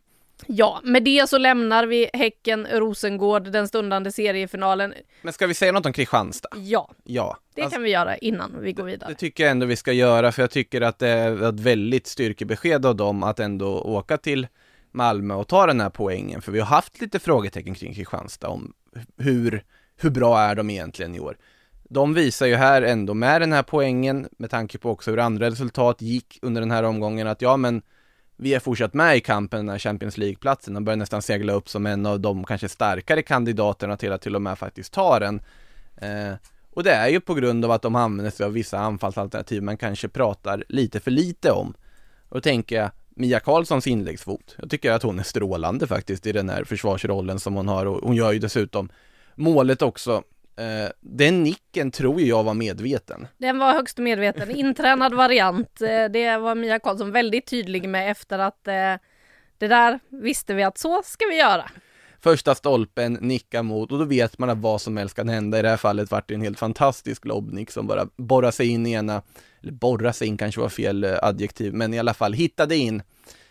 Ja, 0.47 0.81
med 0.85 1.05
det 1.05 1.29
så 1.29 1.39
lämnar 1.39 1.87
vi 1.87 2.11
Häcken 2.13 2.67
Rosengård, 2.67 3.51
den 3.53 3.69
stundande 3.69 4.13
seriefinalen. 4.13 4.95
Men 5.23 5.33
ska 5.33 5.47
vi 5.47 5.55
säga 5.55 5.73
något 5.73 5.87
om 5.87 5.93
Kristianstad? 5.93 6.49
Ja, 6.57 6.91
Ja. 7.05 7.37
det 7.55 7.63
Alltså, 7.63 7.75
kan 7.77 7.83
vi 7.83 7.91
göra 7.91 8.17
innan 8.17 8.57
vi 8.61 8.73
går 8.73 8.85
vidare. 8.85 9.11
det 9.11 9.15
tycker 9.15 9.43
jag 9.45 9.51
ändå 9.51 9.67
vi 9.67 9.77
ska 9.77 9.93
göra, 9.93 10.33
för 10.33 10.43
jag 10.43 10.51
tycker 10.51 10.81
att 10.81 10.99
det 10.99 11.09
är 11.09 11.49
ett 11.49 11.61
väldigt 11.61 12.07
styrkebesked 12.07 12.87
av 12.87 12.97
dem 12.97 13.23
att 13.23 13.41
ändå 13.41 13.81
åka 13.81 14.17
till 14.17 14.47
Malmö 14.93 15.35
och 15.35 15.49
ta 15.49 15.67
den 15.67 15.81
här 15.81 15.91
poängen, 15.91 16.43
för 16.43 16.53
vi 16.53 16.59
har 16.59 16.67
haft 16.67 17.01
lite 17.01 17.19
frågetecken 17.19 17.75
kring 17.75 17.95
Kristianstad 17.95 18.49
om 18.49 18.73
hur, 19.19 19.65
hur 19.97 20.11
bra 20.11 20.41
är 20.41 20.55
de 20.55 20.71
egentligen 20.71 21.15
i 21.15 21.21
år? 21.21 21.37
De 21.93 22.15
visar 22.15 22.47
ju 22.47 22.55
här 22.55 22.83
ändå 22.83 23.15
med 23.15 23.41
den 23.43 23.53
här 23.53 23.63
poängen, 23.63 24.29
med 24.39 24.51
tanke 24.51 24.79
på 24.79 24.91
också 24.91 25.11
hur 25.11 25.19
andra 25.19 25.47
resultat 25.47 26.03
gick 26.03 26.39
under 26.43 26.61
den 26.61 26.71
här 26.71 26.83
omgången, 26.83 27.27
att 27.27 27.43
ja 27.43 27.57
men 27.57 27.83
vi 28.43 28.55
är 28.55 28.61
fortsatt 28.61 28.95
med 28.95 29.17
i 29.17 29.21
kampen, 29.21 29.59
den 29.59 29.69
här 29.69 29.79
Champions 29.79 30.19
League-platsen, 30.19 30.75
de 30.75 30.85
börjar 30.85 30.97
nästan 30.97 31.23
segla 31.23 31.53
upp 31.53 31.69
som 31.69 31.87
en 31.87 32.07
av 32.07 32.21
de 32.21 32.45
kanske 32.45 32.69
starkare 32.69 33.23
kandidaterna 33.23 33.97
till 33.97 34.13
att 34.13 34.23
till 34.23 34.37
och 34.37 34.43
med 34.43 34.59
faktiskt 34.59 34.93
ta 34.93 35.19
den. 35.19 35.41
Eh, 35.97 36.33
och 36.71 36.83
det 36.83 36.93
är 36.93 37.09
ju 37.09 37.21
på 37.21 37.35
grund 37.35 37.65
av 37.65 37.71
att 37.71 37.83
de 37.83 37.95
använder 37.95 38.31
sig 38.31 38.47
av 38.47 38.53
vissa 38.53 38.79
anfallsalternativ 38.79 39.63
man 39.63 39.77
kanske 39.77 40.09
pratar 40.09 40.65
lite 40.69 41.01
för 41.01 41.11
lite 41.11 41.51
om. 41.51 41.75
Och 42.29 42.37
då 42.37 42.41
tänker 42.41 42.77
jag 42.77 42.91
Mia 43.09 43.41
Karlssons 43.41 43.87
inläggsfot. 43.87 44.57
Jag 44.59 44.71
tycker 44.71 44.93
att 44.93 45.03
hon 45.03 45.19
är 45.19 45.23
strålande 45.23 45.87
faktiskt 45.87 46.27
i 46.27 46.33
den 46.33 46.49
här 46.49 46.65
försvarsrollen 46.65 47.41
som 47.41 47.55
hon 47.55 47.69
har 47.69 47.87
och 47.87 48.01
hon 48.03 48.17
gör 48.17 48.33
ju 48.33 48.39
dessutom 48.39 48.89
målet 49.35 49.83
också. 49.83 50.23
Eh, 50.61 50.91
den 51.01 51.43
nicken 51.43 51.91
tror 51.91 52.21
jag 52.21 52.45
var 52.45 52.55
medveten. 52.55 53.29
Den 53.39 53.59
var 53.59 53.73
högst 53.73 53.99
medveten, 53.99 54.51
intränad 54.51 55.15
variant. 55.15 55.81
Eh, 55.81 56.05
Det 56.05 56.37
var 56.37 56.55
Mia 56.55 56.79
Karlsson 56.79 57.13
väldigt 57.13 57.47
tydlig 57.47 57.89
med 57.89 58.11
efter 58.11 58.39
att 58.39 58.69
eh, 58.69 58.95
det 59.59 59.69
där 59.69 60.01
visste 60.09 60.55
vi 60.55 60.63
att 60.63 60.79
så 60.79 61.03
ska 61.05 61.27
vi 61.27 61.37
göra 61.39 61.71
första 62.23 62.55
stolpen, 62.55 63.13
nicka 63.13 63.63
mot 63.63 63.93
och 63.93 63.99
då 63.99 64.05
vet 64.05 64.39
man 64.39 64.51
att 64.51 64.59
vad 64.59 64.81
som 64.81 64.97
helst 64.97 65.17
kan 65.17 65.29
hända. 65.29 65.59
I 65.59 65.63
det 65.63 65.69
här 65.69 65.77
fallet 65.77 66.11
vart 66.11 66.29
det 66.29 66.35
en 66.35 66.43
helt 66.43 66.59
fantastisk 66.59 67.25
lobbnick 67.25 67.71
som 67.71 67.87
bara 67.87 68.07
borrar 68.17 68.51
sig 68.51 68.69
in 68.69 68.87
i 68.87 68.93
ena, 68.93 69.23
eller 69.63 69.73
borra 69.73 70.13
sig 70.13 70.29
in 70.29 70.37
kanske 70.37 70.61
var 70.61 70.69
fel 70.69 71.05
eh, 71.05 71.17
adjektiv, 71.23 71.75
men 71.75 71.95
i 71.95 71.99
alla 71.99 72.15
fall 72.15 72.33
hittade 72.33 72.77
in 72.77 73.03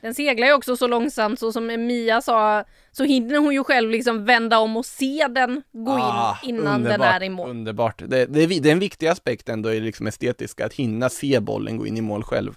den 0.01 0.13
seglar 0.13 0.47
ju 0.47 0.53
också 0.53 0.76
så 0.76 0.88
långsamt 0.88 1.39
så 1.39 1.51
som 1.51 1.65
Mia 1.67 2.22
sa 2.22 2.63
så 2.91 3.03
hinner 3.03 3.38
hon 3.38 3.53
ju 3.53 3.63
själv 3.63 3.89
liksom 3.89 4.26
vända 4.26 4.59
om 4.59 4.78
och 4.78 4.86
se 4.86 5.28
den 5.30 5.61
gå 5.72 5.91
ah, 5.91 6.38
in 6.43 6.55
innan 6.55 6.76
underbart, 6.76 6.99
den 6.99 7.07
är 7.07 7.24
i 7.24 7.30
mål. 7.30 7.49
Underbart. 7.49 8.03
Det, 8.07 8.26
det, 8.26 8.43
är, 8.43 8.61
det 8.61 8.70
är 8.70 8.74
en 8.74 8.80
viktig 8.80 9.07
aspekt 9.07 9.49
ändå 9.49 9.74
i 9.74 9.80
liksom 9.80 10.07
estetiska, 10.07 10.65
att 10.65 10.74
hinna 10.74 11.09
se 11.09 11.39
bollen 11.39 11.78
gå 11.78 11.88
in 11.88 11.97
i 11.97 12.01
mål 12.01 12.24
själv. 12.24 12.55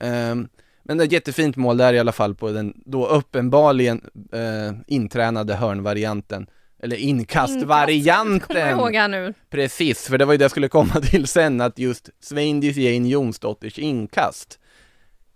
Um, 0.00 0.48
men 0.88 1.00
ett 1.00 1.12
jättefint 1.12 1.56
mål 1.56 1.76
där 1.76 1.94
i 1.94 1.98
alla 1.98 2.12
fall 2.12 2.34
på 2.34 2.50
den 2.50 2.74
då 2.84 3.06
uppenbarligen 3.06 4.00
uh, 4.34 4.80
intränade 4.86 5.54
hörnvarianten. 5.54 6.46
Eller 6.82 6.96
inkastvarianten! 6.96 8.56
Inkast, 8.56 8.80
ihåg 8.80 8.94
här 8.94 9.08
nu. 9.08 9.34
Precis, 9.50 10.08
för 10.08 10.18
det 10.18 10.24
var 10.24 10.34
ju 10.34 10.38
det 10.38 10.44
jag 10.44 10.50
skulle 10.50 10.68
komma 10.68 10.94
till 11.02 11.26
sen, 11.26 11.60
att 11.60 11.78
just 11.78 12.10
Sveindis 12.20 12.76
Jane 12.76 13.08
Jonsdotters 13.08 13.78
inkast 13.78 14.58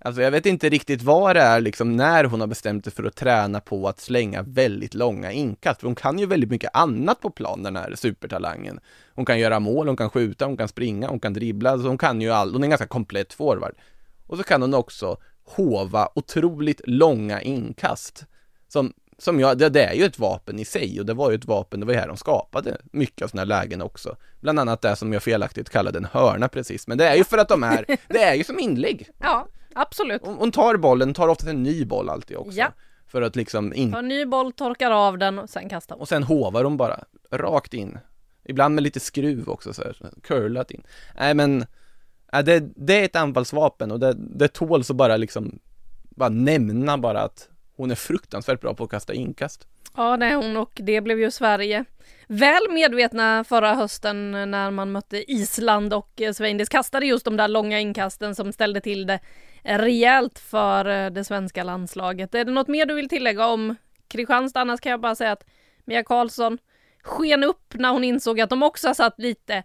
Alltså 0.05 0.23
jag 0.23 0.31
vet 0.31 0.47
inte 0.47 0.69
riktigt 0.69 1.03
vad 1.03 1.37
det 1.37 1.43
är 1.43 1.61
liksom 1.61 1.97
när 1.97 2.25
hon 2.25 2.41
har 2.41 2.47
bestämt 2.47 2.85
sig 2.85 2.93
för 2.93 3.05
att 3.05 3.17
träna 3.17 3.61
på 3.61 3.89
att 3.89 4.01
slänga 4.01 4.43
väldigt 4.43 4.95
långa 4.95 5.33
inkast. 5.33 5.81
För 5.81 5.87
hon 5.87 5.95
kan 5.95 6.19
ju 6.19 6.27
väldigt 6.27 6.51
mycket 6.51 6.77
annat 6.77 7.21
på 7.21 7.31
plan, 7.31 7.63
den 7.63 7.77
här 7.77 7.95
supertalangen. 7.95 8.81
Hon 9.15 9.25
kan 9.25 9.39
göra 9.39 9.61
mål, 9.61 9.87
hon 9.87 9.97
kan 9.97 10.11
skjuta, 10.11 10.47
hon 10.47 10.57
kan 10.57 10.69
springa, 10.69 11.09
hon 11.09 11.21
kan 11.21 11.33
dribbla, 11.33 11.71
alltså 11.71 11.89
hon 11.89 11.99
kan 11.99 12.21
ju 12.21 12.31
allt. 12.31 12.53
Hon 12.53 12.63
är 12.63 12.67
en 12.67 12.71
ganska 12.71 12.87
komplett 12.87 13.33
forward. 13.33 13.75
Och 14.27 14.37
så 14.37 14.43
kan 14.43 14.63
hon 14.63 14.75
också 14.75 15.17
hova 15.45 16.09
otroligt 16.15 16.81
långa 16.85 17.43
inkast. 17.43 18.25
Som, 18.69 18.93
som 19.19 19.41
jag, 19.41 19.59
det, 19.59 19.69
det, 19.69 19.85
är 19.85 19.95
ju 19.95 20.05
ett 20.05 20.19
vapen 20.19 20.59
i 20.59 20.65
sig 20.65 21.01
och 21.01 21.07
det 21.07 21.15
var 21.15 21.31
ju 21.31 21.37
ett 21.37 21.45
vapen, 21.45 21.81
det 21.81 21.87
var 21.87 21.93
ju 21.93 22.01
här 22.01 22.09
de 22.09 22.17
skapade 22.17 22.77
mycket 22.93 23.25
av 23.25 23.29
sådana 23.29 23.41
här 23.41 23.63
lägen 23.63 23.83
också. 23.83 24.17
Bland 24.41 24.61
annat 24.61 24.83
det 24.83 24.97
som 24.97 25.13
jag 25.13 25.23
felaktigt 25.23 25.71
kallade 25.71 25.99
en 25.99 26.05
hörna 26.13 26.49
precis, 26.49 26.87
men 26.87 26.99
det 26.99 27.09
är 27.09 27.15
ju 27.17 27.25
för 27.25 27.39
att 27.39 27.49
de 27.49 27.63
är, 27.63 27.85
det 28.09 28.23
är 28.23 28.35
ju 28.35 28.45
som 28.45 28.59
inlägg. 28.59 29.09
Ja. 29.19 29.49
Absolut. 29.75 30.23
Hon, 30.25 30.35
hon 30.35 30.53
tar 30.53 30.77
bollen, 30.77 31.15
tar 31.15 31.29
ofta 31.29 31.51
en 31.51 31.63
ny 31.63 31.85
boll 31.85 32.09
alltid 32.09 32.37
också. 32.37 32.59
Ja. 32.59 32.73
För 33.07 33.23
att 33.23 33.37
liksom 33.37 33.75
in... 33.75 33.93
Tar 33.93 33.99
en 33.99 34.09
ny 34.09 34.27
boll, 34.27 34.53
torkar 34.53 34.91
av 34.91 35.19
den 35.19 35.39
och 35.39 35.51
sen 35.51 35.69
kastar 35.69 35.95
hon. 35.95 36.01
Och 36.03 36.09
sen 36.09 36.23
hovar 36.23 36.65
hon 36.65 36.77
bara, 36.77 37.05
rakt 37.31 37.75
in. 37.75 37.99
Ibland 38.45 38.75
med 38.75 38.85
lite 38.85 39.01
skruv 39.01 39.49
också 39.49 39.75
så 39.75 39.83
här, 39.83 39.97
curlat 40.23 40.71
in. 40.71 40.83
Nej 41.19 41.35
men, 41.35 41.67
ja, 42.33 42.43
det, 42.43 42.65
det 42.77 43.01
är 43.01 43.05
ett 43.05 43.17
anfallsvapen 43.17 43.91
och 43.91 44.01
det, 44.01 44.15
det 44.17 44.49
tåls 44.49 44.91
att 44.91 44.97
bara 44.97 45.17
liksom, 45.17 45.59
bara 46.03 46.29
nämna 46.29 46.99
bara 46.99 47.21
att 47.21 47.49
hon 47.77 47.91
är 47.91 47.95
fruktansvärt 47.95 48.61
bra 48.61 48.75
på 48.75 48.85
att 48.85 48.91
kasta 48.91 49.15
inkast. 49.15 49.67
Ja, 49.97 50.17
det 50.17 50.27
är 50.27 50.35
hon 50.35 50.57
och 50.57 50.73
det 50.75 51.01
blev 51.01 51.19
ju 51.19 51.31
Sverige 51.31 51.85
väl 52.27 52.71
medvetna 52.71 53.45
förra 53.45 53.75
hösten 53.75 54.31
när 54.31 54.71
man 54.71 54.93
mötte 54.93 55.33
Island 55.33 55.95
och 55.95 56.21
eh, 56.21 56.33
Sveindis 56.33 56.69
kastade 56.69 57.07
just 57.07 57.25
de 57.25 57.37
där 57.37 57.49
långa 57.49 57.81
inkasten 57.81 58.35
som 58.35 58.53
ställde 58.53 58.81
till 58.81 59.07
det 59.07 59.21
rejält 59.63 60.39
för 60.39 60.85
eh, 60.85 61.11
det 61.11 61.25
svenska 61.25 61.63
landslaget. 61.63 62.35
Är 62.35 62.45
det 62.45 62.53
något 62.53 62.69
mer 62.69 62.87
du 62.87 62.95
vill 62.95 63.09
tillägga 63.09 63.47
om 63.47 63.77
Kristianstad? 64.09 64.61
Annars 64.61 64.81
kan 64.81 64.91
jag 64.91 65.01
bara 65.01 65.15
säga 65.15 65.33
att 65.33 65.45
Mia 65.85 66.05
Karlsson 66.05 66.59
sken 67.03 67.45
upp 67.45 67.75
när 67.75 67.91
hon 67.91 68.05
insåg 68.05 68.41
att 68.41 68.51
de 68.51 68.63
också 68.63 68.87
har 68.87 68.95
satt 68.95 69.19
lite 69.19 69.63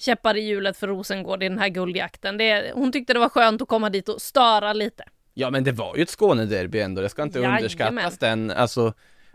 käppar 0.00 0.36
i 0.36 0.40
hjulet 0.40 0.76
för 0.76 0.86
Rosengård 0.88 1.42
i 1.42 1.48
den 1.48 1.58
här 1.58 1.68
guldjakten. 1.68 2.38
Det, 2.38 2.72
hon 2.74 2.92
tyckte 2.92 3.12
det 3.12 3.18
var 3.18 3.28
skönt 3.28 3.62
att 3.62 3.68
komma 3.68 3.90
dit 3.90 4.08
och 4.08 4.22
störa 4.22 4.72
lite. 4.72 5.04
Ja 5.34 5.50
men 5.50 5.64
det 5.64 5.72
var 5.72 5.96
ju 5.96 6.02
ett 6.02 6.10
Skånederby 6.10 6.80
ändå, 6.80 7.02
det 7.02 7.08
ska 7.08 7.22
inte 7.22 7.38
Jajamän. 7.38 7.58
underskattas 7.58 8.18
den, 8.18 8.50
alltså 8.50 8.92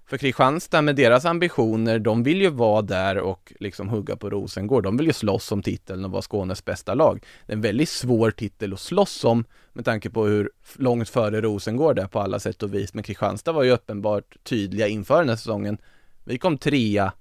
för 0.08 0.18
Kristianstad 0.18 0.82
med 0.82 0.96
deras 0.96 1.26
ambitioner, 1.26 2.00
de 2.00 2.24
vill 2.24 2.42
ju 2.42 2.50
vara 2.50 2.82
där 2.82 3.18
och 3.18 3.54
liksom 3.60 3.90
hugga 3.90 4.16
på 4.16 4.30
Rosengård. 4.30 4.84
De 4.84 4.98
vill 4.98 5.08
ju 5.08 5.14
slåss 5.14 5.52
om 5.52 5.62
titeln 5.62 6.06
och 6.06 6.12
vara 6.12 6.22
Skånes 6.22 6.66
bästa 6.66 6.94
lag. 6.94 7.24
Det 7.46 7.54
är 7.54 7.56
en 7.56 7.62
väldigt 7.62 7.90
svår 7.90 8.32
titel 8.32 8.74
att 8.74 8.80
slåss 8.80 9.24
om 9.24 9.46
med 9.74 9.86
tanke 9.86 10.10
på 10.10 10.26
hur 10.26 10.52
långt 10.76 11.10
före 11.10 11.42
Rosengård 11.42 12.00
är 12.00 12.08
på 12.08 12.20
alla 12.20 12.40
sätt 12.40 12.64
och 12.64 12.74
vis. 12.74 12.94
Men 12.94 13.04
Kristianstad 13.04 13.52
var 13.52 13.64
ju 13.64 13.72
uppenbart 13.72 14.36
tydliga 14.44 14.88
inför 14.88 15.20
den 15.20 15.30
här 15.30 15.36
säsongen. 15.36 15.78
Vi 16.24 16.38
kom 16.38 16.58
trea 16.58 17.12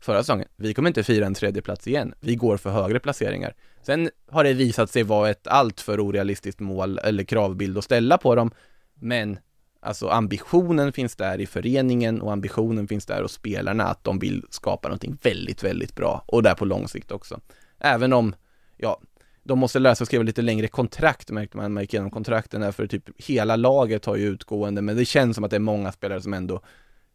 förra 0.00 0.22
säsongen. 0.22 0.48
Vi 0.56 0.74
kommer 0.74 0.88
inte 0.88 1.02
fira 1.02 1.26
en 1.26 1.34
tredje 1.34 1.62
plats 1.62 1.86
igen. 1.86 2.14
Vi 2.20 2.34
går 2.36 2.56
för 2.56 2.70
högre 2.70 3.00
placeringar. 3.00 3.54
Sen 3.82 4.10
har 4.30 4.44
det 4.44 4.52
visat 4.52 4.90
sig 4.90 5.02
vara 5.02 5.30
ett 5.30 5.46
alltför 5.46 6.00
orealistiskt 6.00 6.60
mål 6.60 6.98
eller 6.98 7.24
kravbild 7.24 7.78
att 7.78 7.84
ställa 7.84 8.18
på 8.18 8.34
dem. 8.34 8.50
Men 8.94 9.38
Alltså 9.82 10.08
ambitionen 10.08 10.92
finns 10.92 11.16
där 11.16 11.40
i 11.40 11.46
föreningen 11.46 12.20
och 12.20 12.32
ambitionen 12.32 12.88
finns 12.88 13.06
där 13.06 13.22
hos 13.22 13.32
spelarna 13.32 13.84
att 13.84 14.04
de 14.04 14.18
vill 14.18 14.44
skapa 14.50 14.88
någonting 14.88 15.18
väldigt, 15.22 15.64
väldigt 15.64 15.96
bra 15.96 16.24
och 16.26 16.42
där 16.42 16.54
på 16.54 16.64
lång 16.64 16.88
sikt 16.88 17.12
också. 17.12 17.40
Även 17.78 18.12
om, 18.12 18.34
ja, 18.76 19.00
de 19.42 19.58
måste 19.58 19.78
lära 19.78 19.94
sig 19.94 20.04
att 20.04 20.08
skriva 20.08 20.24
lite 20.24 20.42
längre 20.42 20.68
kontrakt 20.68 21.30
märkte 21.30 21.56
man, 21.56 21.72
man 21.72 21.82
gick 21.82 21.94
igenom 21.94 22.10
kontrakten 22.10 22.60
där 22.60 22.72
för 22.72 22.86
typ 22.86 23.04
hela 23.16 23.56
laget 23.56 24.04
har 24.04 24.16
ju 24.16 24.26
utgående 24.26 24.82
men 24.82 24.96
det 24.96 25.04
känns 25.04 25.34
som 25.34 25.44
att 25.44 25.50
det 25.50 25.56
är 25.56 25.60
många 25.60 25.92
spelare 25.92 26.20
som 26.20 26.34
ändå 26.34 26.62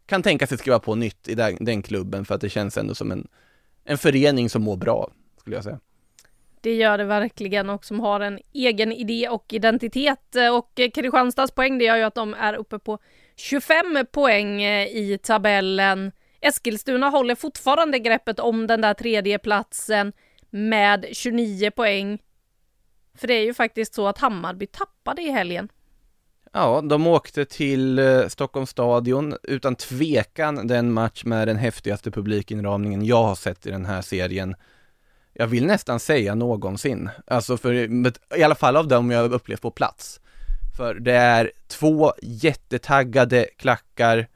kan 0.06 0.24
tänka 0.24 0.48
sig 0.48 0.58
skriva 0.58 0.80
på 0.80 0.96
nytt 0.96 1.28
i 1.28 1.36
den, 1.36 1.58
den 1.60 1.82
klubben 1.82 2.26
för 2.26 2.36
att 2.36 2.42
det 2.42 2.50
känns 2.50 2.78
ändå 2.78 2.96
som 2.96 3.12
en, 3.12 3.28
en 3.84 3.98
förening 3.98 4.50
som 4.50 4.64
mår 4.64 4.78
bra, 4.78 5.12
skulle 5.40 5.56
jag 5.56 5.64
säga. 5.64 5.80
Det 6.62 6.76
gör 6.76 6.98
det 6.98 7.04
verkligen 7.04 7.70
och 7.70 7.86
som 7.86 8.00
har 8.00 8.20
en 8.20 8.40
egen 8.54 8.92
idé 8.92 9.30
och 9.30 9.54
identitet. 9.54 10.36
Och 10.54 10.76
Kristianstads 10.76 11.52
poäng 11.52 11.78
det 11.78 11.86
gör 11.86 11.96
ju 11.96 12.04
att 12.04 12.16
de 12.16 12.34
är 12.34 12.54
uppe 12.54 12.80
på 12.80 13.00
25 13.36 14.06
poäng 14.12 14.64
i 14.64 15.20
tabellen. 15.24 16.12
Eskilstuna 16.42 17.10
håller 17.10 17.36
fortfarande 17.36 18.00
greppet 18.00 18.40
om 18.40 18.68
den 18.68 18.82
där 18.82 18.94
tredje 18.94 19.40
platsen 19.40 20.14
med 20.50 21.06
29 21.12 21.72
poäng. 21.72 22.20
För 23.18 23.28
det 23.28 23.34
är 23.34 23.44
ju 23.44 23.54
faktiskt 23.54 23.94
så 23.94 24.08
att 24.08 24.18
Hammarby 24.18 24.68
tappade 24.68 25.22
i 25.22 25.32
helgen. 25.32 25.70
Ja, 26.58 26.82
de 26.82 27.08
åkte 27.08 27.46
till 27.46 28.00
eh, 28.00 28.28
Stockholms 28.28 28.70
stadion, 28.70 29.36
utan 29.44 29.76
tvekan 29.76 30.68
den 30.68 30.94
match 30.94 31.24
med 31.26 31.48
den 31.48 31.58
häftigaste 31.58 32.12
publikinramningen 32.12 33.06
jag 33.06 33.24
har 33.24 33.36
sett 33.36 33.68
i 33.68 33.72
den 33.72 33.86
här 33.86 34.02
serien 34.02 34.56
jag 35.34 35.48
vill 35.48 35.66
nästan 35.66 36.00
säga 36.00 36.36
någonsin. 36.36 37.10
Alltså 37.28 37.58
för, 37.58 37.74
i 38.38 38.44
alla 38.44 38.56
fall 38.56 38.78
av 38.78 38.88
dem 38.88 39.12
jag 39.12 39.34
upplevt 39.34 39.62
på 39.62 39.72
plats. 39.72 40.20
För 40.78 40.94
det 40.96 41.14
är 41.14 41.52
två 41.68 42.14
jättetaggade 42.22 43.48
klackar, 43.58 44.28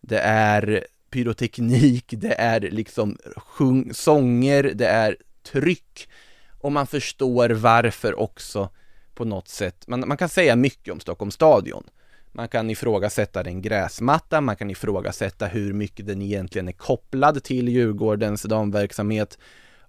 det 0.00 0.18
är 0.20 0.86
pyroteknik, 1.10 2.04
det 2.08 2.34
är 2.34 2.60
liksom 2.60 3.18
sjung, 3.36 3.94
sånger, 3.94 4.62
det 4.74 4.86
är 4.86 5.16
tryck 5.52 6.08
och 6.60 6.72
man 6.72 6.86
förstår 6.86 7.50
varför 7.50 8.18
också 8.18 8.70
på 9.22 9.28
något 9.28 9.48
sätt. 9.48 9.84
Man, 9.86 10.04
man 10.08 10.16
kan 10.16 10.28
säga 10.28 10.56
mycket 10.56 10.92
om 10.92 11.00
Stockholms 11.00 11.34
stadion. 11.34 11.84
Man 12.32 12.48
kan 12.48 12.70
ifrågasätta 12.70 13.42
den 13.42 13.62
gräsmatta, 13.62 14.40
man 14.40 14.56
kan 14.56 14.70
ifrågasätta 14.70 15.46
hur 15.46 15.72
mycket 15.72 16.06
den 16.06 16.22
egentligen 16.22 16.68
är 16.68 16.72
kopplad 16.72 17.44
till 17.44 17.68
Djurgårdens 17.68 18.42
damverksamhet 18.42 19.38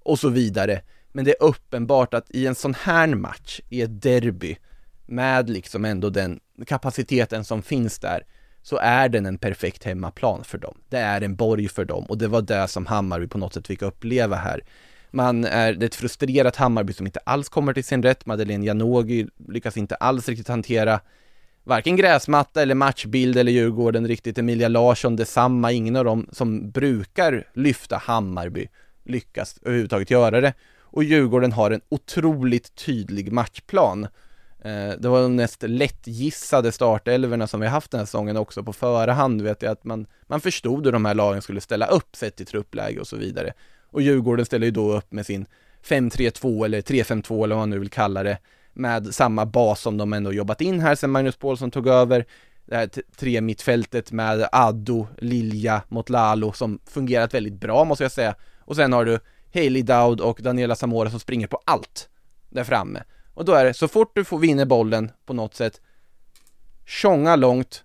och 0.03 0.19
så 0.19 0.29
vidare. 0.29 0.81
Men 1.11 1.25
det 1.25 1.31
är 1.31 1.43
uppenbart 1.43 2.13
att 2.13 2.31
i 2.31 2.47
en 2.47 2.55
sån 2.55 2.73
här 2.73 3.07
match, 3.07 3.61
i 3.69 3.81
ett 3.81 4.01
derby, 4.01 4.57
med 5.05 5.49
liksom 5.49 5.85
ändå 5.85 6.09
den 6.09 6.39
kapaciteten 6.67 7.45
som 7.45 7.61
finns 7.61 7.99
där, 7.99 8.25
så 8.61 8.77
är 8.77 9.09
den 9.09 9.25
en 9.25 9.37
perfekt 9.37 9.83
hemmaplan 9.83 10.43
för 10.43 10.57
dem. 10.57 10.77
Det 10.89 10.97
är 10.97 11.21
en 11.21 11.35
borg 11.35 11.69
för 11.69 11.85
dem 11.85 12.05
och 12.05 12.17
det 12.17 12.27
var 12.27 12.41
det 12.41 12.67
som 12.67 12.85
Hammarby 12.85 13.27
på 13.27 13.37
något 13.37 13.53
sätt 13.53 13.67
fick 13.67 13.81
uppleva 13.81 14.35
här. 14.35 14.63
Man 15.13 15.45
är, 15.45 15.73
det 15.73 15.83
är 15.83 15.87
ett 15.87 15.95
frustrerat 15.95 16.55
Hammarby 16.55 16.93
som 16.93 17.05
inte 17.05 17.19
alls 17.19 17.49
kommer 17.49 17.73
till 17.73 17.83
sin 17.83 18.03
rätt. 18.03 18.25
Madeleine 18.25 18.65
Janogy 18.65 19.27
lyckas 19.49 19.77
inte 19.77 19.95
alls 19.95 20.29
riktigt 20.29 20.47
hantera 20.47 20.99
varken 21.63 21.95
gräsmatta 21.95 22.61
eller 22.61 22.75
matchbild 22.75 23.37
eller 23.37 23.51
Djurgården 23.51 24.07
riktigt. 24.07 24.37
Emilia 24.37 24.67
Larsson 24.67 25.15
detsamma, 25.15 25.71
ingen 25.71 25.95
av 25.95 26.05
dem 26.05 26.29
som 26.31 26.71
brukar 26.71 27.47
lyfta 27.53 27.97
Hammarby 27.97 28.67
lyckas 29.03 29.59
överhuvudtaget 29.61 30.09
göra 30.11 30.41
det. 30.41 30.53
Och 30.79 31.03
Djurgården 31.03 31.51
har 31.51 31.71
en 31.71 31.81
otroligt 31.89 32.75
tydlig 32.75 33.31
matchplan. 33.31 34.03
Eh, 34.63 34.91
det 34.99 35.07
var 35.09 35.21
de 35.21 35.35
näst 35.35 35.63
lättgissade 35.63 36.71
startelverna 36.71 37.47
som 37.47 37.59
vi 37.59 37.67
haft 37.67 37.91
den 37.91 37.99
här 37.99 38.05
säsongen 38.05 38.37
också 38.37 38.63
på 38.63 38.73
förhand 38.73 39.41
vet 39.41 39.61
jag 39.61 39.71
att 39.71 39.83
man, 39.83 40.07
man 40.27 40.41
förstod 40.41 40.85
hur 40.85 40.91
de 40.91 41.05
här 41.05 41.13
lagen 41.13 41.41
skulle 41.41 41.61
ställa 41.61 41.85
upp 41.85 42.15
sett 42.15 42.41
i 42.41 42.45
truppläge 42.45 42.99
och 42.99 43.07
så 43.07 43.17
vidare. 43.17 43.53
Och 43.93 44.01
Djurgården 44.01 44.45
ställer 44.45 44.65
ju 44.65 44.71
då 44.71 44.97
upp 44.97 45.11
med 45.11 45.25
sin 45.25 45.45
5-3-2 45.85 46.65
eller 46.65 46.81
3-5-2 46.81 47.43
eller 47.43 47.55
vad 47.55 47.61
man 47.61 47.69
nu 47.69 47.79
vill 47.79 47.89
kalla 47.89 48.23
det 48.23 48.37
med 48.73 49.15
samma 49.15 49.45
bas 49.45 49.81
som 49.81 49.97
de 49.97 50.13
ändå 50.13 50.33
jobbat 50.33 50.61
in 50.61 50.79
här 50.79 50.95
sedan 50.95 51.09
Magnus 51.11 51.35
Paulsson 51.35 51.71
tog 51.71 51.87
över 51.87 52.25
det 52.65 52.75
här 52.75 52.89
tre 53.17 53.41
mittfältet 53.41 54.11
med 54.11 54.47
Addo, 54.51 55.07
Lilja 55.17 55.81
mot 55.87 56.09
Lalo 56.09 56.53
som 56.53 56.79
fungerat 56.85 57.33
väldigt 57.33 57.53
bra 57.53 57.83
måste 57.83 58.03
jag 58.03 58.11
säga 58.11 58.35
och 58.59 58.75
sen 58.75 58.93
har 58.93 59.05
du 59.05 59.19
Hailey 59.53 59.81
Dowd 59.81 60.21
och 60.21 60.39
Daniela 60.41 60.75
Zamora 60.75 61.09
som 61.09 61.19
springer 61.19 61.47
på 61.47 61.59
allt 61.65 62.09
där 62.49 62.63
framme. 62.63 63.03
Och 63.33 63.45
då 63.45 63.53
är 63.53 63.65
det, 63.65 63.73
så 63.73 63.87
fort 63.87 64.11
du 64.15 64.23
får 64.23 64.39
vinner 64.39 64.65
bollen 64.65 65.11
på 65.25 65.33
något 65.33 65.55
sätt, 65.55 65.81
tjonga 66.85 67.35
långt 67.35 67.83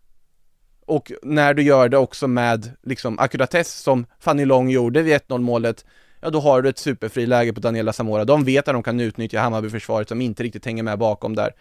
och 0.88 1.12
när 1.22 1.54
du 1.54 1.62
gör 1.62 1.88
det 1.88 1.96
också 1.96 2.28
med 2.28 2.72
liksom 2.82 3.18
akkuratess 3.18 3.74
som 3.74 4.06
Fanny 4.20 4.44
Long 4.44 4.70
gjorde 4.70 5.02
vid 5.02 5.14
1-0 5.14 5.38
målet, 5.38 5.84
ja 6.20 6.30
då 6.30 6.40
har 6.40 6.62
du 6.62 6.68
ett 6.68 6.78
superfriläge 6.78 7.52
på 7.52 7.60
Daniela 7.60 7.92
Zamora. 7.92 8.24
De 8.24 8.44
vet 8.44 8.68
att 8.68 8.74
de 8.74 8.82
kan 8.82 9.00
utnyttja 9.00 9.40
Hammarby-försvaret 9.40 10.08
som 10.08 10.20
inte 10.20 10.42
riktigt 10.42 10.66
hänger 10.66 10.82
med 10.82 10.98
bakom 10.98 11.34
där. 11.34 11.54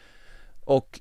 Och 0.66 1.00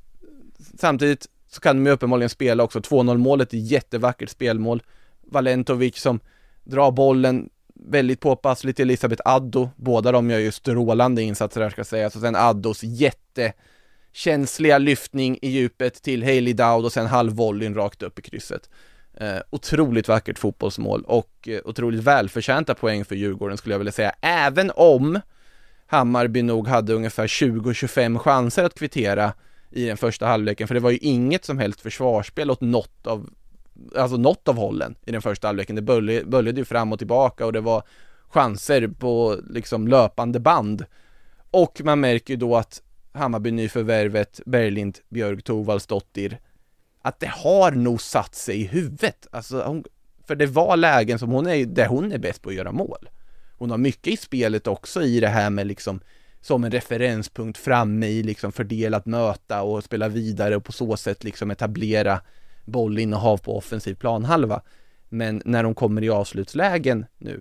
samtidigt 0.79 1.27
så 1.49 1.61
kan 1.61 1.77
de 1.77 1.87
ju 1.87 1.93
uppenbarligen 1.93 2.31
spela 2.31 2.63
också. 2.63 2.79
2-0 2.79 3.19
målet 3.19 3.53
är 3.53 3.59
jättevackert 3.59 4.31
spelmål. 4.31 4.83
Valentovic 5.27 5.97
som 5.97 6.21
drar 6.65 6.91
bollen 6.91 7.49
väldigt 7.75 8.21
påpassligt 8.21 8.77
till 8.77 8.83
Elisabeth 8.83 9.23
Addo. 9.25 9.69
Båda 9.77 10.13
de 10.13 10.31
gör 10.31 10.39
ju 10.39 10.53
strålande 10.53 11.23
insatser 11.23 11.61
här 11.61 11.71
ska 11.71 11.85
sägas. 11.85 12.15
Och 12.15 12.21
sen 12.21 12.37
Addos 12.37 12.83
jätte 12.83 13.53
känsliga 14.17 14.79
lyftning 14.79 15.39
i 15.43 15.49
djupet 15.49 16.03
till 16.03 16.23
Hailey 16.23 16.53
Dowd 16.53 16.85
och 16.85 16.93
sen 16.93 17.07
halvvolleyn 17.07 17.75
rakt 17.75 18.03
upp 18.03 18.19
i 18.19 18.23
krysset. 18.23 18.71
Eh, 19.15 19.37
otroligt 19.51 20.09
vackert 20.09 20.39
fotbollsmål 20.39 21.05
och 21.07 21.49
eh, 21.49 21.61
otroligt 21.65 22.05
välförtjänta 22.05 22.75
poäng 22.75 23.05
för 23.05 23.15
Djurgården 23.15 23.57
skulle 23.57 23.75
jag 23.75 23.79
vilja 23.79 23.93
säga. 23.93 24.13
Även 24.21 24.73
om 24.77 25.21
Hammarby 25.87 26.43
nog 26.43 26.69
hade 26.69 26.95
ungefär 26.95 27.27
20-25 27.27 28.19
chanser 28.19 28.65
att 28.65 28.79
kvittera 28.79 29.33
i 29.71 29.87
den 29.87 29.97
första 29.97 30.27
halvleken, 30.27 30.69
för 30.69 30.75
det 30.75 30.81
var 30.81 30.91
ju 30.91 30.99
inget 30.99 31.45
som 31.45 31.59
helst 31.59 31.81
försvarsspel 31.81 32.51
åt 32.51 32.61
något 32.61 33.07
av, 33.07 33.31
alltså 33.97 34.17
något 34.17 34.49
av 34.49 34.57
hållen 34.57 34.95
i 35.07 35.13
den 35.13 35.23
första 35.23 35.49
halvleken. 35.49 35.77
Det 35.77 35.83
böljade 36.25 36.61
ju 36.61 36.65
fram 36.65 36.93
och 36.93 36.99
tillbaka 36.99 37.47
och 37.47 37.53
det 37.53 37.61
var 37.61 37.83
chanser 38.29 38.89
på 38.89 39.37
liksom 39.51 39.89
löpande 39.89 40.41
band. 40.41 40.85
Och 41.51 41.81
man 41.85 42.01
märker 42.01 42.35
ju 42.35 42.39
då 42.39 42.57
att 42.57 42.83
Hammarby 43.17 43.51
nyförvärvet 43.51 44.41
Berglind, 44.47 44.99
Björk 45.09 45.45
Tovaldsdottir 45.45 46.39
att 47.07 47.21
det 47.21 47.31
har 47.31 47.73
nog 47.73 48.01
satt 48.01 48.35
sig 48.35 48.61
i 48.61 48.67
huvudet. 48.67 49.27
Alltså, 49.31 49.63
hon, 49.63 49.85
för 50.27 50.37
det 50.37 50.47
var 50.47 50.77
lägen 50.77 51.19
som 51.19 51.31
hon 51.31 51.47
är, 51.47 51.65
där 51.65 51.87
hon 51.87 52.13
är 52.13 52.19
bäst 52.19 52.43
på 52.43 52.49
att 52.49 52.55
göra 52.55 52.73
mål. 52.73 53.09
Hon 53.59 53.71
har 53.71 53.79
mycket 53.79 54.13
i 54.13 54.17
spelet 54.17 54.67
också 54.67 55.03
i 55.03 55.21
det 55.21 55.29
här 55.29 55.51
med 55.51 55.67
liksom 55.67 56.01
som 56.41 56.65
en 56.65 56.71
referenspunkt 56.71 57.59
framme 57.59 58.07
i 58.07 58.23
liksom 58.23 58.53
fördelat 58.53 59.07
möta 59.07 59.63
och 59.63 59.85
spela 59.85 60.09
vidare 60.09 60.57
och 60.57 60.65
på 60.65 60.73
så 60.73 60.97
sätt 60.97 61.25
liksom 61.25 61.51
etablera 61.51 62.21
bollinnehav 62.65 63.39
på 63.39 63.57
offensiv 63.59 63.95
planhalva. 63.95 64.63
Men 65.09 65.43
när 65.45 65.63
de 65.63 65.75
kommer 65.75 66.05
i 66.05 66.11
avslutslägen 66.11 67.07
nu, 67.19 67.41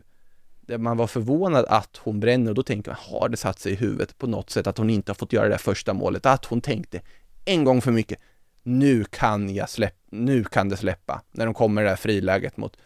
man 0.68 0.98
var 0.98 1.08
förvånad 1.08 1.66
att 1.68 1.98
hon 1.98 2.20
bränner 2.20 2.52
och 2.52 2.56
då 2.56 2.64
tänker 2.64 2.92
man, 2.92 3.20
har 3.20 3.30
det 3.30 3.38
satt 3.38 3.60
sig 3.60 3.72
i 3.72 3.76
huvudet 3.76 4.18
på 4.18 4.28
något 4.28 4.50
sätt 4.50 4.68
att 4.68 4.78
hon 4.78 4.90
inte 4.90 5.12
har 5.12 5.16
fått 5.16 5.34
göra 5.34 5.50
det 5.50 5.58
första 5.58 5.94
målet, 5.94 6.26
att 6.26 6.46
hon 6.46 6.62
tänkte 6.62 7.02
en 7.46 7.64
gång 7.64 7.82
för 7.82 7.92
mycket, 7.92 8.20
nu 8.64 9.04
kan 9.04 9.56
jag 9.56 9.70
släppa, 9.70 9.98
nu 10.10 10.44
kan 10.44 10.70
det 10.70 10.78
släppa, 10.78 11.22
när 11.32 11.46
de 11.46 11.54
kommer 11.54 11.84
det 11.84 11.90
där 11.90 11.96
friläget 11.96 12.58
mot, 12.58 12.78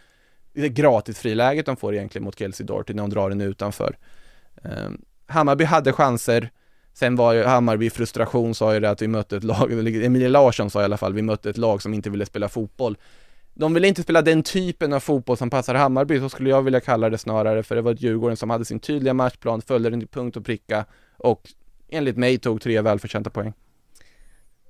det 0.54 0.70
gratis 0.70 1.20
friläget 1.20 1.66
de 1.66 1.78
får 1.78 1.96
egentligen 1.96 2.26
mot 2.26 2.40
Kelsey 2.40 2.66
Dorty 2.66 2.94
när 2.94 3.04
hon 3.04 3.10
drar 3.10 3.30
den 3.30 3.42
utanför. 3.42 3.98
Um, 4.64 5.02
Hammarby 5.28 5.64
hade 5.64 5.94
chanser, 5.94 6.50
sen 6.94 7.16
var 7.16 7.34
ju 7.34 7.44
Hammarby 7.44 7.86
i 7.86 7.90
frustration 7.90 8.56
sa 8.56 8.74
ju 8.74 8.80
det 8.80 8.90
att 8.90 9.02
vi 9.02 9.08
mötte 9.08 9.38
ett 9.38 9.44
lag, 9.44 9.72
Emilia 9.72 10.30
Larsson 10.30 10.70
sa 10.70 10.82
i 10.82 10.84
alla 10.84 10.98
fall, 10.98 11.14
vi 11.14 11.22
mötte 11.22 11.50
ett 11.50 11.58
lag 11.58 11.82
som 11.82 11.94
inte 11.94 12.10
ville 12.10 12.26
spela 12.26 12.50
fotboll. 12.50 12.98
De 13.54 13.74
ville 13.74 13.88
inte 13.88 14.04
spela 14.04 14.22
den 14.22 14.44
typen 14.44 14.94
av 14.94 15.00
fotboll 15.00 15.38
som 15.38 15.50
passar 15.50 15.76
Hammarby, 15.76 16.20
så 16.20 16.30
skulle 16.30 16.50
jag 16.50 16.62
vilja 16.62 16.80
kalla 16.80 17.10
det 17.10 17.18
snarare, 17.18 17.64
för 17.64 17.76
det 17.76 17.82
var 17.82 17.92
ett 17.92 18.02
Djurgården 18.02 18.38
som 18.38 18.50
hade 18.50 18.66
sin 18.66 18.80
tydliga 18.80 19.14
matchplan, 19.14 19.62
följde 19.62 19.90
den 19.90 20.00
till 20.00 20.10
punkt 20.10 20.38
och 20.38 20.46
pricka 20.46 20.86
och 21.18 21.50
enligt 21.90 22.18
mig 22.18 22.38
tog 22.38 22.62
tre 22.62 22.82
välförtjänta 22.82 23.30
poäng. 23.30 23.54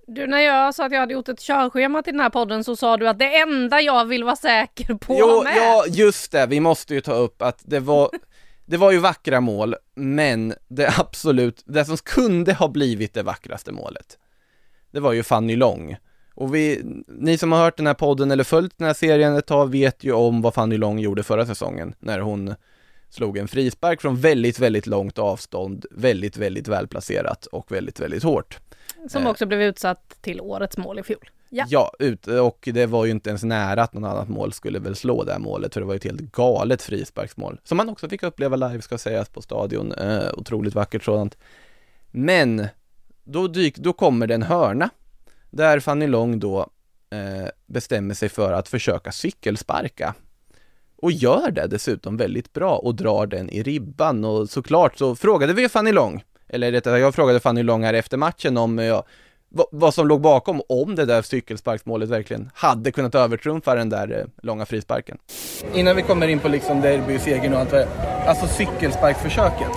Du, 0.08 0.28
när 0.28 0.40
jag 0.40 0.76
sa 0.76 0.86
att 0.86 0.92
jag 0.92 1.00
hade 1.00 1.14
gjort 1.14 1.30
ett 1.30 1.40
körschema 1.40 2.04
till 2.04 2.14
den 2.14 2.20
här 2.20 2.30
podden 2.30 2.64
så 2.64 2.76
sa 2.76 2.98
du 2.98 3.10
att 3.10 3.20
det 3.20 3.40
enda 3.40 3.82
jag 3.82 4.06
vill 4.06 4.24
vara 4.24 4.36
säker 4.36 4.94
på 4.94 5.16
jo, 5.20 5.44
med. 5.44 5.58
Ja, 5.58 5.86
just 5.88 6.32
det, 6.32 6.46
vi 6.46 6.60
måste 6.60 6.94
ju 6.94 7.02
ta 7.02 7.14
upp 7.14 7.42
att 7.42 7.62
det 7.66 7.80
var 7.80 8.10
det 8.66 8.78
var 8.78 8.92
ju 8.92 8.98
vackra 8.98 9.42
mål, 9.42 9.76
men 9.96 10.54
det 10.68 10.94
absolut, 11.00 11.64
det 11.66 11.86
som 11.86 11.98
kunde 11.98 12.54
ha 12.54 12.68
blivit 12.68 13.14
det 13.14 13.24
vackraste 13.24 13.72
målet, 13.72 14.18
det 14.92 15.00
var 15.00 15.14
ju 15.14 15.24
Fanny 15.24 15.56
Long. 15.56 15.98
Och 16.40 16.56
vi, 16.56 16.82
ni 17.08 17.38
som 17.38 17.52
har 17.52 17.60
hört 17.60 17.78
den 17.78 17.88
här 17.88 17.94
podden 17.94 18.32
eller 18.32 18.44
följt 18.44 18.78
den 18.78 18.88
här 18.88 18.94
serien 18.94 19.36
ett 19.36 19.46
tag 19.46 19.72
vet 19.72 20.04
ju 20.04 20.12
om 20.12 20.42
vad 20.42 20.54
Fanny 20.54 20.78
Long 20.78 21.00
gjorde 21.00 21.24
förra 21.24 21.46
säsongen, 21.46 21.96
när 22.00 22.20
hon 22.20 22.56
slog 23.10 23.38
en 23.38 23.48
frispark 23.48 24.02
från 24.02 24.16
väldigt, 24.16 24.60
väldigt 24.60 24.88
långt 24.88 25.20
avstånd, 25.20 25.86
väldigt, 25.92 26.38
väldigt 26.38 26.68
välplacerat 26.68 27.46
och 27.46 27.72
väldigt, 27.72 28.00
väldigt 28.00 28.24
hårt. 28.24 28.60
Som 29.08 29.28
också 29.28 29.46
blev 29.46 29.62
utsatt 29.62 30.18
till 30.22 30.42
årets 30.42 30.78
mål 30.78 31.00
i 31.00 31.04
fjol. 31.04 31.30
Ja. 31.50 31.66
ja, 31.70 31.92
ut, 32.00 32.28
och 32.28 32.70
det 32.74 32.86
var 32.86 33.06
ju 33.06 33.12
inte 33.12 33.30
ens 33.30 33.44
nära 33.44 33.84
att 33.84 33.94
något 33.94 34.12
annat 34.12 34.30
mål 34.30 34.54
skulle 34.54 34.80
väl 34.80 34.96
slå 34.96 35.24
det 35.24 35.32
här 35.32 35.40
målet, 35.40 35.74
för 35.74 35.82
det 35.82 35.88
var 35.88 35.94
ju 35.94 35.98
ett 35.98 36.04
helt 36.04 36.32
galet 36.32 36.82
frisparksmål, 36.82 37.60
som 37.64 37.78
man 37.78 37.90
också 37.90 38.10
fick 38.10 38.24
uppleva 38.24 38.56
live 38.56 38.82
ska 38.82 38.98
sägas 38.98 39.30
på 39.30 39.42
stadion, 39.42 39.92
eh, 39.92 40.30
otroligt 40.34 40.76
vackert 40.76 41.04
sådant. 41.04 41.38
Men, 42.12 42.68
då, 43.24 43.48
dyk, 43.48 43.78
då 43.78 43.94
kommer 43.94 44.28
det 44.28 44.34
en 44.34 44.44
hörna, 44.44 44.90
där 45.50 45.80
Fanny 45.80 46.08
Long 46.08 46.40
då 46.40 46.60
eh, 47.12 47.50
bestämmer 47.68 48.14
sig 48.14 48.30
för 48.30 48.54
att 48.54 48.68
försöka 48.68 49.12
cykelsparka. 49.12 50.14
Och 51.02 51.12
gör 51.12 51.52
det 51.52 51.68
dessutom 51.68 52.18
väldigt 52.18 52.54
bra 52.54 52.76
och 52.78 52.96
drar 52.96 53.28
den 53.28 53.50
i 53.50 53.64
ribban 53.64 54.26
och 54.26 54.50
såklart 54.50 54.98
så 54.98 55.16
frågade 55.16 55.54
vi 55.54 55.70
Fanny 55.70 55.92
Long, 55.92 56.24
eller 56.48 56.72
rättare 56.72 57.00
jag 57.00 57.16
frågade 57.16 57.40
Fanny 57.40 57.64
Long 57.64 57.84
här 57.84 57.94
efter 57.94 58.18
matchen 58.18 58.58
om 58.58 58.80
ja, 58.80 59.06
vad 59.72 59.94
som 59.94 60.08
låg 60.08 60.22
bakom, 60.22 60.62
om 60.70 60.96
det 60.96 61.06
där 61.06 61.22
cykelsparksmålet 61.22 62.10
verkligen 62.10 62.50
hade 62.54 62.92
kunnat 62.92 63.16
övertrumfa 63.16 63.76
den 63.76 63.90
där 63.90 64.20
eh, 64.20 64.26
långa 64.44 64.66
frisparken. 64.66 65.18
Innan 65.74 65.96
vi 65.96 66.02
kommer 66.02 66.28
in 66.28 66.40
på 66.40 66.48
liksom 66.48 66.82
derbysegern 66.82 67.54
och 67.54 67.60
allt 67.60 67.72
det 67.72 67.88
alltså 68.26 68.48
cykelsparkförsöket. 68.48 69.72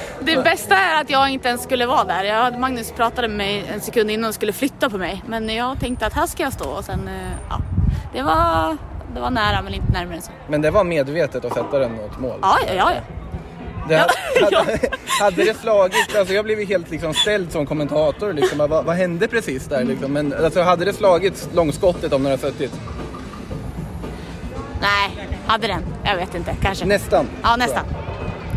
Det 0.20 0.44
bästa 0.44 0.76
är 0.76 1.00
att 1.00 1.10
jag 1.10 1.30
inte 1.30 1.48
ens 1.48 1.62
skulle 1.62 1.86
vara 1.86 2.04
där. 2.04 2.24
Jag, 2.24 2.58
Magnus 2.58 2.92
pratade 2.92 3.28
med 3.28 3.36
mig 3.36 3.64
en 3.74 3.80
sekund 3.80 4.10
innan 4.10 4.28
och 4.28 4.34
skulle 4.34 4.52
flytta 4.52 4.90
på 4.90 4.98
mig. 4.98 5.22
Men 5.26 5.48
jag 5.48 5.80
tänkte 5.80 6.06
att 6.06 6.12
här 6.12 6.26
ska 6.26 6.42
jag 6.42 6.52
stå 6.52 6.70
och 6.70 6.84
sen, 6.84 7.08
eh, 7.08 7.32
ja. 7.48 7.60
Det 8.12 8.22
var, 8.22 8.76
det 9.14 9.20
var 9.20 9.30
nära 9.30 9.62
men 9.62 9.74
inte 9.74 9.92
närmare 9.92 10.16
än 10.16 10.22
så. 10.22 10.30
Men 10.48 10.62
det 10.62 10.70
var 10.70 10.84
medvetet 10.84 11.44
att 11.44 11.54
sätta 11.54 11.78
den 11.78 11.92
mot 11.92 12.18
mål? 12.18 12.38
Ja, 12.42 12.58
ja, 12.66 12.74
ja. 12.74 13.00
Det 13.88 13.96
hade, 13.96 14.12
hade, 14.56 14.78
hade, 15.20 15.44
det 15.44 15.56
slagit, 15.60 16.16
alltså 16.16 16.34
jag 16.34 16.44
blev 16.44 16.60
ju 16.60 16.66
helt 16.66 16.90
liksom 16.90 17.14
ställd 17.14 17.52
som 17.52 17.66
kommentator 17.66 18.32
liksom, 18.32 18.58
vad, 18.58 18.84
vad 18.84 18.96
hände 18.96 19.28
precis 19.28 19.66
där 19.66 19.84
liksom? 19.84 20.12
Men 20.12 20.34
alltså 20.44 20.62
hade 20.62 20.84
det 20.84 20.92
slagit 20.92 21.48
långskottet 21.54 22.12
om 22.12 22.22
den 22.22 22.30
hade 22.30 22.42
suttit? 22.42 22.80
Nej, 24.80 25.28
hade 25.46 25.66
den? 25.66 25.82
Jag 26.04 26.16
vet 26.16 26.34
inte, 26.34 26.56
kanske. 26.62 26.84
Nästan? 26.86 27.26
Ja, 27.42 27.56
nästan. 27.56 27.84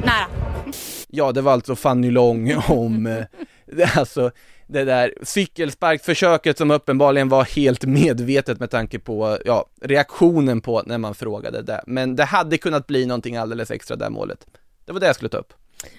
Nära. 0.06 0.26
Ja, 1.16 1.32
det 1.32 1.42
var 1.42 1.52
alltså 1.52 1.76
Fanny 1.76 2.12
Long 2.12 2.56
om, 2.68 3.08
eh, 3.08 3.24
det, 3.66 3.98
alltså 3.98 4.32
det 4.68 4.84
där 4.84 5.14
cykelsparkförsöket 5.22 6.58
som 6.58 6.72
uppenbarligen 6.72 7.30
var 7.30 7.44
helt 7.44 7.86
medvetet 7.86 8.60
med 8.60 8.70
tanke 8.70 9.00
på, 9.00 9.38
ja, 9.46 9.66
reaktionen 9.82 10.62
på 10.62 10.84
när 10.86 10.98
man 10.98 11.16
frågade 11.16 11.62
det. 11.62 11.84
Men 11.88 12.16
det 12.16 12.24
hade 12.24 12.58
kunnat 12.58 12.88
bli 12.88 13.06
någonting 13.06 13.38
alldeles 13.38 13.72
extra 13.72 13.96
det 13.96 14.10
målet. 14.10 14.48
Det 14.86 14.94
var 14.94 15.00
det 15.00 15.06
jag 15.06 15.16
skulle 15.16 15.30
ta 15.30 15.38
upp. 15.38 15.54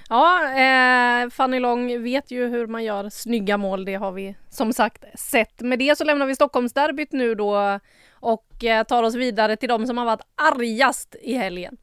Ja, 0.08 0.42
eh, 0.44 1.30
Fanny 1.30 1.58
Long 1.58 2.02
vet 2.02 2.30
ju 2.30 2.48
hur 2.48 2.66
man 2.66 2.84
gör 2.84 3.10
snygga 3.10 3.56
mål, 3.56 3.84
det 3.84 3.94
har 3.94 4.12
vi 4.12 4.36
som 4.50 4.72
sagt 4.72 5.04
sett. 5.14 5.60
Med 5.60 5.78
det 5.78 5.98
så 5.98 6.04
lämnar 6.04 6.26
vi 6.26 6.34
Stockholmsderbyt 6.34 7.12
nu 7.12 7.34
då 7.34 7.80
och 8.12 8.64
eh, 8.64 8.84
tar 8.84 9.02
oss 9.02 9.14
vidare 9.14 9.56
till 9.56 9.68
de 9.68 9.86
som 9.86 9.98
har 9.98 10.04
varit 10.04 10.26
argast 10.52 11.16
i 11.22 11.34
helgen. 11.34 11.76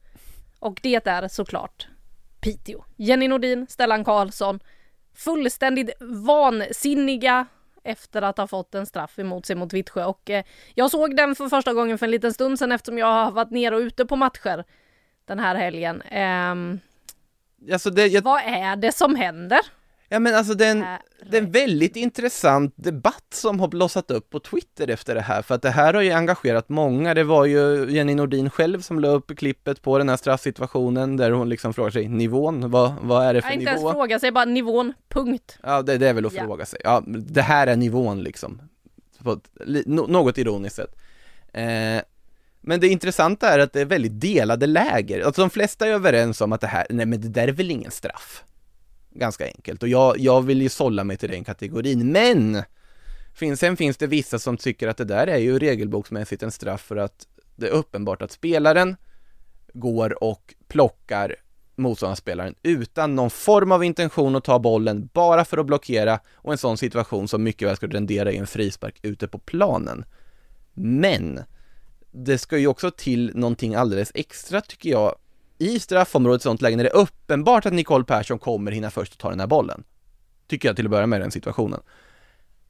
Och 0.58 0.78
det 0.82 1.06
är 1.06 1.28
såklart 1.28 1.88
Piteå. 2.42 2.84
Jenny 2.96 3.28
Nordin, 3.28 3.66
Stellan 3.68 4.04
Karlsson, 4.04 4.60
fullständigt 5.14 5.90
vansinniga 6.00 7.46
efter 7.84 8.22
att 8.22 8.38
ha 8.38 8.46
fått 8.46 8.74
en 8.74 8.86
straff 8.86 9.18
emot 9.18 9.46
sig 9.46 9.56
mot 9.56 9.72
Vittsjö 9.72 10.04
och 10.04 10.30
eh, 10.30 10.44
jag 10.74 10.90
såg 10.90 11.16
den 11.16 11.34
för 11.34 11.48
första 11.48 11.74
gången 11.74 11.98
för 11.98 12.06
en 12.06 12.10
liten 12.10 12.32
stund 12.32 12.58
sedan 12.58 12.72
eftersom 12.72 12.98
jag 12.98 13.06
har 13.06 13.30
varit 13.30 13.50
nere 13.50 13.76
och 13.76 13.80
ute 13.80 14.06
på 14.06 14.16
matcher 14.16 14.64
den 15.24 15.38
här 15.38 15.54
helgen. 15.54 16.02
Um, 16.02 16.80
alltså 17.72 17.90
det, 17.90 18.06
jag... 18.06 18.22
Vad 18.22 18.42
är 18.44 18.76
det 18.76 18.92
som 18.92 19.16
händer? 19.16 19.60
Ja 20.12 20.18
men 20.18 20.34
alltså 20.34 20.54
det 20.54 20.66
är, 20.66 20.70
en, 20.70 20.84
det 21.30 21.36
är 21.36 21.42
en 21.42 21.50
väldigt 21.50 21.96
intressant 21.96 22.74
debatt 22.76 23.26
som 23.34 23.60
har 23.60 23.68
blossat 23.68 24.10
upp 24.10 24.30
på 24.30 24.40
Twitter 24.40 24.90
efter 24.90 25.14
det 25.14 25.20
här, 25.20 25.42
för 25.42 25.54
att 25.54 25.62
det 25.62 25.70
här 25.70 25.94
har 25.94 26.02
ju 26.02 26.10
engagerat 26.10 26.68
många. 26.68 27.14
Det 27.14 27.24
var 27.24 27.44
ju 27.44 27.90
Jenny 27.90 28.14
Nordin 28.14 28.50
själv 28.50 28.80
som 28.80 29.00
la 29.00 29.08
upp 29.08 29.38
klippet 29.38 29.82
på 29.82 29.98
den 29.98 30.08
här 30.08 30.16
straffsituationen 30.16 31.16
där 31.16 31.30
hon 31.30 31.48
liksom 31.48 31.74
frågar 31.74 31.90
sig 31.90 32.08
nivån, 32.08 32.70
vad, 32.70 32.92
vad 33.02 33.26
är 33.26 33.34
det 33.34 33.42
för 33.42 33.48
nivå? 33.48 33.60
Inte 33.60 33.70
ens 33.70 33.92
fråga 33.92 34.18
sig, 34.18 34.32
bara 34.32 34.44
nivån, 34.44 34.92
punkt. 35.08 35.58
Ja, 35.62 35.82
det, 35.82 35.98
det 35.98 36.08
är 36.08 36.14
väl 36.14 36.26
att 36.26 36.32
ja. 36.32 36.44
fråga 36.44 36.66
sig. 36.66 36.80
Ja, 36.84 37.02
det 37.06 37.42
här 37.42 37.66
är 37.66 37.76
nivån 37.76 38.22
liksom. 38.22 38.62
På 39.18 39.32
ett, 39.32 39.86
något 39.86 40.38
ironiskt 40.38 40.76
sätt. 40.76 40.96
Eh, 41.52 42.02
men 42.60 42.80
det 42.80 42.88
intressanta 42.88 43.48
är 43.48 43.58
att 43.58 43.72
det 43.72 43.80
är 43.80 43.84
väldigt 43.84 44.20
delade 44.20 44.66
läger. 44.66 45.26
Alltså 45.26 45.40
de 45.40 45.50
flesta 45.50 45.86
är 45.86 45.90
överens 45.90 46.40
om 46.40 46.52
att 46.52 46.60
det 46.60 46.66
här, 46.66 46.86
nej 46.90 47.06
men 47.06 47.20
det 47.20 47.28
där 47.28 47.48
är 47.48 47.52
väl 47.52 47.70
ingen 47.70 47.90
straff. 47.90 48.44
Ganska 49.14 49.46
enkelt. 49.46 49.82
Och 49.82 49.88
jag, 49.88 50.18
jag 50.18 50.42
vill 50.42 50.62
ju 50.62 50.68
sålla 50.68 51.04
mig 51.04 51.16
till 51.16 51.30
den 51.30 51.44
kategorin, 51.44 52.12
men 52.12 52.62
Finns, 53.34 53.60
sen 53.60 53.76
finns 53.76 53.96
det 53.96 54.06
vissa 54.06 54.38
som 54.38 54.56
tycker 54.56 54.88
att 54.88 54.96
det 54.96 55.04
där 55.04 55.26
är 55.26 55.38
ju 55.38 55.58
regelboksmässigt 55.58 56.42
en 56.42 56.50
straff 56.50 56.80
för 56.80 56.96
att 56.96 57.26
det 57.56 57.66
är 57.66 57.70
uppenbart 57.70 58.22
att 58.22 58.32
spelaren 58.32 58.96
går 59.74 60.24
och 60.24 60.54
plockar 60.68 61.36
motståndarspelaren 61.76 62.54
utan 62.62 63.14
någon 63.14 63.30
form 63.30 63.72
av 63.72 63.84
intention 63.84 64.36
att 64.36 64.44
ta 64.44 64.58
bollen 64.58 65.08
bara 65.12 65.44
för 65.44 65.58
att 65.58 65.66
blockera 65.66 66.20
och 66.34 66.52
en 66.52 66.58
sån 66.58 66.78
situation 66.78 67.28
som 67.28 67.42
mycket 67.42 67.68
väl 67.68 67.76
skulle 67.76 67.96
rendera 67.96 68.32
i 68.32 68.36
en 68.36 68.46
frispark 68.46 69.00
ute 69.02 69.28
på 69.28 69.38
planen. 69.38 70.04
Men 70.74 71.40
det 72.10 72.38
ska 72.38 72.58
ju 72.58 72.66
också 72.66 72.90
till 72.90 73.32
någonting 73.34 73.74
alldeles 73.74 74.12
extra 74.14 74.60
tycker 74.60 74.90
jag 74.90 75.16
i 75.62 75.80
straffområdet 75.80 76.40
i 76.40 76.42
sånt 76.42 76.62
läge 76.62 76.76
när 76.76 76.84
det 76.84 76.90
är 76.90 76.96
uppenbart 76.96 77.66
att 77.66 77.72
Nicole 77.72 78.04
Persson 78.04 78.38
kommer 78.38 78.72
hinna 78.72 78.90
först 78.90 79.12
och 79.12 79.18
ta 79.18 79.30
den 79.30 79.40
här 79.40 79.46
bollen. 79.46 79.84
Tycker 80.46 80.68
jag 80.68 80.76
till 80.76 80.86
att 80.86 80.90
börja 80.90 81.06
med 81.06 81.16
i 81.16 81.20
den 81.20 81.30
situationen. 81.30 81.80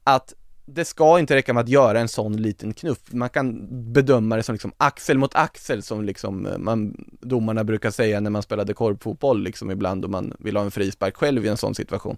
Att 0.03 0.33
det 0.65 0.85
ska 0.85 1.19
inte 1.19 1.35
räcka 1.35 1.53
med 1.53 1.61
att 1.61 1.69
göra 1.69 1.99
en 1.99 2.07
sån 2.07 2.37
liten 2.37 2.73
knuff. 2.73 2.99
Man 3.11 3.29
kan 3.29 3.67
bedöma 3.93 4.35
det 4.35 4.43
som 4.43 4.53
liksom 4.53 4.73
axel 4.77 5.17
mot 5.17 5.35
axel 5.35 5.83
som 5.83 6.03
liksom 6.03 6.45
eh, 6.45 6.57
man, 6.57 7.05
domarna 7.21 7.63
brukar 7.63 7.91
säga 7.91 8.19
när 8.19 8.29
man 8.29 8.43
spelade 8.43 8.73
korpfotboll 8.73 9.43
liksom 9.43 9.71
ibland 9.71 10.05
och 10.05 10.11
man 10.11 10.33
vill 10.39 10.57
ha 10.57 10.63
en 10.63 10.71
frispark 10.71 11.17
själv 11.17 11.45
i 11.45 11.47
en 11.47 11.57
sån 11.57 11.75
situation. 11.75 12.17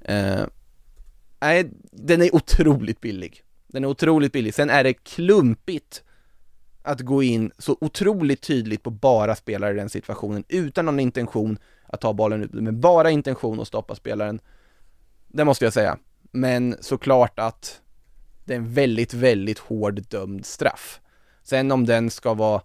Eh, 0.00 0.42
nej, 1.40 1.70
den 1.92 2.22
är 2.22 2.34
otroligt 2.34 3.00
billig. 3.00 3.42
Den 3.66 3.84
är 3.84 3.88
otroligt 3.88 4.32
billig. 4.32 4.54
Sen 4.54 4.70
är 4.70 4.84
det 4.84 4.92
klumpigt 4.92 6.02
att 6.84 7.00
gå 7.00 7.22
in 7.22 7.52
så 7.58 7.76
otroligt 7.80 8.42
tydligt 8.42 8.82
på 8.82 8.90
bara 8.90 9.34
spelare 9.34 9.72
i 9.72 9.76
den 9.76 9.88
situationen 9.88 10.44
utan 10.48 10.86
någon 10.86 11.00
intention 11.00 11.58
att 11.86 12.00
ta 12.00 12.12
bollen 12.12 12.42
ut, 12.42 12.52
med 12.52 12.74
bara 12.74 13.10
intention 13.10 13.60
att 13.60 13.68
stoppa 13.68 13.94
spelaren. 13.94 14.40
Det 15.28 15.44
måste 15.44 15.64
jag 15.64 15.72
säga. 15.72 15.98
Men 16.30 16.76
såklart 16.80 17.38
att 17.38 17.80
det 18.44 18.52
är 18.52 18.58
en 18.58 18.72
väldigt, 18.72 19.14
väldigt 19.14 19.58
hård 19.58 20.02
dömd 20.08 20.46
straff. 20.46 21.00
Sen 21.42 21.72
om 21.72 21.86
den 21.86 22.10
ska 22.10 22.34
vara 22.34 22.62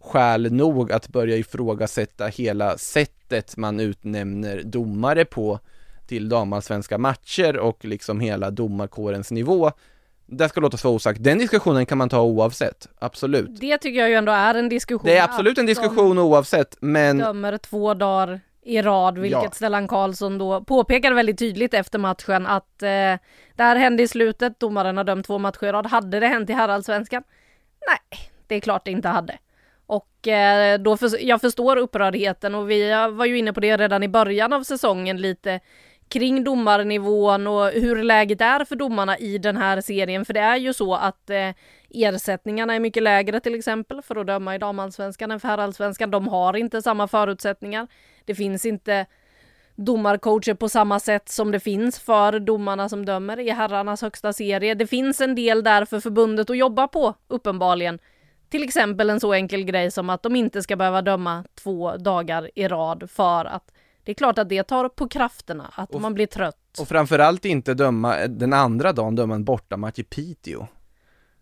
skäl 0.00 0.52
nog 0.52 0.92
att 0.92 1.08
börja 1.08 1.36
ifrågasätta 1.36 2.26
hela 2.26 2.78
sättet 2.78 3.56
man 3.56 3.80
utnämner 3.80 4.62
domare 4.62 5.24
på 5.24 5.60
till 6.06 6.28
damallsvenska 6.28 6.98
matcher 6.98 7.56
och 7.56 7.84
liksom 7.84 8.20
hela 8.20 8.50
domarkårens 8.50 9.30
nivå 9.30 9.72
det 10.32 10.48
ska 10.48 10.60
låta 10.60 10.76
så 10.76 10.94
osagt. 10.94 11.22
Den 11.22 11.38
diskussionen 11.38 11.86
kan 11.86 11.98
man 11.98 12.08
ta 12.08 12.20
oavsett, 12.20 12.88
absolut. 12.98 13.60
Det 13.60 13.78
tycker 13.78 14.00
jag 14.00 14.08
ju 14.08 14.14
ändå 14.14 14.32
är 14.32 14.54
en 14.54 14.68
diskussion. 14.68 15.06
Det 15.06 15.16
är 15.16 15.24
absolut 15.24 15.58
en 15.58 15.66
diskussion 15.66 16.18
oavsett, 16.18 16.76
men... 16.80 17.18
dömer 17.18 17.58
två 17.58 17.94
dagar 17.94 18.40
i 18.62 18.82
rad, 18.82 19.18
vilket 19.18 19.42
ja. 19.42 19.50
Stellan 19.50 19.88
Karlsson 19.88 20.38
då 20.38 20.64
påpekade 20.64 21.14
väldigt 21.14 21.38
tydligt 21.38 21.74
efter 21.74 21.98
matchen 21.98 22.46
att 22.46 22.82
eh, 22.82 22.88
det 23.56 23.62
här 23.62 23.76
hände 23.76 24.02
i 24.02 24.08
slutet, 24.08 24.60
domaren 24.60 24.96
har 24.96 25.04
dömt 25.04 25.26
två 25.26 25.38
matcher 25.38 25.64
i 25.64 25.72
rad. 25.72 25.86
Hade 25.86 26.20
det 26.20 26.26
hänt 26.26 26.50
i 26.50 26.52
herrallsvenskan? 26.52 27.22
Nej, 27.86 28.30
det 28.46 28.54
är 28.54 28.60
klart 28.60 28.84
det 28.84 28.90
inte 28.90 29.08
hade. 29.08 29.38
Och 29.86 30.28
eh, 30.28 30.78
då 30.78 30.96
för, 30.96 31.24
jag 31.24 31.40
förstår 31.40 31.76
upprördheten 31.76 32.54
och 32.54 32.70
vi 32.70 32.90
var 33.10 33.24
ju 33.24 33.38
inne 33.38 33.52
på 33.52 33.60
det 33.60 33.76
redan 33.76 34.02
i 34.02 34.08
början 34.08 34.52
av 34.52 34.62
säsongen 34.62 35.16
lite 35.16 35.60
kring 36.12 36.44
domarnivån 36.44 37.46
och 37.46 37.70
hur 37.70 38.02
läget 38.02 38.40
är 38.40 38.64
för 38.64 38.76
domarna 38.76 39.18
i 39.18 39.38
den 39.38 39.56
här 39.56 39.80
serien. 39.80 40.24
För 40.24 40.34
det 40.34 40.40
är 40.40 40.56
ju 40.56 40.72
så 40.72 40.94
att 40.94 41.30
eh, 41.30 41.50
ersättningarna 41.90 42.74
är 42.74 42.80
mycket 42.80 43.02
lägre 43.02 43.40
till 43.40 43.54
exempel 43.54 44.02
för 44.02 44.16
att 44.16 44.26
döma 44.26 44.54
i 44.54 44.58
damallsvenskan 44.58 45.30
än 45.30 45.40
för 45.40 45.48
herrallsvenskan. 45.48 46.10
De 46.10 46.28
har 46.28 46.56
inte 46.56 46.82
samma 46.82 47.08
förutsättningar. 47.08 47.86
Det 48.24 48.34
finns 48.34 48.64
inte 48.66 49.06
domarcoacher 49.76 50.54
på 50.54 50.68
samma 50.68 51.00
sätt 51.00 51.28
som 51.28 51.50
det 51.50 51.60
finns 51.60 51.98
för 51.98 52.40
domarna 52.40 52.88
som 52.88 53.04
dömer 53.04 53.40
i 53.40 53.50
herrarnas 53.50 54.02
högsta 54.02 54.32
serie. 54.32 54.74
Det 54.74 54.86
finns 54.86 55.20
en 55.20 55.34
del 55.34 55.64
där 55.64 55.84
för 55.84 56.00
förbundet 56.00 56.50
att 56.50 56.58
jobba 56.58 56.88
på, 56.88 57.14
uppenbarligen. 57.28 57.98
Till 58.50 58.62
exempel 58.62 59.10
en 59.10 59.20
så 59.20 59.32
enkel 59.32 59.64
grej 59.64 59.90
som 59.90 60.10
att 60.10 60.22
de 60.22 60.36
inte 60.36 60.62
ska 60.62 60.76
behöva 60.76 61.02
döma 61.02 61.44
två 61.62 61.96
dagar 61.96 62.50
i 62.54 62.68
rad 62.68 63.10
för 63.10 63.44
att 63.44 63.72
det 64.04 64.12
är 64.12 64.14
klart 64.14 64.38
att 64.38 64.48
det 64.48 64.62
tar 64.62 64.88
på 64.88 65.08
krafterna, 65.08 65.72
att 65.74 65.94
och, 65.94 66.00
man 66.00 66.14
blir 66.14 66.26
trött. 66.26 66.78
Och 66.80 66.88
framförallt 66.88 67.44
inte 67.44 67.74
döma 67.74 68.16
den 68.16 68.52
andra 68.52 68.92
dagen, 68.92 69.14
döma 69.14 69.34
en 69.34 69.44
bortamatch 69.44 69.98
i 69.98 70.02
Piteå. 70.02 70.66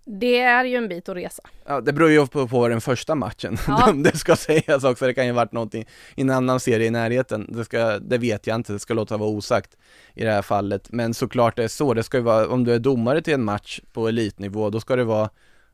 Det 0.04 0.40
är 0.40 0.64
ju 0.64 0.76
en 0.76 0.88
bit 0.88 1.08
att 1.08 1.16
resa. 1.16 1.42
Ja, 1.66 1.80
det 1.80 1.92
beror 1.92 2.10
ju 2.10 2.26
på, 2.26 2.48
på 2.48 2.68
den 2.68 2.80
första 2.80 3.14
matchen 3.14 3.56
ja. 3.66 3.92
det 3.96 4.16
ska 4.16 4.36
sägas 4.36 4.84
också, 4.84 5.06
det 5.06 5.14
kan 5.14 5.26
ju 5.26 5.32
varit 5.32 5.52
någonting 5.52 5.86
i 6.16 6.20
en 6.20 6.30
annan 6.30 6.60
serie 6.60 6.86
i 6.86 6.90
närheten, 6.90 7.46
det 7.52 7.64
ska, 7.64 7.98
det 7.98 8.18
vet 8.18 8.46
jag 8.46 8.54
inte, 8.54 8.72
det 8.72 8.78
ska 8.78 8.94
låta 8.94 9.16
vara 9.16 9.30
osagt 9.30 9.76
i 10.14 10.24
det 10.24 10.30
här 10.30 10.42
fallet, 10.42 10.92
men 10.92 11.14
såklart 11.14 11.56
det 11.56 11.64
är 11.64 11.68
så, 11.68 11.94
det 11.94 12.02
ska 12.02 12.16
ju 12.16 12.22
vara, 12.22 12.48
om 12.48 12.64
du 12.64 12.74
är 12.74 12.78
domare 12.78 13.22
till 13.22 13.34
en 13.34 13.44
match 13.44 13.80
på 13.92 14.08
elitnivå, 14.08 14.70
då 14.70 14.80
ska 14.80 14.96
det 14.96 15.04
vara 15.04 15.30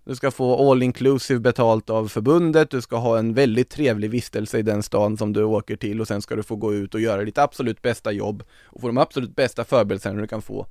du 0.07 0.17
ska 0.17 0.31
få 0.31 0.71
all 0.71 0.83
inclusive 0.83 1.41
betalt 1.41 1.91
av 1.91 2.09
förbundet, 2.09 2.71
du 2.71 2.83
ska 2.83 2.97
ha 2.97 3.19
en 3.19 3.35
väldigt 3.35 3.71
trevlig 3.71 4.11
vistelse 4.11 4.59
i 4.59 4.63
den 4.63 4.83
stan 4.83 5.17
som 5.17 5.33
du 5.33 5.45
åker 5.45 5.77
till 5.77 6.01
och 6.01 6.09
sen 6.09 6.23
ska 6.23 6.37
du 6.37 6.43
få 6.43 6.57
gå 6.57 6.75
ut 6.75 6.95
och 6.95 7.01
göra 7.01 7.25
ditt 7.25 7.39
absolut 7.39 7.83
bästa 7.83 8.13
jobb 8.13 8.43
och 8.65 8.81
få 8.81 8.87
de 8.87 8.99
absolut 8.99 9.37
bästa 9.37 9.65
förberedelserna 9.65 10.21
du 10.21 10.27
kan 10.27 10.43
få 10.43 10.67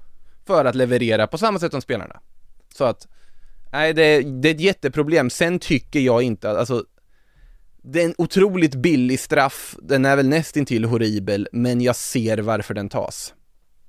för 0.47 0.65
att 0.65 0.75
leverera 0.75 1.27
på 1.27 1.38
samma 1.38 1.59
sätt 1.59 1.71
som 1.71 1.81
spelarna. 1.81 2.19
Så 2.75 2.83
att, 2.83 3.07
nej 3.71 3.93
det, 3.93 4.21
det 4.21 4.49
är 4.49 4.53
ett 4.53 4.61
jätteproblem. 4.61 5.29
Sen 5.29 5.59
tycker 5.59 5.99
jag 5.99 6.21
inte 6.21 6.51
att, 6.51 6.57
alltså 6.57 6.86
det 7.81 8.01
är 8.01 8.05
en 8.05 8.15
otroligt 8.17 8.75
billig 8.75 9.19
straff, 9.19 9.75
den 9.81 10.05
är 10.05 10.15
väl 10.15 10.27
nästintill 10.27 10.86
horribel, 10.86 11.47
men 11.51 11.81
jag 11.81 11.95
ser 11.95 12.38
varför 12.38 12.73
den 12.73 12.89
tas. 12.89 13.33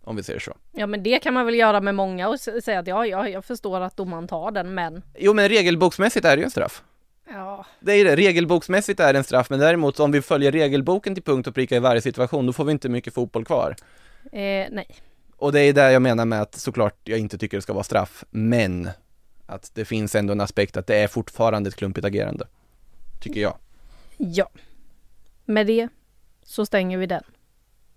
Om 0.07 0.17
vi 0.17 0.23
säger 0.23 0.41
så. 0.41 0.57
Ja 0.73 0.87
men 0.87 1.03
det 1.03 1.19
kan 1.19 1.35
man 1.35 1.47
väl 1.47 1.55
göra 1.55 1.81
med 1.81 1.95
många 1.95 2.29
och 2.29 2.41
säga 2.41 2.79
att 2.79 2.87
ja, 2.87 3.07
ja 3.07 3.29
jag 3.29 3.45
förstår 3.45 3.81
att 3.81 3.97
domaren 3.97 4.29
tar 4.29 4.51
den 4.51 4.75
men 4.75 5.03
Jo 5.19 5.35
men 5.35 5.49
regelboksmässigt 5.49 6.27
är 6.27 6.37
det 6.37 6.41
ju 6.41 6.45
en 6.45 6.51
straff. 6.51 6.83
Ja. 7.29 7.67
Det 7.81 7.93
är 7.93 8.05
det, 8.05 8.17
regelboksmässigt 8.17 9.01
är 9.01 9.13
det 9.13 9.19
en 9.19 9.25
straff 9.25 9.51
men 9.51 9.59
däremot 9.59 10.01
om 10.01 10.13
vi 10.13 10.23
följer 10.23 10.53
regelboken 10.53 11.15
till 11.15 11.25
punkt 11.25 11.47
och 11.47 11.55
pricka 11.55 11.77
i 11.77 11.79
varje 11.79 12.01
situation 12.01 12.47
då 12.47 12.53
får 12.53 12.65
vi 12.65 12.73
inte 12.73 12.89
mycket 12.89 13.15
fotboll 13.15 13.45
kvar. 13.45 13.77
Eh, 14.33 14.67
nej. 14.71 14.87
Och 15.37 15.53
det 15.53 15.61
är 15.61 15.73
det 15.73 15.93
jag 15.93 16.03
menar 16.03 16.25
med 16.25 16.43
att 16.43 16.55
såklart 16.55 17.01
jag 17.05 17.19
inte 17.19 17.39
tycker 17.39 17.57
det 17.57 17.63
ska 17.63 17.73
vara 17.73 17.85
straff 17.85 18.25
men 18.31 18.91
att 19.47 19.71
det 19.75 19.85
finns 19.85 20.15
ändå 20.15 20.33
en 20.33 20.41
aspekt 20.41 20.77
att 20.77 20.87
det 20.87 20.97
är 20.97 21.09
fortfarande 21.09 21.69
ett 21.69 21.77
klumpigt 21.77 22.05
agerande. 22.05 22.47
Tycker 23.21 23.41
jag. 23.41 23.57
Ja. 24.17 24.49
Med 25.45 25.67
det 25.67 25.89
så 26.43 26.67
stänger 26.67 26.99
vi 26.99 27.07
den 27.07 27.23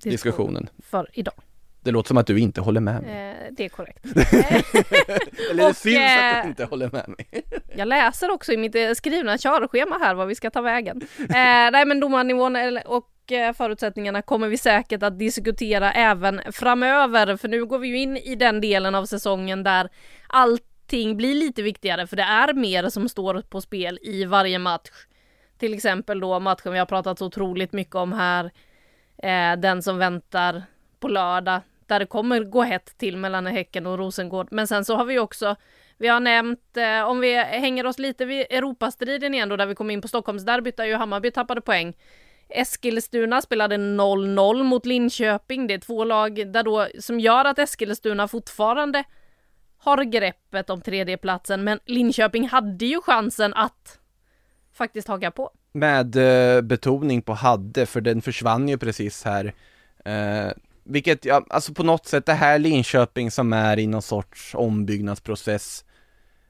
diskussionen 0.04 0.70
för 0.84 1.10
idag. 1.14 1.34
Det 1.82 1.92
låter 1.92 2.08
som 2.08 2.18
att 2.18 2.28
du 2.28 2.40
inte 2.40 2.62
håller 2.62 2.82
med 2.82 3.02
mig. 3.02 3.30
Eh, 3.32 3.48
det 3.52 3.66
är 3.66 3.70
korrekt. 3.70 4.06
Eller 5.52 5.68
det 5.68 5.74
syns 5.74 5.98
att 5.98 6.34
du 6.34 6.40
eh, 6.40 6.48
inte 6.48 6.66
håller 6.66 6.90
med 6.92 7.08
mig. 7.08 7.44
jag 7.76 7.88
läser 7.88 8.32
också 8.32 8.52
i 8.52 8.58
mitt 8.58 8.76
eh, 8.76 8.92
skrivna 8.92 9.38
körschema 9.38 9.98
här 9.98 10.16
vad 10.16 10.28
vi 10.28 10.36
ska 10.36 10.50
ta 10.50 10.62
vägen. 10.62 11.02
Eh, 11.20 11.26
nej 11.72 11.86
men 11.86 12.00
domarnivån 12.00 12.56
och 12.86 13.32
eh, 13.32 13.54
förutsättningarna 13.54 14.22
kommer 14.22 14.48
vi 14.48 14.58
säkert 14.58 15.04
att 15.04 15.20
diskutera 15.20 15.92
även 15.92 16.42
framöver 16.52 17.38
för 17.38 17.48
nu 17.48 17.66
går 17.66 17.80
vi 17.80 17.88
ju 17.88 17.98
in 17.98 18.18
i 18.18 18.36
den 18.36 18.62
delen 18.62 18.96
av 18.96 19.06
säsongen 19.06 19.64
där 19.64 19.90
allting 20.28 21.18
blir 21.18 21.36
lite 21.36 21.62
viktigare 21.62 22.08
för 22.08 22.16
det 22.16 22.24
är 22.24 22.54
mer 22.54 22.90
som 22.90 23.10
står 23.10 23.42
på 23.42 23.62
spel 23.62 24.00
i 24.02 24.26
varje 24.26 24.60
match. 24.60 24.90
Till 25.58 25.74
exempel 25.74 26.20
då 26.20 26.40
matchen 26.40 26.74
vi 26.74 26.80
har 26.80 26.86
pratat 26.86 27.20
så 27.20 27.26
otroligt 27.26 27.74
mycket 27.74 27.96
om 27.96 28.14
här, 28.14 28.52
eh, 29.18 29.60
den 29.60 29.84
som 29.84 29.98
väntar 29.98 30.64
på 31.00 31.08
lördag 31.08 31.62
där 31.90 32.00
det 32.00 32.06
kommer 32.06 32.44
gå 32.44 32.62
hett 32.62 32.98
till 32.98 33.18
mellan 33.18 33.46
Häcken 33.46 33.86
och 33.86 33.98
Rosengård. 33.98 34.48
Men 34.52 34.68
sen 34.68 34.86
så 34.86 34.96
har 34.96 35.06
vi 35.06 35.20
också 35.20 35.56
vi 36.00 36.08
har 36.08 36.20
nämnt, 36.20 36.78
eh, 36.78 37.10
om 37.10 37.20
vi 37.20 37.44
hänger 37.44 37.86
oss 37.86 38.00
lite 38.00 38.26
vid 38.26 38.46
Europastriden 38.50 39.34
igen 39.34 39.50
då, 39.50 39.56
där 39.56 39.66
vi 39.66 39.76
kom 39.76 39.90
in 39.90 40.02
på 40.02 40.08
Stockholmsderbyt, 40.08 40.78
där 40.78 40.86
ju 40.86 40.96
Hammarby 40.96 41.32
tappade 41.32 41.62
poäng. 41.62 41.94
Eskilstuna 42.50 43.42
spelade 43.42 43.78
0-0 43.78 44.64
mot 44.64 44.86
Linköping. 44.86 45.68
Det 45.68 45.74
är 45.74 45.80
två 45.80 46.04
lag 46.04 46.52
där 46.52 46.64
då, 46.64 46.88
som 47.00 47.20
gör 47.20 47.46
att 47.46 47.60
Eskilstuna 47.60 48.28
fortfarande 48.28 49.04
har 49.78 50.04
greppet 50.04 50.70
om 50.70 50.82
tredjeplatsen, 50.82 51.64
men 51.64 51.80
Linköping 51.86 52.48
hade 52.48 52.86
ju 52.86 53.02
chansen 53.02 53.54
att 53.54 54.00
faktiskt 54.74 55.08
haka 55.08 55.32
på. 55.32 55.52
Med 55.72 56.16
eh, 56.16 56.62
betoning 56.62 57.22
på 57.22 57.34
hade, 57.34 57.86
för 57.86 58.02
den 58.02 58.22
försvann 58.22 58.70
ju 58.70 58.78
precis 58.78 59.24
här. 59.24 59.54
Eh, 60.06 60.52
vilket, 60.90 61.26
ja, 61.26 61.46
alltså 61.50 61.74
på 61.74 61.84
något 61.84 62.06
sätt, 62.06 62.26
det 62.26 62.34
här 62.34 62.60
Linköping 62.60 63.32
som 63.32 63.54
är 63.54 63.80
i 63.80 63.88
någon 63.88 64.02
sorts 64.02 64.56
ombyggnadsprocess 64.56 65.86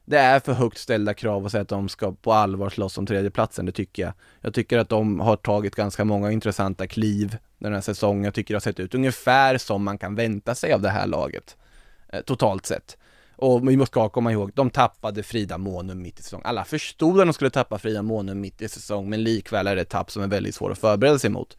Det 0.06 0.18
är 0.18 0.40
för 0.40 0.54
högt 0.54 0.78
ställda 0.78 1.14
krav 1.14 1.46
att 1.46 1.52
säga 1.52 1.62
att 1.62 1.68
de 1.68 1.90
ska 1.90 2.12
på 2.12 2.34
allvar 2.34 2.70
slåss 2.70 2.98
om 2.98 3.06
tredjeplatsen, 3.06 3.66
det 3.66 3.72
tycker 3.72 4.04
jag 4.04 4.14
Jag 4.42 4.54
tycker 4.54 4.78
att 4.78 4.90
de 4.90 5.20
har 5.20 5.36
tagit 5.36 5.76
ganska 5.76 6.06
många 6.06 6.32
intressanta 6.32 6.88
kliv 6.88 7.38
den 7.58 7.74
här 7.74 7.82
säsongen, 7.82 8.24
jag 8.24 8.34
tycker 8.34 8.54
det 8.54 8.56
har 8.56 8.62
sett 8.62 8.80
ut 8.80 8.96
ungefär 8.96 9.58
som 9.58 9.84
man 9.84 9.98
kan 9.98 10.16
vänta 10.16 10.56
sig 10.56 10.74
av 10.74 10.82
det 10.82 10.90
här 10.90 11.08
laget 11.08 11.58
eh, 12.14 12.22
Totalt 12.22 12.66
sett 12.66 12.98
och 13.42 13.70
vi 13.70 13.78
måste 13.78 14.10
komma 14.14 14.32
ihåg, 14.32 14.52
de 14.56 14.70
tappade 14.70 15.24
Frida 15.24 15.58
Månum 15.58 16.02
mitt 16.02 16.20
i 16.20 16.24
säsong. 16.24 16.42
Alla 16.44 16.66
förstod 16.66 17.20
att 17.20 17.28
de 17.28 17.34
skulle 17.34 17.50
tappa 17.50 17.78
Frida 17.78 18.02
Månum 18.02 18.42
mitt 18.42 18.62
i 18.62 18.70
säsong, 18.70 19.10
men 19.10 19.24
likväl 19.24 19.68
är 19.68 19.76
det 19.76 19.82
ett 19.82 19.90
tapp 19.90 20.12
som 20.12 20.24
är 20.24 20.28
väldigt 20.28 20.56
svår 20.56 20.72
att 20.72 20.80
förbereda 20.80 21.20
sig 21.20 21.30
mot. 21.30 21.58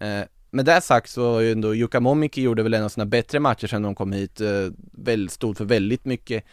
Eh, 0.00 0.22
med 0.52 0.64
det 0.64 0.80
sagt 0.80 1.10
så 1.10 1.32
var 1.32 1.40
ju 1.40 1.52
ändå 1.52 1.74
Jukka 1.74 2.00
Momiki 2.00 2.42
gjorde 2.42 2.62
väl 2.62 2.74
en 2.74 2.84
av 2.84 2.88
sina 2.88 3.06
bättre 3.06 3.40
matcher 3.40 3.66
sedan 3.66 3.82
de 3.82 3.94
kom 3.94 4.12
hit, 4.12 4.40
eh, 4.40 4.48
väl, 4.92 5.28
stod 5.28 5.56
för 5.56 5.64
väldigt 5.64 6.04
mycket 6.04 6.44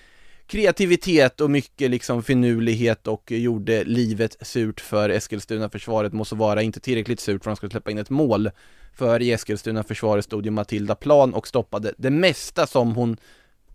kreativitet 0.47 1.41
och 1.41 1.51
mycket 1.51 1.91
liksom 1.91 2.23
finurlighet 2.23 3.07
och 3.07 3.31
gjorde 3.31 3.83
livet 3.83 4.37
surt 4.41 4.81
för 4.81 5.09
Eskilstuna-försvaret, 5.09 6.13
måste 6.13 6.35
vara 6.35 6.61
inte 6.61 6.79
tillräckligt 6.79 7.19
surt 7.19 7.43
för 7.43 7.51
att 7.51 7.55
de 7.55 7.57
skulle 7.57 7.71
släppa 7.71 7.91
in 7.91 7.97
ett 7.97 8.09
mål. 8.09 8.49
För 8.93 9.21
i 9.21 9.31
Eskilstuna-försvaret 9.31 10.25
stod 10.25 10.45
ju 10.45 10.51
Matilda 10.51 10.95
Plan 10.95 11.33
och 11.33 11.47
stoppade 11.47 11.93
det 11.97 12.09
mesta 12.09 12.67
som 12.67 12.95
hon 12.95 13.17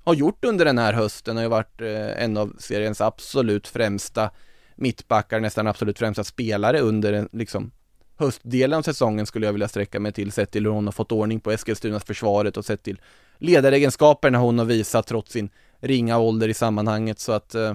har 0.04 0.14
gjort 0.14 0.44
under 0.44 0.64
den 0.64 0.78
här 0.78 0.92
hösten, 0.92 1.36
har 1.36 1.42
ju 1.42 1.48
varit 1.48 1.80
eh, 1.80 2.22
en 2.24 2.36
av 2.36 2.56
seriens 2.58 3.00
absolut 3.00 3.68
främsta 3.68 4.30
mittbackar, 4.76 5.40
nästan 5.40 5.66
absolut 5.66 5.98
främsta 5.98 6.24
spelare 6.24 6.80
under 6.80 7.28
liksom 7.32 7.70
höstdelen 8.16 8.78
av 8.78 8.82
säsongen 8.82 9.26
skulle 9.26 9.46
jag 9.46 9.52
vilja 9.52 9.68
sträcka 9.68 10.00
mig 10.00 10.12
till, 10.12 10.32
sett 10.32 10.50
till 10.50 10.64
hur 10.64 10.72
hon 10.72 10.84
har 10.84 10.92
fått 10.92 11.12
ordning 11.12 11.40
på 11.40 11.50
Eskilstunas 11.50 12.04
försvaret 12.04 12.56
och 12.56 12.64
sett 12.64 12.82
till 12.82 13.00
ledaregenskaperna 13.38 14.38
hon 14.38 14.58
har 14.58 14.66
visat 14.66 15.06
trots 15.06 15.32
sin 15.32 15.50
ringa 15.80 16.18
ålder 16.18 16.48
i 16.48 16.54
sammanhanget 16.54 17.18
så 17.18 17.32
att 17.32 17.54
eh, 17.54 17.74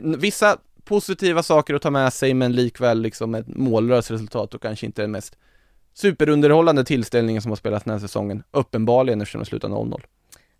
vissa 0.00 0.56
positiva 0.84 1.42
saker 1.42 1.74
att 1.74 1.82
ta 1.82 1.90
med 1.90 2.12
sig 2.12 2.34
men 2.34 2.52
likväl 2.52 3.00
liksom 3.00 3.34
ett 3.34 3.48
mållöst 3.48 4.10
resultat 4.10 4.54
och 4.54 4.62
kanske 4.62 4.86
inte 4.86 5.02
den 5.02 5.10
mest 5.10 5.36
superunderhållande 5.94 6.84
tillställningen 6.84 7.42
som 7.42 7.50
har 7.50 7.56
spelats 7.56 7.84
den 7.84 7.92
här 7.92 7.98
säsongen, 7.98 8.42
uppenbarligen 8.50 9.20
eftersom 9.20 9.38
det 9.38 9.44
slutar 9.44 9.68
0-0. 9.68 10.02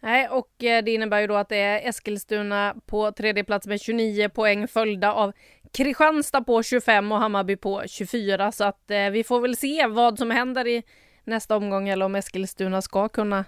Nej, 0.04 0.28
och 0.28 0.64
eh, 0.64 0.84
det 0.84 0.94
innebär 0.94 1.20
ju 1.20 1.26
då 1.26 1.34
att 1.34 1.48
det 1.48 1.56
är 1.56 1.88
Eskilstuna 1.88 2.74
på 2.86 3.12
tredje 3.12 3.44
plats 3.44 3.66
med 3.66 3.80
29 3.80 4.28
poäng 4.28 4.68
följda 4.68 5.12
av 5.12 5.32
Kristianstad 5.72 6.40
på 6.40 6.62
25 6.62 7.12
och 7.12 7.18
Hammarby 7.18 7.56
på 7.56 7.82
24 7.86 8.52
så 8.52 8.64
att 8.64 8.90
eh, 8.90 9.10
vi 9.10 9.24
får 9.24 9.40
väl 9.40 9.56
se 9.56 9.86
vad 9.86 10.18
som 10.18 10.30
händer 10.30 10.66
i 10.66 10.82
nästa 11.24 11.56
omgång 11.56 11.88
eller 11.88 12.06
om 12.06 12.14
Eskilstuna 12.14 12.82
ska 12.82 13.08
kunna 13.08 13.44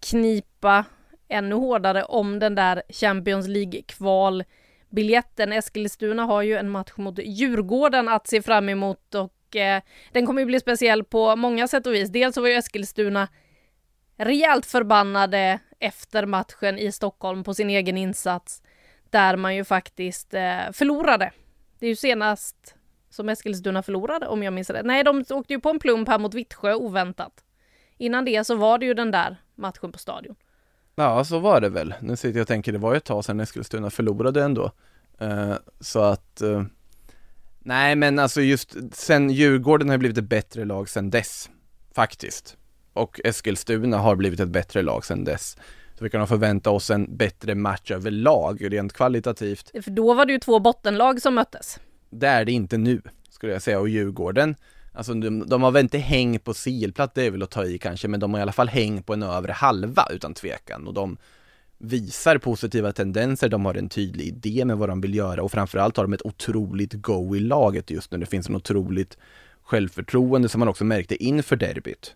knipa 0.00 0.84
ännu 1.28 1.54
hårdare 1.54 2.04
om 2.04 2.38
den 2.38 2.54
där 2.54 2.82
Champions 2.88 3.48
League-kvalbiljetten. 3.48 5.52
Eskilstuna 5.52 6.24
har 6.24 6.42
ju 6.42 6.56
en 6.56 6.70
match 6.70 6.92
mot 6.96 7.18
Djurgården 7.18 8.08
att 8.08 8.26
se 8.26 8.42
fram 8.42 8.68
emot 8.68 9.14
och 9.14 9.56
eh, 9.56 9.82
den 10.12 10.26
kommer 10.26 10.40
ju 10.40 10.46
bli 10.46 10.60
speciell 10.60 11.04
på 11.04 11.36
många 11.36 11.68
sätt 11.68 11.86
och 11.86 11.94
vis. 11.94 12.10
Dels 12.10 12.34
så 12.34 12.40
var 12.40 12.48
ju 12.48 12.54
Eskilstuna 12.54 13.28
rejält 14.16 14.66
förbannade 14.66 15.58
efter 15.80 16.26
matchen 16.26 16.78
i 16.78 16.92
Stockholm 16.92 17.44
på 17.44 17.54
sin 17.54 17.70
egen 17.70 17.96
insats 17.96 18.62
där 19.10 19.36
man 19.36 19.56
ju 19.56 19.64
faktiskt 19.64 20.34
eh, 20.34 20.72
förlorade. 20.72 21.32
Det 21.78 21.86
är 21.86 21.90
ju 21.90 21.96
senast 21.96 22.74
som 23.10 23.28
Eskilstuna 23.28 23.82
förlorade 23.82 24.26
om 24.26 24.42
jag 24.42 24.52
minns 24.52 24.70
rätt. 24.70 24.86
Nej, 24.86 25.04
de 25.04 25.24
åkte 25.30 25.52
ju 25.52 25.60
på 25.60 25.70
en 25.70 25.78
plump 25.78 26.08
här 26.08 26.18
mot 26.18 26.34
Vittsjö 26.34 26.74
oväntat. 26.74 27.44
Innan 27.96 28.24
det 28.24 28.44
så 28.44 28.54
var 28.54 28.78
det 28.78 28.86
ju 28.86 28.94
den 28.94 29.10
där 29.10 29.36
matchen 29.54 29.92
på 29.92 29.98
stadion. 29.98 30.36
Ja, 30.94 31.24
så 31.24 31.38
var 31.38 31.60
det 31.60 31.68
väl. 31.68 31.94
Nu 32.00 32.16
sitter 32.16 32.38
jag 32.38 32.44
och 32.44 32.48
tänker, 32.48 32.72
det 32.72 32.78
var 32.78 32.92
ju 32.92 32.96
ett 32.96 33.04
tag 33.04 33.24
sedan 33.24 33.40
Eskilstuna 33.40 33.90
förlorade 33.90 34.42
ändå. 34.42 34.72
Eh, 35.18 35.54
så 35.80 36.00
att 36.00 36.40
eh, 36.40 36.62
Nej 37.58 37.96
men 37.96 38.18
alltså 38.18 38.40
just 38.40 38.76
sen 38.92 39.30
Djurgården 39.30 39.88
har 39.88 39.98
blivit 39.98 40.18
ett 40.18 40.24
bättre 40.24 40.64
lag 40.64 40.88
sen 40.88 41.10
dess 41.10 41.50
Faktiskt 41.94 42.56
och 42.92 43.20
Eskilstuna 43.24 43.98
har 43.98 44.16
blivit 44.16 44.40
ett 44.40 44.48
bättre 44.48 44.82
lag 44.82 45.04
sen 45.04 45.24
dess. 45.24 45.56
Så 45.98 46.04
vi 46.04 46.10
kan 46.10 46.26
förvänta 46.26 46.70
oss 46.70 46.90
en 46.90 47.16
bättre 47.16 47.54
match 47.54 47.90
överlag 47.90 48.72
rent 48.72 48.92
kvalitativt. 48.92 49.70
För 49.84 49.90
då 49.90 50.14
var 50.14 50.26
det 50.26 50.32
ju 50.32 50.38
två 50.38 50.58
bottenlag 50.58 51.22
som 51.22 51.34
möttes. 51.34 51.80
Det 52.10 52.26
är 52.26 52.44
det 52.44 52.52
inte 52.52 52.78
nu 52.78 53.02
skulle 53.30 53.52
jag 53.52 53.62
säga. 53.62 53.80
Och 53.80 53.88
Djurgården 53.88 54.56
Alltså 54.92 55.14
de, 55.14 55.48
de 55.48 55.62
har 55.62 55.70
väl 55.70 55.82
inte 55.82 55.98
häng 55.98 56.38
på 56.38 56.54
silplats, 56.54 57.12
det 57.14 57.26
är 57.26 57.30
väl 57.30 57.42
att 57.42 57.50
ta 57.50 57.64
i 57.64 57.78
kanske, 57.78 58.08
men 58.08 58.20
de 58.20 58.32
har 58.32 58.40
i 58.40 58.42
alla 58.42 58.52
fall 58.52 58.68
häng 58.68 59.02
på 59.02 59.12
en 59.12 59.22
övre 59.22 59.52
halva 59.52 60.06
utan 60.10 60.34
tvekan. 60.34 60.86
Och 60.86 60.94
de 60.94 61.16
visar 61.78 62.38
positiva 62.38 62.92
tendenser, 62.92 63.48
de 63.48 63.64
har 63.64 63.74
en 63.74 63.88
tydlig 63.88 64.24
idé 64.24 64.64
med 64.64 64.78
vad 64.78 64.88
de 64.88 65.00
vill 65.00 65.14
göra 65.14 65.42
och 65.42 65.52
framförallt 65.52 65.96
har 65.96 66.04
de 66.04 66.12
ett 66.12 66.26
otroligt 66.26 66.92
go 66.92 67.36
i 67.36 67.40
laget 67.40 67.90
just 67.90 68.10
nu. 68.10 68.18
Det 68.18 68.26
finns 68.26 68.48
en 68.48 68.56
otroligt 68.56 69.18
självförtroende 69.62 70.48
som 70.48 70.58
man 70.58 70.68
också 70.68 70.84
märkte 70.84 71.24
inför 71.24 71.56
derbyt 71.56 72.14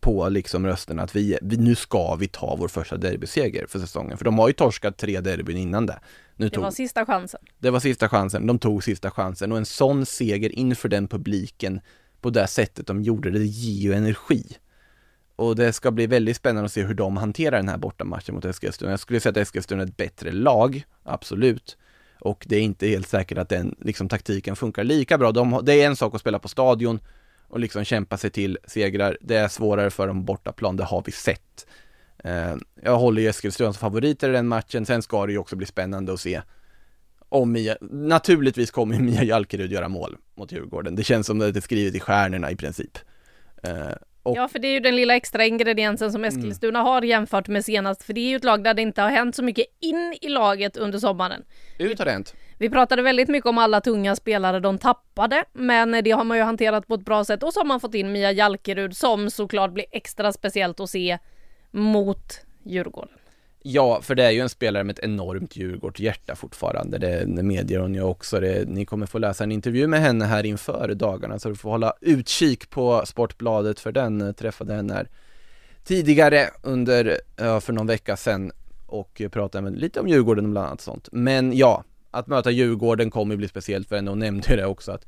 på 0.00 0.28
liksom 0.28 0.66
rösterna 0.66 1.02
att 1.02 1.16
vi, 1.16 1.38
vi, 1.42 1.56
nu 1.56 1.74
ska 1.74 2.14
vi 2.14 2.28
ta 2.28 2.56
vår 2.58 2.68
första 2.68 2.96
derbyseger 2.96 3.66
för 3.66 3.78
säsongen. 3.78 4.18
För 4.18 4.24
de 4.24 4.38
har 4.38 4.48
ju 4.48 4.54
torskat 4.54 4.98
tre 4.98 5.20
derbyn 5.20 5.56
innan 5.56 5.86
det. 5.86 5.98
Nu 6.36 6.48
det 6.48 6.58
var 6.58 6.70
sista 6.70 7.06
chansen. 7.06 7.40
Det 7.58 7.70
var 7.70 7.80
sista 7.80 8.08
chansen, 8.08 8.46
de 8.46 8.58
tog 8.58 8.84
sista 8.84 9.10
chansen 9.10 9.52
och 9.52 9.58
en 9.58 9.66
sån 9.66 10.06
seger 10.06 10.58
inför 10.58 10.88
den 10.88 11.08
publiken 11.08 11.80
på 12.20 12.30
det 12.30 12.46
sättet 12.46 12.86
de 12.86 13.02
gjorde 13.02 13.30
det, 13.30 13.38
det 13.38 13.46
ger 13.46 13.82
ju 13.82 13.94
energi. 13.94 14.56
Och 15.36 15.56
det 15.56 15.72
ska 15.72 15.90
bli 15.90 16.06
väldigt 16.06 16.36
spännande 16.36 16.66
att 16.66 16.72
se 16.72 16.82
hur 16.82 16.94
de 16.94 17.16
hanterar 17.16 17.56
den 17.56 17.68
här 17.68 17.78
bortamatchen 17.78 18.34
mot 18.34 18.44
Eskilstuna. 18.44 18.90
Jag 18.90 19.00
skulle 19.00 19.20
säga 19.20 19.30
att 19.30 19.36
Eskilstuna 19.36 19.82
är 19.82 19.86
ett 19.86 19.96
bättre 19.96 20.32
lag, 20.32 20.84
absolut. 21.02 21.76
Och 22.20 22.44
det 22.48 22.56
är 22.56 22.60
inte 22.60 22.86
helt 22.86 23.08
säkert 23.08 23.38
att 23.38 23.48
den 23.48 23.76
liksom, 23.80 24.08
taktiken 24.08 24.56
funkar 24.56 24.84
lika 24.84 25.18
bra. 25.18 25.32
De, 25.32 25.60
det 25.62 25.82
är 25.82 25.86
en 25.86 25.96
sak 25.96 26.14
att 26.14 26.20
spela 26.20 26.38
på 26.38 26.48
stadion 26.48 27.00
och 27.56 27.60
liksom 27.60 27.84
kämpa 27.84 28.16
sig 28.16 28.30
till 28.30 28.58
segrar. 28.64 29.18
Det 29.20 29.36
är 29.36 29.48
svårare 29.48 29.90
för 29.90 30.06
dem 30.06 30.24
bortaplan, 30.24 30.76
det 30.76 30.84
har 30.84 31.02
vi 31.06 31.12
sett. 31.12 31.66
Eh, 32.24 32.54
jag 32.82 32.98
håller 32.98 33.22
ju 33.22 33.28
Eskilstuna 33.28 33.72
som 33.72 33.80
favoriter 33.80 34.28
i 34.28 34.32
den 34.32 34.48
matchen. 34.48 34.86
Sen 34.86 35.02
ska 35.02 35.26
det 35.26 35.32
ju 35.32 35.38
också 35.38 35.56
bli 35.56 35.66
spännande 35.66 36.12
att 36.12 36.20
se 36.20 36.42
om 37.28 37.52
Mia, 37.52 37.76
naturligtvis 37.80 38.70
kommer 38.70 38.98
Mia 39.00 39.24
Jalkerud 39.24 39.72
göra 39.72 39.88
mål 39.88 40.16
mot 40.34 40.52
Djurgården. 40.52 40.96
Det 40.96 41.04
känns 41.04 41.26
som 41.26 41.40
att 41.40 41.54
det 41.54 41.58
är 41.58 41.60
skrivet 41.60 41.94
i 41.94 42.00
stjärnorna 42.00 42.50
i 42.50 42.56
princip. 42.56 42.98
Eh, 43.62 43.72
och... 44.22 44.36
Ja, 44.36 44.48
för 44.48 44.58
det 44.58 44.68
är 44.68 44.72
ju 44.72 44.80
den 44.80 44.96
lilla 44.96 45.16
extra 45.16 45.46
ingrediensen 45.46 46.12
som 46.12 46.24
Eskilstuna 46.24 46.78
mm. 46.78 46.86
har 46.86 47.02
jämfört 47.02 47.48
med 47.48 47.64
senast, 47.64 48.02
för 48.02 48.12
det 48.12 48.20
är 48.20 48.28
ju 48.28 48.36
ett 48.36 48.44
lag 48.44 48.64
där 48.64 48.74
det 48.74 48.82
inte 48.82 49.02
har 49.02 49.10
hänt 49.10 49.36
så 49.36 49.42
mycket 49.42 49.66
in 49.80 50.18
i 50.20 50.28
laget 50.28 50.76
under 50.76 50.98
sommaren. 50.98 51.42
Ut 51.78 51.98
har 51.98 52.04
det 52.04 52.12
hänt. 52.12 52.34
Vi 52.58 52.70
pratade 52.70 53.02
väldigt 53.02 53.28
mycket 53.28 53.46
om 53.46 53.58
alla 53.58 53.80
tunga 53.80 54.16
spelare 54.16 54.60
de 54.60 54.78
tappade, 54.78 55.44
men 55.52 56.04
det 56.04 56.10
har 56.10 56.24
man 56.24 56.36
ju 56.36 56.42
hanterat 56.42 56.86
på 56.86 56.94
ett 56.94 57.04
bra 57.04 57.24
sätt 57.24 57.42
och 57.42 57.52
så 57.52 57.60
har 57.60 57.64
man 57.64 57.80
fått 57.80 57.94
in 57.94 58.12
Mia 58.12 58.32
Jalkerud 58.32 58.96
som 58.96 59.30
såklart 59.30 59.72
blir 59.72 59.84
extra 59.92 60.32
speciellt 60.32 60.80
att 60.80 60.90
se 60.90 61.18
mot 61.70 62.40
Djurgården. 62.62 63.14
Ja, 63.62 64.00
för 64.02 64.14
det 64.14 64.24
är 64.24 64.30
ju 64.30 64.40
en 64.40 64.48
spelare 64.48 64.84
med 64.84 64.98
ett 64.98 65.04
enormt 65.04 65.56
Djurgårdshjärta 65.56 66.36
fortfarande, 66.36 66.98
det 66.98 67.42
medger 67.42 67.78
hon 67.78 67.94
ju 67.94 68.02
också. 68.02 68.40
Det, 68.40 68.68
ni 68.68 68.84
kommer 68.84 69.06
få 69.06 69.18
läsa 69.18 69.44
en 69.44 69.52
intervju 69.52 69.86
med 69.86 70.00
henne 70.00 70.24
här 70.24 70.46
inför 70.46 70.94
dagarna, 70.94 71.38
så 71.38 71.48
du 71.48 71.56
får 71.56 71.70
hålla 71.70 71.94
utkik 72.00 72.70
på 72.70 73.02
Sportbladet 73.06 73.80
för 73.80 73.92
den 73.92 74.34
träffade 74.34 74.74
henne 74.74 74.94
här 74.94 75.08
tidigare 75.84 76.50
under, 76.62 77.18
för 77.60 77.72
någon 77.72 77.86
vecka 77.86 78.16
sedan 78.16 78.52
och 78.86 79.22
pratade 79.30 79.70
lite 79.70 80.00
om 80.00 80.08
Djurgården 80.08 80.44
och 80.44 80.50
bland 80.50 80.66
annat 80.66 80.80
sånt. 80.80 81.08
Men 81.12 81.56
ja, 81.56 81.84
att 82.18 82.26
möta 82.26 82.50
Djurgården 82.50 83.10
kommer 83.10 83.36
bli 83.36 83.48
speciellt 83.48 83.88
för 83.88 83.96
henne 83.96 84.10
och 84.10 84.18
nämnde 84.18 84.50
ju 84.50 84.56
det 84.56 84.66
också 84.66 84.92
att 84.92 85.06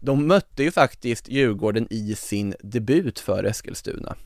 de 0.00 0.26
mötte 0.26 0.62
ju 0.62 0.70
faktiskt 0.70 1.28
Djurgården 1.28 1.86
i 1.90 2.14
sin 2.14 2.54
debut 2.60 3.18
för 3.18 3.44
Eskilstuna 3.44 4.16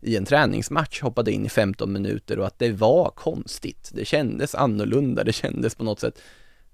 i 0.00 0.16
en 0.16 0.24
träningsmatch 0.24 1.00
hoppade 1.00 1.32
in 1.32 1.46
i 1.46 1.48
15 1.48 1.92
minuter 1.92 2.38
och 2.38 2.46
att 2.46 2.58
det 2.58 2.72
var 2.72 3.10
konstigt. 3.10 3.90
Det 3.94 4.04
kändes 4.04 4.54
annorlunda, 4.54 5.24
det 5.24 5.32
kändes 5.32 5.74
på 5.74 5.84
något 5.84 6.00
sätt 6.00 6.20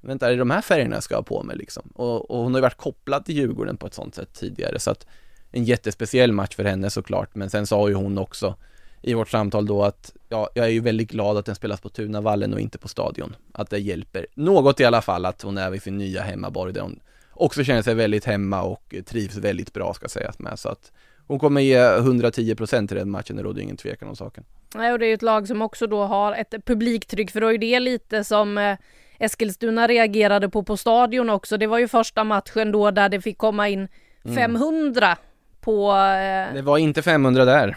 Vänta, 0.01 0.27
är 0.27 0.31
det 0.31 0.37
de 0.37 0.51
här 0.51 0.61
färgerna 0.61 0.89
ska 0.89 0.97
jag 0.97 1.03
ska 1.03 1.35
ha 1.35 1.41
på 1.41 1.43
mig 1.43 1.57
liksom? 1.57 1.93
Och, 1.95 2.31
och 2.31 2.39
hon 2.39 2.53
har 2.55 2.59
ju 2.59 2.63
varit 2.63 2.77
kopplad 2.77 3.25
till 3.25 3.37
Djurgården 3.37 3.77
på 3.77 3.87
ett 3.87 3.95
sånt 3.95 4.15
sätt 4.15 4.33
tidigare 4.33 4.79
så 4.79 4.91
att 4.91 5.07
en 5.51 5.65
jättespeciell 5.65 6.33
match 6.33 6.57
för 6.57 6.65
henne 6.65 6.91
såklart, 6.91 7.35
men 7.35 7.51
sen 7.51 7.67
sa 7.67 7.89
ju 7.89 7.95
hon 7.95 8.19
också 8.19 8.55
i 9.03 9.15
vårt 9.15 9.29
samtal 9.29 9.67
då 9.67 9.83
att 9.85 10.13
ja, 10.29 10.51
jag 10.55 10.67
är 10.67 10.71
ju 10.71 10.81
väldigt 10.81 11.11
glad 11.11 11.37
att 11.37 11.47
den 11.47 11.55
spelas 11.55 11.81
på 11.81 11.89
Tunavallen 11.89 12.55
och 12.55 12.61
inte 12.61 12.79
på 12.79 12.89
Stadion. 12.89 13.37
Att 13.53 13.71
det 13.71 13.79
hjälper 13.79 14.27
något 14.35 14.81
i 14.81 14.85
alla 14.85 15.03
fall 15.03 15.25
att 15.25 15.43
hon 15.43 15.59
är 15.59 15.71
vid 15.71 15.83
sin 15.83 15.99
nya 15.99 16.23
hemmaborg 16.23 16.73
där 16.73 16.81
hon 16.81 17.01
också 17.31 17.65
känner 17.65 17.83
sig 17.83 17.95
väldigt 17.95 18.25
hemma 18.25 18.63
och 18.63 18.95
trivs 19.07 19.37
väldigt 19.37 19.73
bra 19.73 19.95
ska 19.95 20.09
sägas 20.09 20.39
med. 20.39 20.59
Så 20.59 20.69
att 20.69 20.93
hon 21.27 21.39
kommer 21.39 21.61
ge 21.61 21.79
110% 21.79 22.93
i 22.93 22.95
den 22.95 23.11
matchen, 23.11 23.37
det 23.37 23.43
råder 23.43 23.63
ingen 23.63 23.77
tvekan 23.77 24.09
om 24.09 24.17
saken. 24.17 24.45
Nej, 24.75 24.93
och 24.93 24.99
det 24.99 25.07
är 25.07 25.09
ju 25.09 25.15
ett 25.15 25.23
lag 25.23 25.49
som 25.49 25.63
också 25.63 25.87
då 25.87 26.05
har 26.05 26.33
ett 26.33 26.55
publiktryck, 26.65 27.31
för 27.31 27.41
då 27.41 27.53
är 27.53 27.59
det 27.59 27.81
lite 27.81 28.25
som 28.25 28.59
eh, 28.59 28.77
Eskilstuna 29.19 29.87
reagerade 29.87 30.49
på 30.49 30.63
på 30.63 30.77
stadion 30.77 31.31
också. 31.31 31.57
Det 31.57 31.67
var 31.67 31.79
ju 31.79 31.89
första 31.89 32.25
matchen 32.25 32.73
då 32.73 32.91
där 32.91 33.09
det 33.09 33.21
fick 33.21 33.39
komma 33.39 33.69
in 33.69 33.89
500 34.35 35.07
mm. 35.07 35.19
på... 35.61 35.91
Eh, 35.93 36.55
det 36.55 36.63
var 36.63 36.79
inte 36.79 37.03
500 37.03 37.45
där. 37.45 37.77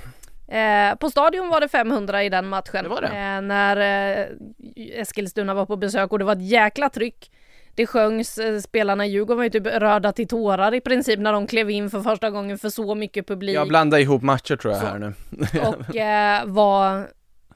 Eh, 0.51 0.95
på 0.95 1.09
stadion 1.09 1.49
var 1.49 1.61
det 1.61 1.67
500 1.67 2.23
i 2.23 2.29
den 2.29 2.47
matchen. 2.47 2.83
Det 2.83 2.89
var 2.89 3.01
det. 3.01 3.07
Eh, 3.07 3.41
när 3.41 3.77
eh, 3.77 4.27
Eskilstuna 4.75 5.53
var 5.53 5.65
på 5.65 5.75
besök 5.75 6.11
och 6.11 6.19
det 6.19 6.25
var 6.25 6.33
ett 6.35 6.49
jäkla 6.49 6.89
tryck 6.89 7.31
det 7.75 7.87
sjöngs, 7.87 8.37
eh, 8.37 8.59
spelarna 8.59 9.05
i 9.05 9.09
Djurgården 9.09 9.37
var 9.37 9.43
ju 9.43 9.49
typ 9.49 9.67
röda 9.67 10.11
till 10.11 10.27
tårar 10.27 10.73
i 10.73 10.81
princip 10.81 11.19
när 11.19 11.33
de 11.33 11.47
klev 11.47 11.69
in 11.69 11.89
för 11.89 12.01
första 12.01 12.29
gången 12.29 12.57
för 12.57 12.69
så 12.69 12.95
mycket 12.95 13.27
publik. 13.27 13.55
Jag 13.55 13.67
blandar 13.67 13.99
ihop 13.99 14.21
matcher 14.21 14.55
tror 14.55 14.73
jag 14.73 14.81
så. 14.81 14.87
här 14.87 14.99
nu. 14.99 15.13
och 15.61 15.95
eh, 15.95 16.45
var, 16.45 17.07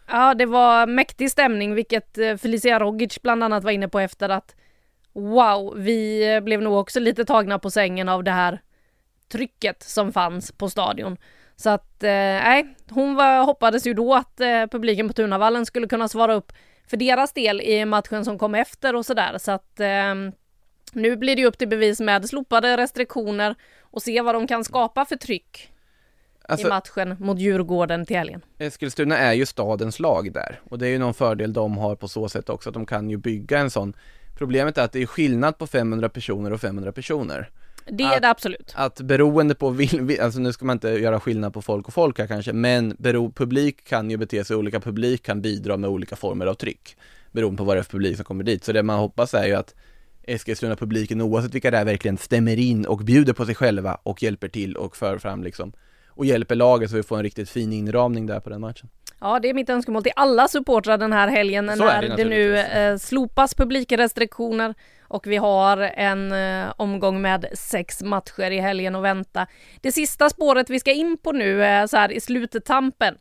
ja 0.08 0.34
det 0.34 0.46
var 0.46 0.88
mäktig 0.88 1.32
stämning 1.32 1.76
vilket 1.76 2.18
eh, 2.18 2.36
Felicia 2.36 2.80
Rogic 2.80 3.22
bland 3.22 3.44
annat 3.44 3.64
var 3.64 3.72
inne 3.72 3.88
på 3.88 4.00
efter 4.00 4.30
att 4.30 4.56
wow, 5.14 5.74
vi 5.78 6.42
blev 6.44 6.62
nog 6.62 6.74
också 6.74 7.00
lite 7.00 7.26
tagna 7.26 7.60
på 7.60 7.70
sängen 7.70 8.10
av 8.10 8.24
det 8.24 8.32
här 8.32 8.62
trycket 9.32 9.84
som 9.84 10.12
fanns 10.12 10.52
på 10.52 10.70
stadion. 10.70 11.18
Så 11.56 11.70
att, 11.70 12.04
eh, 12.04 12.10
nej, 12.10 12.76
hon 12.90 13.16
var, 13.16 13.46
hoppades 13.46 13.88
ju 13.88 13.94
då 13.94 14.14
att 14.14 14.40
eh, 14.40 14.66
publiken 14.72 15.08
på 15.08 15.14
Tunavallen 15.14 15.66
skulle 15.66 15.88
kunna 15.88 16.08
svara 16.08 16.34
upp 16.34 16.52
för 16.88 16.98
deras 16.98 17.34
del 17.34 17.62
i 17.62 17.86
matchen 17.86 18.26
som 18.26 18.40
kom 18.40 18.56
efter 18.56 18.96
och 18.96 19.06
sådär. 19.06 19.38
Så 19.38 19.52
att 19.52 19.80
eh, 19.80 20.16
nu 20.94 21.18
blir 21.18 21.36
det 21.36 21.46
upp 21.46 21.58
till 21.58 21.68
bevis 21.68 22.00
med 22.00 22.30
slopade 22.30 22.78
restriktioner 22.78 23.56
och 23.82 24.02
se 24.02 24.22
vad 24.22 24.36
de 24.36 24.48
kan 24.48 24.64
skapa 24.64 25.06
för 25.06 25.16
tryck 25.16 25.72
alltså, 26.48 26.68
i 26.68 26.70
matchen 26.70 27.16
mot 27.20 27.40
Djurgården 27.40 28.06
till 28.06 28.18
helgen. 28.18 28.42
Eskilstuna 28.58 29.18
är 29.18 29.34
ju 29.34 29.46
stadens 29.46 30.00
lag 30.00 30.34
där 30.34 30.60
och 30.70 30.80
det 30.80 30.88
är 30.88 30.92
ju 30.92 31.00
någon 31.00 31.14
fördel 31.14 31.54
de 31.54 31.78
har 31.78 31.96
på 31.96 32.08
så 32.08 32.30
sätt 32.30 32.50
också 32.50 32.70
att 32.70 32.74
de 32.74 32.86
kan 32.86 33.10
ju 33.10 33.18
bygga 33.18 33.60
en 33.60 33.70
sån. 33.70 33.94
Problemet 34.38 34.78
är 34.78 34.84
att 34.84 34.92
det 34.92 35.02
är 35.02 35.06
skillnad 35.06 35.58
på 35.58 35.68
500 35.68 36.10
personer 36.10 36.54
och 36.54 36.62
500 36.62 36.92
personer. 36.92 37.50
Det 37.86 38.04
är 38.04 38.16
att, 38.16 38.22
det 38.22 38.30
absolut. 38.30 38.74
Att 38.76 39.02
beroende 39.02 39.56
på, 39.56 39.68
alltså 40.22 40.40
nu 40.40 40.54
ska 40.54 40.66
man 40.66 40.76
inte 40.76 40.90
göra 40.90 41.20
skillnad 41.20 41.54
på 41.54 41.62
folk 41.62 41.88
och 41.88 41.94
folk 41.94 42.20
här 42.20 42.28
kanske, 42.28 42.54
men 42.54 42.96
bero, 43.00 43.32
publik 43.32 43.88
kan 43.88 44.12
ju 44.12 44.18
bete 44.18 44.46
sig 44.46 44.56
olika, 44.56 44.80
publik 44.80 45.24
kan 45.24 45.42
bidra 45.42 45.78
med 45.78 45.90
olika 45.90 46.16
former 46.16 46.46
av 46.46 46.54
tryck 46.54 46.98
beroende 47.36 47.58
på 47.58 47.64
vad 47.64 47.76
det 47.76 47.80
är 47.80 47.84
för 47.84 47.92
publik 47.92 48.16
som 48.16 48.26
kommer 48.26 48.44
dit. 48.44 48.64
Så 48.64 48.72
det 48.72 48.84
man 48.84 49.00
hoppas 49.00 49.34
är 49.34 49.46
ju 49.46 49.54
att 49.54 49.76
Eskilstuna-publiken 50.24 51.22
oavsett 51.22 51.54
vilka 51.54 51.72
det 51.72 51.78
är 51.78 51.86
verkligen 51.86 52.18
stämmer 52.18 52.60
in 52.60 52.86
och 52.86 52.98
bjuder 52.98 53.34
på 53.34 53.46
sig 53.46 53.56
själva 53.56 53.98
och 54.04 54.24
hjälper 54.24 54.48
till 54.48 54.76
och 54.76 54.98
för 54.98 55.18
fram 55.18 55.44
liksom 55.44 55.74
och 56.08 56.26
hjälper 56.26 56.56
laget 56.56 56.90
så 56.90 56.96
vi 56.96 57.04
får 57.04 57.18
en 57.18 57.24
riktigt 57.24 57.50
fin 57.50 57.74
inramning 57.74 58.26
där 58.26 58.40
på 58.40 58.50
den 58.50 58.62
matchen. 58.62 58.90
Ja, 59.20 59.40
det 59.40 59.50
är 59.50 59.54
mitt 59.54 59.70
önskemål 59.70 60.04
till 60.04 60.12
alla 60.16 60.48
supportrar 60.48 60.98
den 60.98 61.14
här 61.14 61.28
helgen 61.28 61.72
så 61.78 61.86
när 61.86 62.02
det, 62.02 62.16
det 62.16 62.26
nu 62.26 62.58
eh, 62.58 62.98
slopas 62.98 63.56
publikrestriktioner 63.56 64.76
och 65.08 65.28
vi 65.28 65.38
har 65.38 65.78
en 65.78 66.32
eh, 66.32 66.74
omgång 66.78 67.22
med 67.22 67.46
sex 67.54 68.04
matcher 68.04 68.52
i 68.52 68.60
helgen 68.60 68.96
att 68.96 69.04
vänta. 69.04 69.48
Det 69.82 69.92
sista 69.92 70.30
spåret 70.30 70.70
vi 70.70 70.80
ska 70.80 70.92
in 70.92 71.18
på 71.18 71.32
nu 71.32 71.64
är 71.64 71.88
så 71.88 71.98
här 71.98 72.12
i 72.12 72.22
sluttampen, 72.22 73.18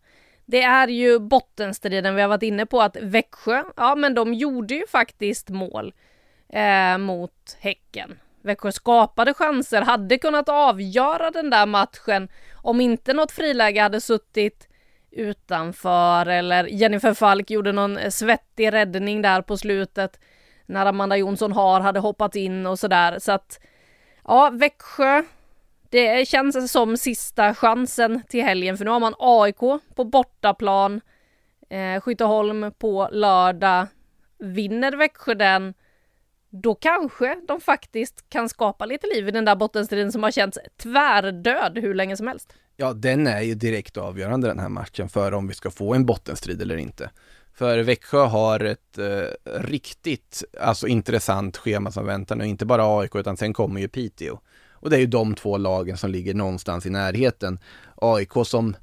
Det 0.46 0.62
är 0.62 0.88
ju 0.88 1.18
bottenstriden 1.18 2.14
vi 2.14 2.22
har 2.22 2.28
varit 2.28 2.42
inne 2.42 2.66
på 2.66 2.82
att 2.82 2.96
Växjö, 2.96 3.62
ja 3.76 3.94
men 3.94 4.14
de 4.14 4.34
gjorde 4.34 4.74
ju 4.74 4.86
faktiskt 4.86 5.48
mål 5.48 5.92
eh, 6.48 6.98
mot 6.98 7.56
Häcken. 7.60 8.18
Växjö 8.42 8.72
skapade 8.72 9.34
chanser, 9.34 9.82
hade 9.82 10.18
kunnat 10.18 10.48
avgöra 10.48 11.30
den 11.30 11.50
där 11.50 11.66
matchen 11.66 12.28
om 12.54 12.80
inte 12.80 13.12
något 13.12 13.32
friläge 13.32 13.80
hade 13.80 14.00
suttit 14.00 14.68
utanför 15.10 16.26
eller 16.26 16.64
Jennifer 16.64 17.14
Falk 17.14 17.50
gjorde 17.50 17.72
någon 17.72 17.96
eh, 17.96 18.10
svettig 18.10 18.72
räddning 18.72 19.22
där 19.22 19.42
på 19.42 19.56
slutet 19.56 20.20
när 20.66 20.86
Amanda 20.86 21.16
Jonsson 21.16 21.52
har 21.52 21.80
hade 21.80 22.00
hoppat 22.00 22.36
in 22.36 22.66
och 22.66 22.78
sådär 22.78 23.18
så 23.18 23.32
att 23.32 23.60
ja, 24.24 24.50
Växjö 24.50 25.22
det 25.90 26.28
känns 26.28 26.72
som 26.72 26.96
sista 26.96 27.54
chansen 27.54 28.22
till 28.28 28.44
helgen 28.44 28.78
för 28.78 28.84
nu 28.84 28.90
har 28.90 29.00
man 29.00 29.14
AIK 29.18 29.60
på 29.94 30.04
bortaplan 30.04 31.00
eh, 31.70 32.00
Skytteholm 32.00 32.72
på 32.78 33.08
lördag 33.12 33.86
Vinner 34.38 34.92
Växjö 34.92 35.34
den 35.34 35.74
då 36.62 36.74
kanske 36.74 37.36
de 37.48 37.60
faktiskt 37.60 38.30
kan 38.30 38.48
skapa 38.48 38.86
lite 38.86 39.06
liv 39.06 39.28
i 39.28 39.30
den 39.30 39.44
där 39.44 39.56
bottenstriden 39.56 40.12
som 40.12 40.22
har 40.22 40.30
känts 40.30 40.58
tvärdöd 40.76 41.78
hur 41.78 41.94
länge 41.94 42.16
som 42.16 42.26
helst. 42.26 42.54
Ja, 42.76 42.92
den 42.92 43.26
är 43.26 43.40
ju 43.40 43.54
direkt 43.54 43.96
avgörande 43.96 44.48
den 44.48 44.58
här 44.58 44.68
matchen 44.68 45.08
för 45.08 45.34
om 45.34 45.48
vi 45.48 45.54
ska 45.54 45.70
få 45.70 45.94
en 45.94 46.06
bottenstrid 46.06 46.62
eller 46.62 46.76
inte. 46.76 47.10
För 47.54 47.78
Växjö 47.78 48.24
har 48.24 48.60
ett 48.60 48.98
eh, 48.98 49.60
riktigt, 49.60 50.44
alltså 50.60 50.86
intressant 50.86 51.56
schema 51.56 51.90
som 51.90 52.06
väntar 52.06 52.36
nu, 52.36 52.46
inte 52.46 52.66
bara 52.66 52.98
AIK 52.98 53.14
utan 53.14 53.36
sen 53.36 53.52
kommer 53.52 53.80
ju 53.80 53.88
Piteå. 53.88 54.38
Och 54.72 54.90
det 54.90 54.96
är 54.96 55.00
ju 55.00 55.06
de 55.06 55.34
två 55.34 55.56
lagen 55.56 55.96
som 55.96 56.10
ligger 56.10 56.34
någonstans 56.34 56.86
i 56.86 56.90
närheten. 56.90 57.58
AIK 57.96 58.32
som 58.44 58.76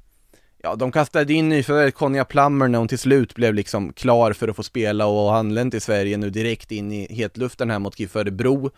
Ja, 0.64 0.74
de 0.74 0.92
kastade 0.92 1.32
in 1.32 1.48
nyförvärvet 1.48 1.94
Konja 1.94 2.24
Plummer 2.24 2.68
när 2.68 2.78
hon 2.78 2.88
till 2.88 2.98
slut 2.98 3.34
blev 3.34 3.54
liksom 3.54 3.92
klar 3.92 4.32
för 4.32 4.48
att 4.48 4.56
få 4.56 4.62
spela 4.62 5.06
och 5.06 5.36
anlänt 5.36 5.72
till 5.72 5.80
Sverige 5.80 6.16
nu 6.16 6.30
direkt 6.30 6.72
in 6.72 6.92
i 6.92 7.14
hetluften 7.14 7.70
här 7.70 7.78
mot 7.78 8.00
GIF 8.00 8.16
Örebro. 8.16 8.70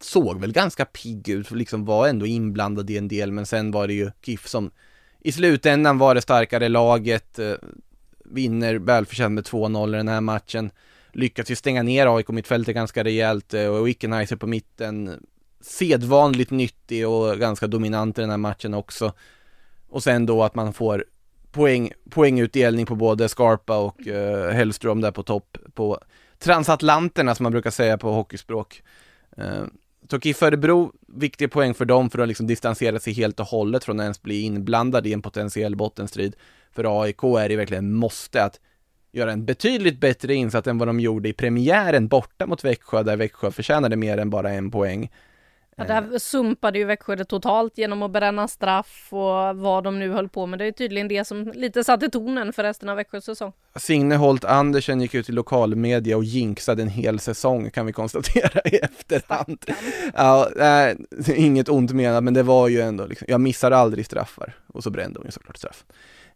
Såg 0.00 0.40
väl 0.40 0.52
ganska 0.52 0.84
pigg 0.84 1.28
ut, 1.28 1.50
liksom 1.50 1.84
var 1.84 2.08
ändå 2.08 2.26
inblandad 2.26 2.90
i 2.90 2.98
en 2.98 3.08
del, 3.08 3.32
men 3.32 3.46
sen 3.46 3.70
var 3.70 3.86
det 3.86 3.94
ju 3.94 4.10
GIF 4.22 4.48
som 4.48 4.70
i 5.20 5.32
slutändan 5.32 5.98
var 5.98 6.14
det 6.14 6.20
starkare 6.20 6.68
laget, 6.68 7.38
eh, 7.38 7.54
vinner 8.30 8.74
välförtjänt 8.74 9.34
med 9.34 9.44
2-0 9.44 9.94
i 9.94 9.96
den 9.96 10.08
här 10.08 10.20
matchen. 10.20 10.70
Lyckas 11.12 11.50
ju 11.50 11.56
stänga 11.56 11.82
ner 11.82 12.16
AIK 12.16 12.28
mittfältet 12.28 12.74
ganska 12.74 13.04
rejält 13.04 13.54
eh, 13.54 13.66
och 13.66 13.86
Wickenheiser 13.86 14.36
på 14.36 14.46
mitten 14.46 15.26
sedvanligt 15.60 16.50
nyttig 16.50 17.08
och 17.08 17.38
ganska 17.38 17.66
dominant 17.66 18.18
i 18.18 18.20
den 18.20 18.30
här 18.30 18.36
matchen 18.36 18.74
också. 18.74 19.12
Och 19.88 20.02
sen 20.02 20.26
då 20.26 20.42
att 20.42 20.54
man 20.54 20.72
får 20.72 21.04
poäng, 21.52 21.92
poängutdelning 22.10 22.86
på 22.86 22.94
både 22.94 23.28
Scarpa 23.28 23.78
och 23.78 24.06
uh, 24.06 24.48
Hellström 24.48 25.00
där 25.00 25.10
på 25.10 25.22
topp 25.22 25.58
på 25.74 26.00
transatlanterna 26.38 27.34
som 27.34 27.42
man 27.42 27.52
brukar 27.52 27.70
säga 27.70 27.98
på 27.98 28.12
hockeyspråk. 28.12 28.82
Eh, 29.36 29.44
uh, 29.44 29.66
Tokif 30.08 30.42
Örebro, 30.42 30.92
viktig 31.06 31.52
poäng 31.52 31.74
för 31.74 31.84
dem 31.84 32.10
för 32.10 32.18
att 32.18 32.28
liksom 32.28 32.46
distansera 32.46 32.98
sig 32.98 33.12
helt 33.12 33.40
och 33.40 33.46
hållet 33.46 33.84
från 33.84 34.00
att 34.00 34.04
ens 34.04 34.22
bli 34.22 34.40
inblandad 34.40 35.06
i 35.06 35.12
en 35.12 35.22
potentiell 35.22 35.76
bottenstrid. 35.76 36.36
För 36.72 37.02
AIK 37.02 37.22
är 37.22 37.48
det 37.48 37.56
verkligen 37.56 37.92
måste 37.92 38.44
att 38.44 38.60
göra 39.12 39.32
en 39.32 39.44
betydligt 39.44 40.00
bättre 40.00 40.34
insats 40.34 40.68
än 40.68 40.78
vad 40.78 40.88
de 40.88 41.00
gjorde 41.00 41.28
i 41.28 41.32
premiären 41.32 42.08
borta 42.08 42.46
mot 42.46 42.64
Växjö, 42.64 43.02
där 43.02 43.16
Växjö 43.16 43.50
förtjänade 43.50 43.96
mer 43.96 44.18
än 44.18 44.30
bara 44.30 44.50
en 44.50 44.70
poäng. 44.70 45.10
Ja, 45.76 45.84
där 45.84 46.18
sumpade 46.18 46.78
ju 46.78 46.84
Växjö 46.84 47.16
det 47.16 47.24
totalt 47.24 47.78
genom 47.78 48.02
att 48.02 48.10
bränna 48.10 48.48
straff 48.48 49.08
och 49.10 49.56
vad 49.56 49.84
de 49.84 49.98
nu 49.98 50.10
höll 50.10 50.28
på 50.28 50.46
med. 50.46 50.58
Det 50.58 50.64
är 50.64 50.72
tydligen 50.72 51.08
det 51.08 51.24
som 51.24 51.52
lite 51.54 51.84
satte 51.84 52.08
tonen 52.08 52.52
för 52.52 52.62
resten 52.62 52.88
av 52.88 52.96
Växjös 52.96 53.24
säsong. 53.24 53.52
Signe 53.76 54.16
Holt 54.16 54.44
Andersen 54.44 55.00
gick 55.00 55.14
ut 55.14 55.28
i 55.28 55.32
lokalmedia 55.32 56.16
och 56.16 56.24
jinxade 56.24 56.82
en 56.82 56.88
hel 56.88 57.20
säsong 57.20 57.70
kan 57.70 57.86
vi 57.86 57.92
konstatera 57.92 58.60
i 58.64 58.76
efterhand. 58.76 59.64
Ja, 60.14 60.48
äh, 60.58 60.96
inget 61.36 61.68
ont 61.68 61.92
menat, 61.92 62.24
men 62.24 62.34
det 62.34 62.42
var 62.42 62.68
ju 62.68 62.80
ändå 62.80 63.06
liksom, 63.06 63.26
jag 63.30 63.40
missar 63.40 63.70
aldrig 63.70 64.06
straffar 64.06 64.56
och 64.66 64.82
så 64.82 64.90
brände 64.90 65.18
hon 65.18 65.26
ju 65.26 65.32
såklart 65.32 65.56
straff. 65.56 65.84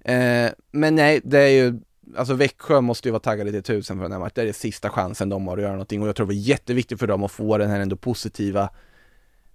Eh, 0.04 0.50
men 0.72 0.94
nej, 0.94 1.20
det 1.24 1.38
är 1.38 1.48
ju 1.48 1.80
Alltså 2.16 2.34
Växjö 2.34 2.80
måste 2.80 3.08
ju 3.08 3.12
vara 3.12 3.20
taggade 3.20 3.52
till 3.52 3.62
tusen 3.62 3.96
för 3.96 4.02
den 4.02 4.12
här 4.12 4.18
matchen. 4.18 4.32
Det 4.34 4.48
är 4.48 4.52
sista 4.52 4.90
chansen 4.90 5.28
de 5.28 5.46
har 5.46 5.56
att 5.56 5.62
göra 5.62 5.72
någonting 5.72 6.02
och 6.02 6.08
jag 6.08 6.16
tror 6.16 6.26
det 6.26 6.34
var 6.34 6.40
jätteviktigt 6.40 6.98
för 6.98 7.06
dem 7.06 7.22
att 7.22 7.32
få 7.32 7.58
den 7.58 7.70
här 7.70 7.80
ändå 7.80 7.96
positiva 7.96 8.70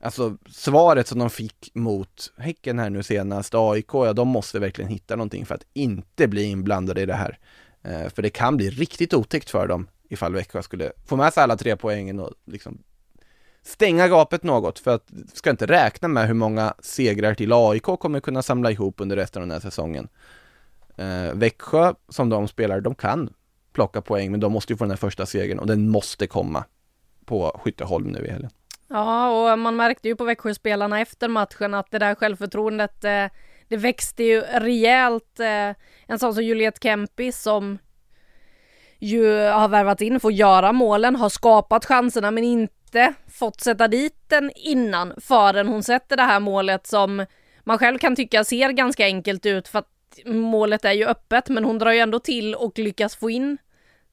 Alltså 0.01 0.37
svaret 0.47 1.07
som 1.07 1.19
de 1.19 1.29
fick 1.29 1.71
mot 1.73 2.33
Häcken 2.37 2.79
här 2.79 2.89
nu 2.89 3.03
senast, 3.03 3.55
AIK, 3.55 3.93
ja 3.93 4.13
de 4.13 4.27
måste 4.27 4.59
verkligen 4.59 4.91
hitta 4.91 5.15
någonting 5.15 5.45
för 5.45 5.55
att 5.55 5.65
inte 5.73 6.27
bli 6.27 6.43
inblandade 6.43 7.01
i 7.01 7.05
det 7.05 7.13
här. 7.13 7.39
Eh, 7.81 8.09
för 8.09 8.21
det 8.21 8.29
kan 8.29 8.57
bli 8.57 8.69
riktigt 8.69 9.13
otäckt 9.13 9.49
för 9.49 9.67
dem 9.67 9.87
ifall 10.09 10.33
Växjö 10.33 10.63
skulle 10.63 10.91
få 11.05 11.15
med 11.15 11.33
sig 11.33 11.43
alla 11.43 11.57
tre 11.57 11.75
poängen 11.75 12.19
och 12.19 12.33
liksom 12.45 12.77
stänga 13.61 14.07
gapet 14.07 14.43
något 14.43 14.79
för 14.79 14.95
att 14.95 15.11
ska 15.33 15.49
inte 15.49 15.65
räkna 15.65 16.07
med 16.07 16.27
hur 16.27 16.33
många 16.33 16.73
segrar 16.79 17.33
till 17.33 17.53
AIK 17.53 17.83
kommer 17.83 18.19
kunna 18.19 18.41
samla 18.41 18.71
ihop 18.71 19.01
under 19.01 19.15
resten 19.15 19.41
av 19.41 19.47
den 19.47 19.53
här 19.53 19.69
säsongen. 19.69 20.07
Eh, 20.99 21.33
Växjö 21.33 21.93
som 22.09 22.29
de 22.29 22.47
spelar, 22.47 22.81
de 22.81 22.95
kan 22.95 23.33
plocka 23.73 24.01
poäng 24.01 24.31
men 24.31 24.39
de 24.39 24.51
måste 24.51 24.73
ju 24.73 24.77
få 24.77 24.83
den 24.83 24.91
här 24.91 24.97
första 24.97 25.25
segern 25.25 25.59
och 25.59 25.67
den 25.67 25.89
måste 25.89 26.27
komma 26.27 26.63
på 27.25 27.59
Skytteholm 27.63 28.07
nu 28.07 28.25
i 28.25 28.31
helgen. 28.31 28.51
Ja, 28.87 29.51
och 29.51 29.59
man 29.59 29.75
märkte 29.75 30.07
ju 30.07 30.15
på 30.15 30.23
Växjöspelarna 30.23 31.01
efter 31.01 31.27
matchen 31.27 31.73
att 31.73 31.91
det 31.91 31.99
där 31.99 32.15
självförtroendet 32.15 33.03
eh, 33.03 33.25
det 33.67 33.77
växte 33.77 34.23
ju 34.23 34.41
rejält. 34.41 35.39
Eh, 35.39 35.75
en 36.07 36.19
sån 36.19 36.33
som 36.33 36.43
Juliette 36.43 36.79
Kempi 36.81 37.31
som 37.31 37.77
ju 38.99 39.37
har 39.47 39.67
värvat 39.67 40.01
in, 40.01 40.19
får 40.19 40.31
göra 40.31 40.71
målen, 40.71 41.15
har 41.15 41.29
skapat 41.29 41.85
chanserna 41.85 42.31
men 42.31 42.43
inte 42.43 43.13
fått 43.27 43.61
sätta 43.61 43.87
dit 43.87 44.15
den 44.27 44.51
innan 44.55 45.13
förrän 45.17 45.67
hon 45.67 45.83
sätter 45.83 46.17
det 46.17 46.23
här 46.23 46.39
målet 46.39 46.87
som 46.87 47.25
man 47.63 47.77
själv 47.77 47.97
kan 47.97 48.15
tycka 48.15 48.43
ser 48.43 48.69
ganska 48.69 49.05
enkelt 49.05 49.45
ut 49.45 49.67
för 49.67 49.79
att 49.79 49.98
målet 50.25 50.85
är 50.85 50.91
ju 50.91 51.05
öppet 51.05 51.49
men 51.49 51.63
hon 51.63 51.79
drar 51.79 51.91
ju 51.91 51.99
ändå 51.99 52.19
till 52.19 52.55
och 52.55 52.79
lyckas 52.79 53.15
få 53.15 53.29
in 53.29 53.57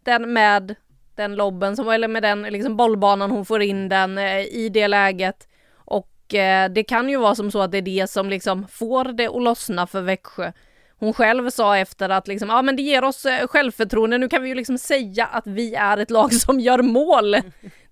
den 0.02 0.32
med 0.32 0.74
den 1.16 1.34
lobben, 1.34 1.76
som, 1.76 1.88
eller 1.88 2.08
med 2.08 2.22
den 2.22 2.42
liksom 2.42 2.76
bollbanan 2.76 3.30
hon 3.30 3.44
får 3.44 3.62
in 3.62 3.88
den 3.88 4.18
eh, 4.18 4.40
i 4.40 4.70
det 4.72 4.88
läget. 4.88 5.48
Och 5.74 6.34
eh, 6.34 6.70
det 6.70 6.84
kan 6.84 7.08
ju 7.08 7.16
vara 7.16 7.34
som 7.34 7.50
så 7.50 7.60
att 7.60 7.70
det 7.70 7.78
är 7.78 7.82
det 7.82 8.10
som 8.10 8.30
liksom 8.30 8.68
får 8.68 9.04
det 9.04 9.26
att 9.26 9.42
lossna 9.42 9.86
för 9.86 10.00
Växjö. 10.00 10.52
Hon 10.98 11.12
själv 11.12 11.50
sa 11.50 11.76
efter 11.76 12.08
att 12.08 12.28
liksom, 12.28 12.48
ja 12.48 12.62
men 12.62 12.76
det 12.76 12.82
ger 12.82 13.04
oss 13.04 13.26
eh, 13.26 13.46
självförtroende, 13.46 14.18
nu 14.18 14.28
kan 14.28 14.42
vi 14.42 14.48
ju 14.48 14.54
liksom 14.54 14.78
säga 14.78 15.26
att 15.26 15.46
vi 15.46 15.74
är 15.74 15.96
ett 15.96 16.10
lag 16.10 16.34
som 16.34 16.60
gör 16.60 16.82
mål. 16.82 17.36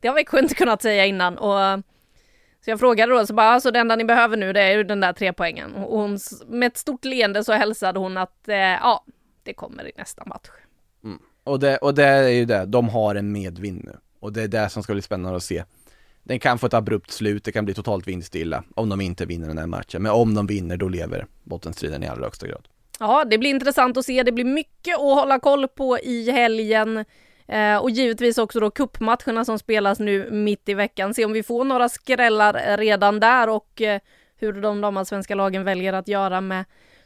Det 0.01 0.09
har 0.09 0.15
Växjö 0.15 0.39
inte 0.39 0.55
kunnat 0.55 0.83
säga 0.83 1.07
innan 1.07 1.39
och 1.39 1.83
så 2.65 2.71
jag 2.71 2.81
frågade 2.81 3.13
då, 3.13 3.27
så 3.27 3.35
bara, 3.35 3.47
alltså 3.47 3.71
det 3.71 3.79
enda 3.79 3.97
ni 3.97 4.05
behöver 4.05 4.37
nu 4.37 4.53
det 4.53 4.63
är 4.63 4.77
ju 4.77 4.85
den 4.85 5.01
där 5.01 5.13
tre 5.13 5.33
poängen. 5.33 5.75
Och 5.75 5.99
hon, 5.99 6.19
med 6.47 6.67
ett 6.67 6.77
stort 6.77 7.05
leende 7.05 7.45
så 7.45 7.53
hälsade 7.53 7.99
hon 7.99 8.17
att, 8.17 8.49
eh, 8.49 8.57
ja, 8.57 9.05
det 9.43 9.55
kommer 9.55 9.89
i 9.89 9.93
nästa 9.97 10.25
match. 10.25 10.49
Mm. 11.05 11.19
Och 11.45 11.61
det, 11.61 11.77
och 11.77 11.95
det 11.95 12.05
är 12.05 12.29
ju 12.29 12.45
det, 12.45 12.65
de 12.67 12.89
har 12.89 13.15
en 13.15 13.33
medvind 13.33 13.85
nu. 13.85 13.97
Och 14.21 14.33
det 14.33 14.43
är 14.43 14.49
det 14.49 14.69
som 14.69 14.83
ska 14.83 14.93
bli 14.93 15.03
spännande 15.03 15.37
att 15.37 15.43
se. 15.43 15.65
den 16.23 16.39
kan 16.39 16.59
få 16.59 16.67
ett 16.67 16.75
abrupt 16.75 17.11
slut, 17.11 17.45
det 17.45 17.53
kan 17.53 17.65
bli 17.65 17.75
totalt 17.75 18.09
vindstilla 18.09 18.65
om 18.75 18.89
de 18.89 19.01
inte 19.01 19.27
vinner 19.27 19.49
den 19.49 19.59
här 19.59 19.67
matchen. 19.67 20.03
Men 20.03 20.13
om 20.13 20.35
de 20.35 20.47
vinner, 20.47 20.77
då 20.77 20.89
lever 20.89 21.27
bottenstriden 21.43 22.03
i 22.03 22.07
allra 22.07 22.25
högsta 22.25 22.47
grad. 22.47 22.69
Ja, 22.99 23.25
det 23.25 23.39
blir 23.39 23.51
intressant 23.51 23.97
att 23.97 24.05
se. 24.05 24.23
Det 24.23 24.33
blir 24.33 24.45
mycket 24.45 24.95
att 24.95 25.01
hålla 25.01 25.39
koll 25.39 25.69
på 25.69 25.99
i 25.99 26.31
helgen. 26.31 27.05
Eh, 27.49 27.77
och 27.77 27.91
givetvis 27.91 28.39
också 28.39 28.61
då 28.61 28.71
kuppmatcherna 28.71 29.45
som 29.45 29.59
spelas 29.59 29.99
nu 29.99 30.31
mitt 30.31 30.69
i 30.69 30.75
veckan. 30.75 31.15
Se 31.15 31.25
om 31.25 31.33
vi 31.33 31.43
får 31.43 31.65
några 31.65 31.89
skrällar 31.89 32.77
redan 32.77 33.21
där 33.21 33.49
och 33.49 33.83
eh, 33.83 34.01
hur 34.37 34.53
de 34.53 34.81
damallsvenska 34.81 35.35
lagen 35.35 35.65
väljer 35.65 35.93
att 35.93 36.09
göra 36.09 36.41
med 36.41 36.65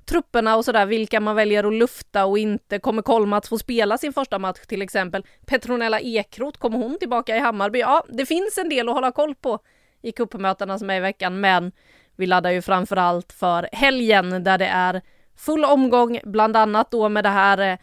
trupperna 0.09 0.57
och 0.57 0.65
sådär, 0.65 0.87
vilka 0.87 1.21
man 1.21 1.37
väljer 1.37 1.65
att 1.65 1.73
lufta 1.73 2.27
och 2.27 2.39
inte. 2.39 2.79
Kommer 2.79 3.03
Kolmats 3.03 3.49
få 3.49 3.59
spela 3.59 3.99
sin 3.99 4.13
första 4.13 4.39
match 4.39 4.67
till 4.67 4.83
exempel? 4.83 5.25
Petronella 5.47 6.01
Ekroth, 6.01 6.59
kommer 6.59 6.79
hon 6.79 6.99
tillbaka 6.99 7.37
i 7.37 7.39
Hammarby? 7.39 7.79
Ja, 7.79 8.05
det 8.09 8.27
finns 8.27 8.59
en 8.59 8.69
del 8.69 8.89
att 8.89 8.95
hålla 8.95 9.13
koll 9.13 9.35
på 9.35 9.59
i 10.03 10.13
kuppmötena 10.13 10.79
som 10.79 10.91
är 10.91 10.97
i 10.97 11.01
veckan, 11.01 11.41
men 11.41 11.73
vi 12.17 12.27
laddar 12.27 12.51
ju 12.51 12.63
framför 12.63 12.97
allt 12.97 13.33
för 13.33 13.69
helgen 13.73 14.45
där 14.45 14.59
det 14.59 14.67
är 14.67 15.03
full 15.37 15.65
omgång, 15.65 16.21
bland 16.25 16.57
annat 16.57 16.91
då 16.91 17.09
med 17.09 17.25
det 17.25 17.29
här 17.29 17.59
eh, 17.59 17.79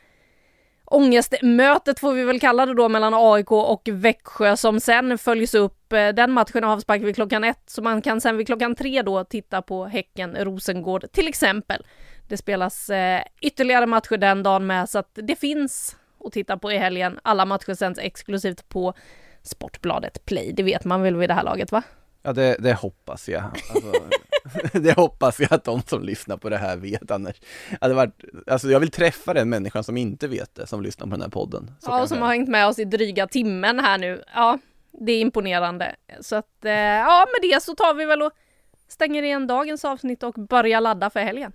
ångestmötet 0.95 1.99
får 1.99 2.13
vi 2.13 2.23
väl 2.23 2.39
kalla 2.39 2.65
det 2.65 2.73
då 2.73 2.89
mellan 2.89 3.13
AIK 3.15 3.51
och 3.51 3.89
Växjö 3.91 4.57
som 4.57 4.79
sen 4.79 5.17
följs 5.17 5.53
upp. 5.55 5.93
Eh, 5.93 6.09
den 6.09 6.31
matchen 6.31 6.63
är 6.63 6.67
avspark 6.67 7.01
vid 7.01 7.15
klockan 7.15 7.43
ett 7.43 7.63
så 7.65 7.81
man 7.81 8.01
kan 8.01 8.21
sen 8.21 8.37
vid 8.37 8.47
klockan 8.47 8.75
tre 8.75 9.01
då 9.01 9.23
titta 9.23 9.61
på 9.61 9.85
Häcken-Rosengård 9.85 11.11
till 11.11 11.27
exempel. 11.27 11.85
Det 12.27 12.37
spelas 12.37 12.89
eh, 12.89 13.21
ytterligare 13.41 13.85
matcher 13.85 14.17
den 14.17 14.43
dagen 14.43 14.67
med 14.67 14.89
så 14.89 14.99
att 14.99 15.11
det 15.13 15.35
finns 15.35 15.95
att 16.25 16.33
titta 16.33 16.57
på 16.57 16.71
i 16.71 16.77
helgen. 16.77 17.19
Alla 17.23 17.45
matcher 17.45 17.73
sänds 17.73 17.99
exklusivt 17.99 18.69
på 18.69 18.93
Sportbladet 19.41 20.25
Play. 20.25 20.53
Det 20.53 20.63
vet 20.63 20.85
man 20.85 21.01
väl 21.01 21.15
vid 21.15 21.29
det 21.29 21.33
här 21.33 21.43
laget 21.43 21.71
va? 21.71 21.83
Ja 22.23 22.33
det, 22.33 22.55
det 22.59 22.73
hoppas 22.73 23.29
jag. 23.29 23.43
Alltså, 23.43 23.91
det 24.73 24.97
hoppas 24.97 25.39
jag 25.39 25.53
att 25.53 25.63
de 25.63 25.81
som 25.81 26.03
lyssnar 26.03 26.37
på 26.37 26.49
det 26.49 26.57
här 26.57 26.77
vet 26.77 27.11
annars. 27.11 27.35
Hade 27.81 27.93
varit, 27.93 28.23
alltså 28.47 28.69
jag 28.69 28.79
vill 28.79 28.91
träffa 28.91 29.33
den 29.33 29.49
människan 29.49 29.83
som 29.83 29.97
inte 29.97 30.27
vet 30.27 30.55
det, 30.55 30.67
som 30.67 30.81
lyssnar 30.81 31.07
på 31.07 31.11
den 31.11 31.21
här 31.21 31.29
podden. 31.29 31.71
Så 31.79 31.91
ja, 31.91 32.01
och 32.01 32.09
som 32.09 32.21
har 32.21 32.27
hängt 32.29 32.49
med 32.49 32.67
oss 32.67 32.79
i 32.79 32.85
dryga 32.85 33.27
timmen 33.27 33.79
här 33.79 33.97
nu. 33.97 34.23
Ja, 34.35 34.59
det 34.91 35.11
är 35.11 35.21
imponerande. 35.21 35.95
Så 36.21 36.35
att, 36.35 36.65
eh, 36.65 36.71
ja 36.71 37.25
med 37.33 37.49
det 37.49 37.63
så 37.63 37.75
tar 37.75 37.93
vi 37.93 38.05
väl 38.05 38.21
och 38.21 38.31
stänger 38.87 39.23
igen 39.23 39.47
dagens 39.47 39.85
avsnitt 39.85 40.23
och 40.23 40.33
börjar 40.33 40.81
ladda 40.81 41.09
för 41.09 41.19
helgen. 41.19 41.53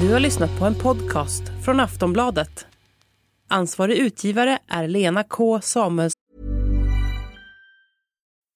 Du 0.00 0.12
har 0.12 0.20
lyssnat 0.20 0.58
på 0.58 0.64
en 0.64 0.74
podcast 0.74 1.42
från 1.64 1.80
Aftonbladet. 1.80 2.66
Ansvarig 3.48 3.96
utgivare 3.96 4.58
är 4.68 4.88
Lena 4.88 5.24
K 5.24 5.60
Samuels. 5.60 6.12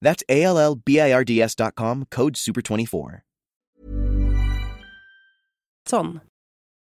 That's 0.00 0.22
allbirds.com 0.28 2.06
code 2.10 2.34
super24. 2.34 3.20